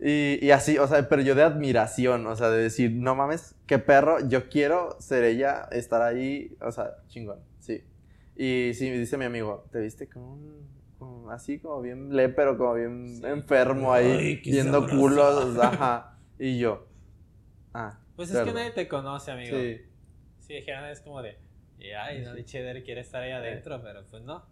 y, 0.00 0.38
y 0.44 0.50
así 0.52 0.78
o 0.78 0.86
sea 0.86 1.08
pero 1.08 1.22
yo 1.22 1.34
de 1.34 1.42
admiración 1.42 2.26
o 2.26 2.36
sea 2.36 2.50
de 2.50 2.62
decir 2.62 2.92
no 2.92 3.14
mames 3.14 3.56
qué 3.66 3.78
perro 3.78 4.18
yo 4.28 4.48
quiero 4.48 4.96
ser 5.00 5.24
ella 5.24 5.68
estar 5.72 6.02
ahí 6.02 6.56
o 6.60 6.70
sea 6.72 6.92
chingón 7.08 7.40
sí 7.58 7.84
y 8.36 8.72
sí 8.74 8.90
me 8.90 8.98
dice 8.98 9.16
mi 9.18 9.24
amigo 9.24 9.68
te 9.72 9.80
viste 9.80 10.08
como 10.08 10.34
un- 10.34 10.78
como 10.98 11.30
así 11.30 11.58
como 11.60 11.80
bien 11.82 12.14
lépero 12.14 12.56
como 12.58 12.74
bien 12.74 13.08
Sí. 13.16 13.22
enfermo 13.26 13.92
ahí 13.92 14.40
viendo 14.44 14.80
sabroso. 14.80 14.96
culos 14.96 15.58
ajá 15.58 16.18
y 16.38 16.58
yo 16.58 16.86
ah 17.74 17.98
Pues 18.16 18.30
es 18.30 18.40
que 18.40 18.52
nadie 18.52 18.70
te 18.72 18.88
conoce, 18.88 19.30
amigo. 19.30 19.56
sí 20.40 20.54
dijeran 20.54 20.86
es 20.90 21.00
como 21.00 21.22
de, 21.22 21.38
"Y, 21.78 21.90
ay, 21.90 22.22
no, 22.24 22.34
Cheder 22.42 22.82
quiere 22.82 23.00
estar 23.02 23.22
ahí 23.22 23.30
adentro, 23.32 23.80
pero 23.82 24.04
pues 24.10 24.22
no. 24.24 24.44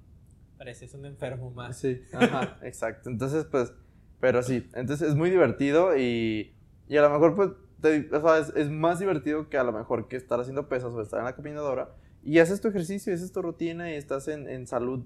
Pareces 0.58 0.94
un 0.94 1.04
enfermo 1.06 1.50
más. 1.50 1.76
Sí, 1.78 2.00
ajá, 2.12 2.58
exacto. 2.62 3.10
Entonces, 3.10 3.44
pues, 3.50 3.72
pero 4.20 4.42
sí, 4.42 4.68
entonces 4.74 5.08
es 5.10 5.14
muy 5.14 5.30
divertido 5.30 5.96
y, 5.96 6.54
y 6.88 6.96
a 6.96 7.02
lo 7.02 7.10
mejor, 7.10 7.34
pues, 7.34 7.50
te- 7.80 8.08
o 8.14 8.20
sea, 8.20 8.38
es, 8.38 8.52
es 8.56 8.70
más 8.70 8.98
divertido 8.98 9.48
que 9.48 9.58
a 9.58 9.64
lo 9.64 9.72
mejor 9.72 10.08
que 10.08 10.16
estar 10.16 10.40
haciendo 10.40 10.68
pesas 10.68 10.92
o 10.94 11.02
estar 11.02 11.18
en 11.20 11.26
la 11.26 11.34
caminadora 11.36 11.90
y 12.22 12.38
haces 12.38 12.60
tu 12.60 12.68
ejercicio, 12.68 13.12
haces 13.14 13.32
tu 13.32 13.42
rutina 13.42 13.90
y 13.90 13.94
estás 13.94 14.28
en, 14.28 14.48
en 14.48 14.66
salud 14.66 15.04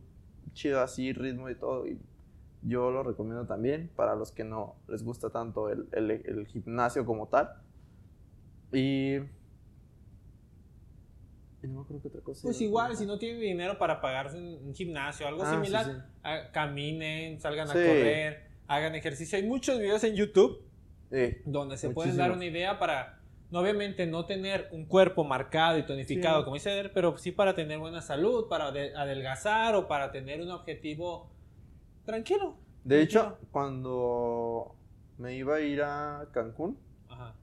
chido 0.53 0.81
así, 0.81 1.13
ritmo 1.13 1.51
y 1.51 1.55
todo. 1.55 1.87
Y 1.87 1.99
yo 2.63 2.91
lo 2.91 3.03
recomiendo 3.03 3.47
también 3.47 3.91
para 3.97 4.15
los 4.15 4.33
que 4.33 4.45
no 4.45 4.77
les 4.89 5.03
gusta 5.03 5.31
tanto 5.31 5.69
el, 5.71 5.89
el- 5.93 6.11
el 6.11 6.47
gimnasio 6.47 7.05
como 7.05 7.29
tal. 7.29 7.51
Y... 8.73 9.17
no 11.63 11.75
me 11.75 11.81
acuerdo 11.83 12.03
qué 12.03 12.09
otra 12.09 12.21
cosa. 12.23 12.43
Pues 12.45 12.61
igual, 12.61 12.97
si 12.97 13.05
no 13.07 13.19
tienen 13.19 13.41
dinero 13.41 13.79
para 13.79 14.01
pagarse 14.01 14.39
un, 14.39 14.75
gimnasio, 14.75 15.27
algo 15.27 15.43
Ah, 15.45 15.51
similar, 15.53 15.85
sí. 15.85 15.91
ah, 16.23 16.41
caminen, 16.53 17.41
salgan 17.41 17.71
a 17.71 17.75
correr, 17.75 18.50
hagan 18.71 18.95
ejercicio. 18.95 19.37
Hay 19.37 19.45
muchos 19.47 19.79
videos 19.81 20.05
en 20.05 20.15
YouTube 20.15 20.63
Sí. 21.11 21.39
donde 21.45 21.77
se 21.77 21.91
pueden 21.91 22.17
dar 22.17 22.31
una 22.31 22.45
idea 22.45 22.79
para, 22.79 23.19
obviamente, 23.53 24.07
no 24.07 24.27
tener 24.27 24.69
un 24.71 24.87
cuerpo 24.87 25.25
marcado 25.25 25.77
y 25.77 25.83
tonificado, 25.85 26.39
Sí. 26.39 26.45
como 26.45 26.55
dice 26.55 26.71
Eder, 26.73 26.93
pero 26.95 27.19
sí 27.19 27.33
para 27.33 27.55
tener 27.57 27.79
buena 27.81 28.01
salud, 28.01 28.49
para 28.49 28.71
de- 28.71 28.95
adelgazar 28.95 29.75
o 29.75 29.89
para 29.89 30.13
tener 30.13 30.41
un 30.41 30.53
objetivo 30.53 31.33
tranquilo. 32.05 32.57
De 32.85 33.03
hecho, 33.03 33.39
cuando 33.51 34.77
me 35.19 35.35
iba 35.35 35.57
a 35.57 35.61
ir 35.61 35.83
a 35.83 36.29
Cancún, 36.33 36.79
Ajá. 37.09 37.35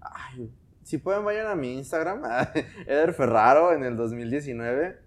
ay, 0.00 0.52
si 0.84 0.98
pueden 0.98 1.24
vayan 1.24 1.48
a 1.48 1.56
mi 1.56 1.74
Instagram, 1.74 2.22
Eder 2.86 3.12
Ferraro 3.12 3.72
en 3.72 3.82
el 3.82 3.96
2019, 3.96 4.98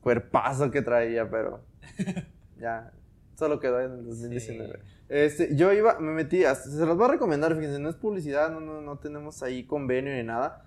cuerpazo 0.00 0.72
que 0.72 0.82
traía, 0.82 1.30
pero 1.30 1.64
ya, 2.58 2.92
solo 3.34 3.58
quedó 3.60 3.80
en 3.80 3.92
el 3.92 4.04
2019. 4.06 4.80
Este, 5.08 5.54
yo 5.56 5.72
iba, 5.72 5.98
me 5.98 6.12
metí, 6.12 6.44
hasta- 6.44 6.70
se 6.70 6.86
los 6.86 6.96
voy 6.96 7.06
a 7.06 7.12
recomendar, 7.12 7.54
fíjense, 7.54 7.78
no 7.78 7.88
es 7.88 7.96
publicidad, 7.96 8.50
no, 8.50 8.60
no, 8.60 8.80
no 8.80 8.98
tenemos 8.98 9.42
ahí 9.42 9.64
convenio 9.64 10.14
ni 10.14 10.22
nada, 10.22 10.64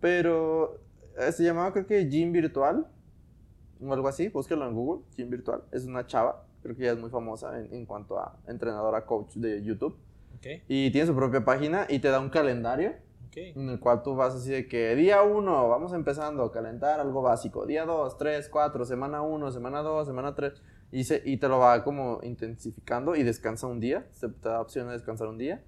pero 0.00 0.78
eh, 1.18 1.32
se 1.32 1.44
llamaba 1.44 1.72
creo 1.72 1.86
que 1.86 2.08
Gym 2.08 2.32
Virtual, 2.32 2.86
o 3.82 3.92
algo 3.92 4.08
así, 4.08 4.28
búsquelo 4.28 4.66
en 4.66 4.74
Google, 4.74 5.04
Gym 5.16 5.30
Virtual, 5.30 5.62
es 5.72 5.84
una 5.86 6.06
chava, 6.06 6.44
creo 6.62 6.76
que 6.76 6.82
ella 6.82 6.92
es 6.92 6.98
muy 6.98 7.10
famosa 7.10 7.58
en, 7.58 7.72
en 7.74 7.86
cuanto 7.86 8.18
a 8.18 8.36
entrenadora 8.46 9.04
coach 9.06 9.34
de 9.34 9.62
YouTube, 9.62 9.96
Ok, 10.36 10.46
y 10.68 10.90
tiene 10.90 11.06
su 11.06 11.14
propia 11.14 11.44
página 11.44 11.86
y 11.88 11.98
te 11.98 12.08
da 12.08 12.20
un 12.20 12.30
calendario 12.30 12.90
ok. 13.28 13.36
en 13.36 13.68
el 13.68 13.80
cual 13.80 14.02
tú 14.02 14.14
vas 14.14 14.34
así 14.34 14.50
de 14.50 14.68
que 14.68 14.94
día 14.94 15.22
1, 15.22 15.68
vamos 15.68 15.92
empezando 15.92 16.44
a 16.44 16.52
calentar 16.52 17.00
algo 17.00 17.20
básico, 17.22 17.66
día 17.66 17.84
2, 17.84 18.16
3, 18.16 18.48
4, 18.48 18.84
semana 18.84 19.20
1, 19.22 19.50
semana 19.52 19.80
2, 19.82 20.06
semana 20.06 20.34
3, 20.34 20.62
y, 20.92 21.04
se- 21.04 21.22
y 21.24 21.36
te 21.36 21.48
lo 21.48 21.58
va 21.58 21.82
como 21.84 22.20
intensificando 22.22 23.14
y 23.16 23.22
descansa 23.22 23.66
un 23.66 23.80
día, 23.80 24.06
se 24.12 24.28
te 24.28 24.48
da 24.48 24.60
opción 24.60 24.86
de 24.88 24.94
descansar 24.94 25.28
un 25.28 25.38
día. 25.38 25.62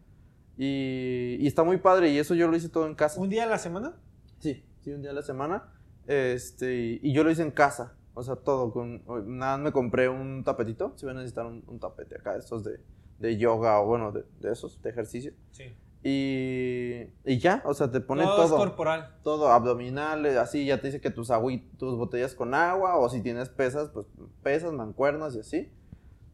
Y, 0.59 1.37
y 1.41 1.47
está 1.47 1.65
muy 1.65 1.79
padre 1.79 2.11
y 2.11 2.19
eso 2.19 2.35
yo 2.35 2.49
lo 2.49 2.57
hice 2.57 2.69
todo 2.69 2.87
en 2.87 2.95
casa. 2.95 3.21
¿Un 3.21 3.29
día 3.31 3.45
a 3.45 3.47
la 3.47 3.59
semana? 3.59 3.95
Sí, 4.39 4.65
sí, 4.81 4.93
un 4.93 5.03
día 5.03 5.11
a 5.11 5.15
la 5.15 5.23
semana. 5.23 5.73
Este, 6.07 7.01
y, 7.03 7.13
yo 7.13 7.25
lo 7.25 7.31
hice 7.31 7.43
en 7.43 7.53
casa, 7.53 7.97
o 8.15 8.23
sea, 8.23 8.37
todo. 8.37 8.73
Con, 8.73 9.03
nada, 9.39 9.57
me 9.57 9.73
compré 9.73 10.09
un 10.09 10.43
tapetito, 10.45 10.93
si 10.97 11.07
van 11.07 11.17
a 11.17 11.21
necesitar 11.21 11.47
un, 11.47 11.63
un 11.69 11.79
tapete 11.79 12.17
acá, 12.17 12.37
estos 12.37 12.65
de, 12.65 12.81
de 13.19 13.37
yoga 13.37 13.81
o 13.81 13.87
bueno, 13.87 14.11
de, 14.13 14.25
de 14.41 14.53
esos, 14.53 14.83
de 14.83 14.91
ejercicio. 14.91 15.33
Sí. 15.53 15.65
Y, 16.05 17.03
y 17.25 17.39
ya, 17.39 17.63
o 17.65 17.75
sea, 17.75 17.91
te 17.91 18.01
pone 18.01 18.25
Todo 18.25 18.43
es 18.43 18.49
todo 18.51 18.59
corporal. 18.59 19.17
todo 19.23 19.49
abdominales, 19.53 20.37
así 20.37 20.65
ya 20.67 20.81
te 20.81 20.89
dice 20.89 21.01
que 21.01 21.11
tus, 21.11 21.31
agui- 21.31 21.69
tus 21.79 21.97
botellas 21.97 22.35
con 22.35 22.55
agua, 22.55 22.97
o 22.99 23.09
si 23.09 23.23
tienes 23.23 23.49
pesas, 23.51 23.89
pues 23.91 24.07
pesas, 24.43 24.73
mancuernas 24.73 25.37
y 25.37 25.41
así. 25.41 25.73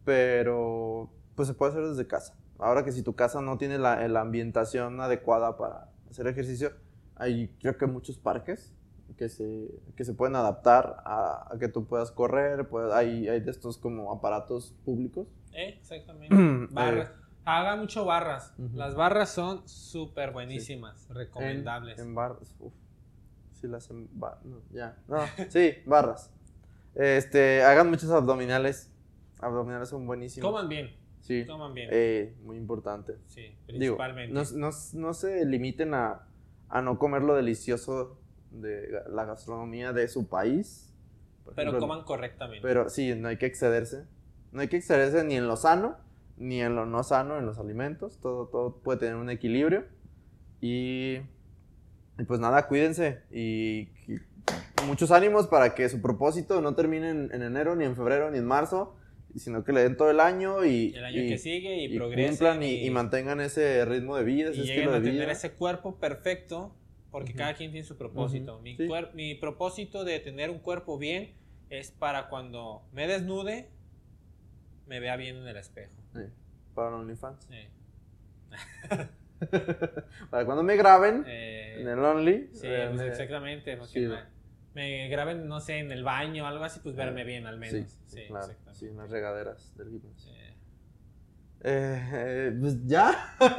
Pero 0.05 1.11
pues 1.35 1.49
se 1.49 1.55
puede 1.55 1.73
hacer 1.73 1.87
desde 1.87 2.07
casa. 2.07 2.35
Ahora 2.59 2.83
que 2.85 2.93
si 2.93 3.03
tu 3.03 3.15
casa 3.15 3.41
no 3.43 3.59
tiene 3.59 3.79
la, 3.79 4.09
la 4.09 4.21
ambientación 4.23 5.01
adecuada 5.01 5.57
para 5.57 5.91
hacer 6.11 6.27
ejercicio, 6.27 6.73
hay 7.17 7.49
creo 7.61 7.77
que 7.77 7.87
muchos 7.87 8.17
parques 8.19 8.75
que 9.17 9.29
se, 9.29 9.69
que 9.97 10.05
se 10.05 10.15
pueden 10.15 10.35
adaptar 10.37 10.97
a, 11.05 11.47
a 11.53 11.59
que 11.59 11.69
tú 11.69 11.87
puedas 11.87 12.11
correr, 12.11 12.69
puedes- 12.69 12.93
hay, 12.93 13.29
hay 13.29 13.41
de 13.41 13.51
estos 13.51 13.77
como 13.79 14.11
aparatos 14.13 14.75
públicos. 14.85 15.29
Eh, 15.53 15.77
exactamente. 15.79 16.35
Barras. 16.75 17.13
Haga 17.51 17.77
mucho 17.77 18.05
barras. 18.05 18.53
Las 18.75 18.95
barras 18.95 19.31
son 19.31 19.67
súper 19.67 20.33
buenísimas, 20.33 21.09
recomendables. 21.09 21.99
En, 21.99 22.09
en 22.09 22.15
barras. 22.15 22.55
Sí, 23.55 23.67
las 23.67 23.89
en 23.91 24.07
ba- 24.13 24.39
no, 24.45 24.61
ya. 24.71 24.99
No, 25.09 25.21
sí, 25.49 25.73
barras. 25.87 26.31
Este, 26.95 27.63
hagan 27.63 27.89
muchos 27.89 28.11
abdominales. 28.11 28.93
Abdominales 29.41 29.89
son 29.89 30.07
buenísimos. 30.07 30.47
Coman 30.51 30.69
bien, 30.69 30.95
Sí. 31.21 31.47
coman 31.47 31.73
bien. 31.73 31.89
Eh, 31.91 32.37
muy 32.43 32.59
importante. 32.59 33.17
sí, 33.29 33.43
Digo, 33.67 33.97
principalmente. 33.97 34.35
no, 34.35 34.43
no, 34.55 34.71
no 34.93 35.15
se 35.15 35.47
limiten 35.47 35.95
a, 35.95 36.27
a 36.69 36.83
no 36.83 36.99
comer 36.99 37.23
lo 37.23 37.35
delicioso 37.35 38.21
de 38.51 38.91
la 39.09 39.25
gastronomía 39.25 39.95
de 39.95 40.07
su 40.09 40.29
país. 40.29 40.93
Por 41.45 41.55
pero 41.55 41.71
ejemplo, 41.71 41.89
coman 41.89 42.05
correctamente. 42.05 42.61
Pero 42.61 42.91
sí, 42.91 43.15
no 43.15 43.29
hay 43.29 43.39
que 43.39 43.47
excederse. 43.47 44.05
No 44.53 44.61
hay 44.61 44.69
que 44.69 44.77
excederse 44.77 45.25
ni 45.25 45.37
en 45.37 45.47
lo 45.49 45.57
sano, 45.57 45.97
ni 46.39 46.61
en 46.63 46.75
lo 46.75 46.87
no 46.87 47.03
sano, 47.03 47.39
en 47.39 47.47
los 47.47 47.59
alimentos. 47.59 48.19
Todo, 48.21 48.47
todo 48.49 48.77
puede 48.83 48.99
tener 49.01 49.17
un 49.17 49.31
equilibrio. 49.31 49.85
Y, 50.61 51.17
y 52.19 52.25
pues 52.27 52.41
nada, 52.41 52.67
cuídense. 52.69 53.21
Y, 53.31 53.89
y 54.07 54.17
muchos 54.87 55.11
ánimos 55.11 55.47
para 55.47 55.75
que 55.75 55.89
su 55.89 56.01
propósito 56.01 56.61
no 56.61 56.75
termine 56.75 57.11
en, 57.11 57.31
en 57.33 57.43
enero, 57.43 57.77
ni 57.77 57.85
en 57.85 57.95
febrero, 57.97 58.31
ni 58.31 58.39
en 58.39 58.47
marzo. 58.47 58.97
sino 59.37 59.63
que 59.63 59.73
le 59.73 59.83
den 59.83 59.97
todo 59.97 60.11
el 60.11 60.21
año 60.21 60.65
y, 60.65 60.95
El 60.97 61.05
año 61.05 61.23
y- 61.23 61.29
que 61.29 61.39
sigue 61.39 61.85
y, 61.85 61.97
progresen. 61.97 62.31
cumplan 62.31 62.63
y, 62.63 62.89
mantengan 62.91 63.41
ese 63.41 63.85
ritmo 63.85 64.17
de 64.17 64.25
vida, 64.25 64.51
ese 64.51 64.61
y 64.63 64.71
estilo 64.71 64.91
a 64.91 64.95
de 64.95 65.01
tener 65.01 65.21
vida. 65.27 65.33
ese 65.33 65.53
cuerpo 65.53 65.97
perfecto, 65.97 66.75
porque 67.11 67.35
cada 67.35 67.55
quien 67.55 67.71
tiene 67.71 67.87
su 67.87 67.97
propósito. 67.97 68.59
Mi, 68.61 68.77
sí. 68.77 68.89
mi 69.15 69.35
propósito 69.35 70.05
de 70.05 70.19
tener 70.21 70.51
un 70.51 70.59
cuerpo 70.59 70.99
bien 70.99 71.35
es 71.71 71.91
para 71.91 72.29
cuando 72.31 72.83
me 72.93 73.07
desnude, 73.07 73.69
me 74.87 74.99
vea 75.01 75.17
bien 75.17 75.37
en 75.37 75.47
el 75.47 75.57
espejo. 75.59 75.93
Sí, 76.15 76.21
para 76.75 76.97
OnlyFans. 76.97 77.49
Eh, 77.51 77.69
para 80.31 80.45
cuando 80.45 80.63
me 80.63 80.77
graben 80.77 81.25
eh, 81.27 81.81
en 81.81 81.89
el 81.89 81.99
Only. 81.99 82.51
sí, 82.53 82.67
vean, 82.69 82.91
pues 82.97 83.03
eh, 83.03 83.09
exactamente. 83.09 83.77
porque 83.77 84.01
me, 84.01 84.19
me 84.75 85.09
graben, 85.09 85.47
no 85.47 85.61
sé, 85.61 85.79
en 85.79 85.93
el 85.93 86.03
baño 86.05 86.45
o 86.45 86.47
algo 86.47 86.65
así, 86.65 86.81
pues 86.83 86.97
verme 86.97 87.25
bien 87.25 87.47
al 87.47 87.59
menos. 87.59 87.91
Sí, 87.91 87.99
Sí, 88.07 88.25
claro. 88.29 88.45
exactamente. 88.47 88.79
Sí, 88.81 88.87
en 88.87 88.97
las 88.97 89.11
regaderas 89.11 89.77
del 89.77 89.89
gimnasio. 89.91 90.33
Eh, 90.33 90.55
Eh, 91.61 92.11
eh, 92.13 92.57
pues 92.61 92.87
ya, 92.87 93.35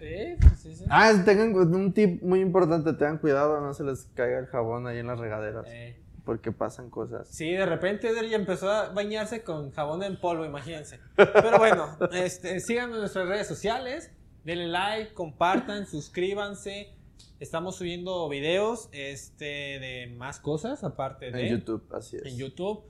eh, 0.00 0.36
pues 0.40 0.58
sí, 0.60 0.74
sí. 0.74 0.84
Ah, 0.90 1.12
tengan 1.24 1.54
un 1.54 1.92
tip 1.92 2.20
muy 2.22 2.40
importante, 2.40 2.92
tengan 2.94 3.18
cuidado, 3.18 3.60
no 3.60 3.72
se 3.74 3.84
les 3.84 4.06
caiga 4.14 4.40
el 4.40 4.46
jabón 4.46 4.86
ahí 4.88 4.98
en 4.98 5.06
las 5.06 5.18
regaderas, 5.18 5.66
Eh, 5.68 5.96
porque 6.26 6.50
pasan 6.50 6.90
cosas. 6.90 7.28
Sí, 7.30 7.52
de 7.52 7.64
repente 7.64 8.08
Eder 8.08 8.28
ya 8.28 8.36
empezó 8.36 8.68
a 8.68 8.88
bañarse 8.88 9.44
con 9.44 9.70
jabón 9.70 10.02
en 10.02 10.20
polvo, 10.20 10.44
imagínense. 10.44 10.98
Pero 11.14 11.56
bueno, 11.58 11.96
este, 12.12 12.60
síganos 12.60 12.96
en 12.96 13.00
nuestras 13.02 13.28
redes 13.28 13.46
sociales, 13.46 14.10
denle 14.44 14.66
like, 14.66 15.14
compartan, 15.14 15.86
suscríbanse. 15.86 16.92
Estamos 17.38 17.76
subiendo 17.76 18.28
videos 18.28 18.88
este, 18.90 19.44
de 19.78 20.14
más 20.16 20.40
cosas 20.40 20.82
aparte 20.82 21.30
de 21.30 21.46
En 21.46 21.58
YouTube, 21.58 21.86
así 21.94 22.16
es. 22.16 22.24
en 22.24 22.36
YouTube. 22.36 22.82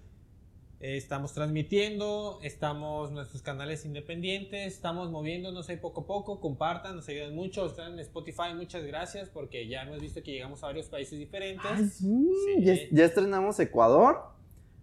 Eh, 0.78 0.96
Estamos 0.96 1.32
transmitiendo, 1.32 2.38
estamos 2.42 3.10
nuestros 3.10 3.40
canales 3.40 3.86
independientes, 3.86 4.74
estamos 4.74 5.10
moviéndonos 5.10 5.68
ahí 5.70 5.78
poco 5.78 6.02
a 6.02 6.06
poco, 6.06 6.38
compartan, 6.38 6.96
nos 6.96 7.08
ayudan 7.08 7.34
mucho, 7.34 7.64
están 7.66 7.94
en 7.94 8.00
Spotify, 8.00 8.54
muchas 8.54 8.84
gracias 8.84 9.30
porque 9.30 9.66
ya 9.68 9.82
hemos 9.82 10.00
visto 10.00 10.22
que 10.22 10.32
llegamos 10.32 10.62
a 10.62 10.66
varios 10.66 10.86
países 10.86 11.18
diferentes. 11.18 11.64
Ay, 11.70 11.88
sí, 11.88 12.28
Sí. 12.44 12.64
Ya, 12.64 12.74
ya 12.90 13.04
estrenamos 13.06 13.58
Ecuador 13.58 14.18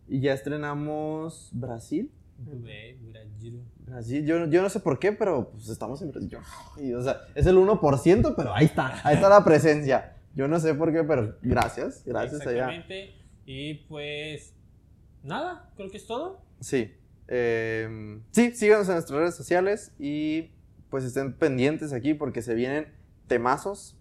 y 0.08 0.20
ya 0.20 0.34
estrenamos 0.34 1.50
Brasil. 1.52 2.12
Brasil. 2.38 3.62
Brasil, 3.86 4.26
yo, 4.26 4.48
yo 4.48 4.62
no 4.64 4.70
sé 4.70 4.80
por 4.80 4.98
qué, 4.98 5.12
pero 5.12 5.52
pues 5.52 5.70
estamos 5.70 6.02
en 6.02 6.12
Brasil. 6.12 6.40
Y, 6.78 6.94
o 6.94 7.04
sea, 7.04 7.22
es 7.36 7.46
el 7.46 7.58
1%, 7.58 8.34
pero 8.36 8.54
ahí 8.54 8.66
está, 8.66 9.00
ahí 9.08 9.16
está 9.16 9.30
la 9.30 9.44
presencia. 9.44 10.18
Yo 10.36 10.48
no 10.48 10.60
sé 10.60 10.74
por 10.74 10.92
qué, 10.92 11.04
pero 11.04 11.38
gracias, 11.44 12.04
gracias 12.04 12.42
allá. 12.42 12.72
Exactamente. 12.72 13.14
Y 13.46 13.76
pues 13.88 14.53
nada, 15.24 15.72
creo 15.76 15.90
que 15.90 15.98
es 15.98 16.06
todo. 16.08 16.42
Sí. 16.60 16.94
eh, 17.28 18.20
sí, 18.32 18.52
síganos 18.56 18.88
en 18.90 18.96
nuestras 18.96 19.20
redes 19.20 19.36
sociales 19.36 19.94
y 20.00 20.52
pues 20.90 21.04
estén 21.04 21.34
pendientes 21.34 21.94
aquí 21.94 22.14
porque 22.14 22.42
se 22.42 22.54
vienen 22.54 22.94
temazos. 23.28 23.98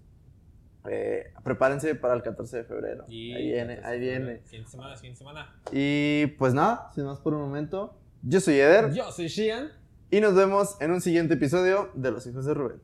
Eh, 0.90 1.32
prepárense 1.44 1.94
para 1.94 2.14
el 2.14 2.22
14 2.22 2.56
de 2.58 2.64
febrero. 2.64 3.04
Y 3.08 3.32
ahí 3.34 3.52
viene, 3.52 3.80
ahí 3.84 4.00
viene. 4.00 4.40
Siguiente 4.44 4.70
semana, 4.70 4.96
siguiente 4.96 5.18
semana. 5.18 5.54
Y 5.70 6.26
pues 6.38 6.54
nada, 6.54 6.90
sin 6.94 7.04
más 7.04 7.20
por 7.20 7.34
un 7.34 7.40
momento, 7.40 7.96
yo 8.22 8.40
soy 8.40 8.54
Eder 8.58 8.92
Yo 8.92 9.10
soy 9.12 9.28
Shian. 9.28 9.70
y 10.10 10.20
nos 10.20 10.34
vemos 10.34 10.76
en 10.80 10.90
un 10.90 11.00
siguiente 11.00 11.34
episodio 11.34 11.90
de 11.94 12.10
Los 12.10 12.26
Hijos 12.26 12.44
de 12.46 12.54
Rubén. 12.54 12.80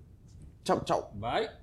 Chao, 0.64 0.82
chao. 0.84 1.10
Bye. 1.14 1.48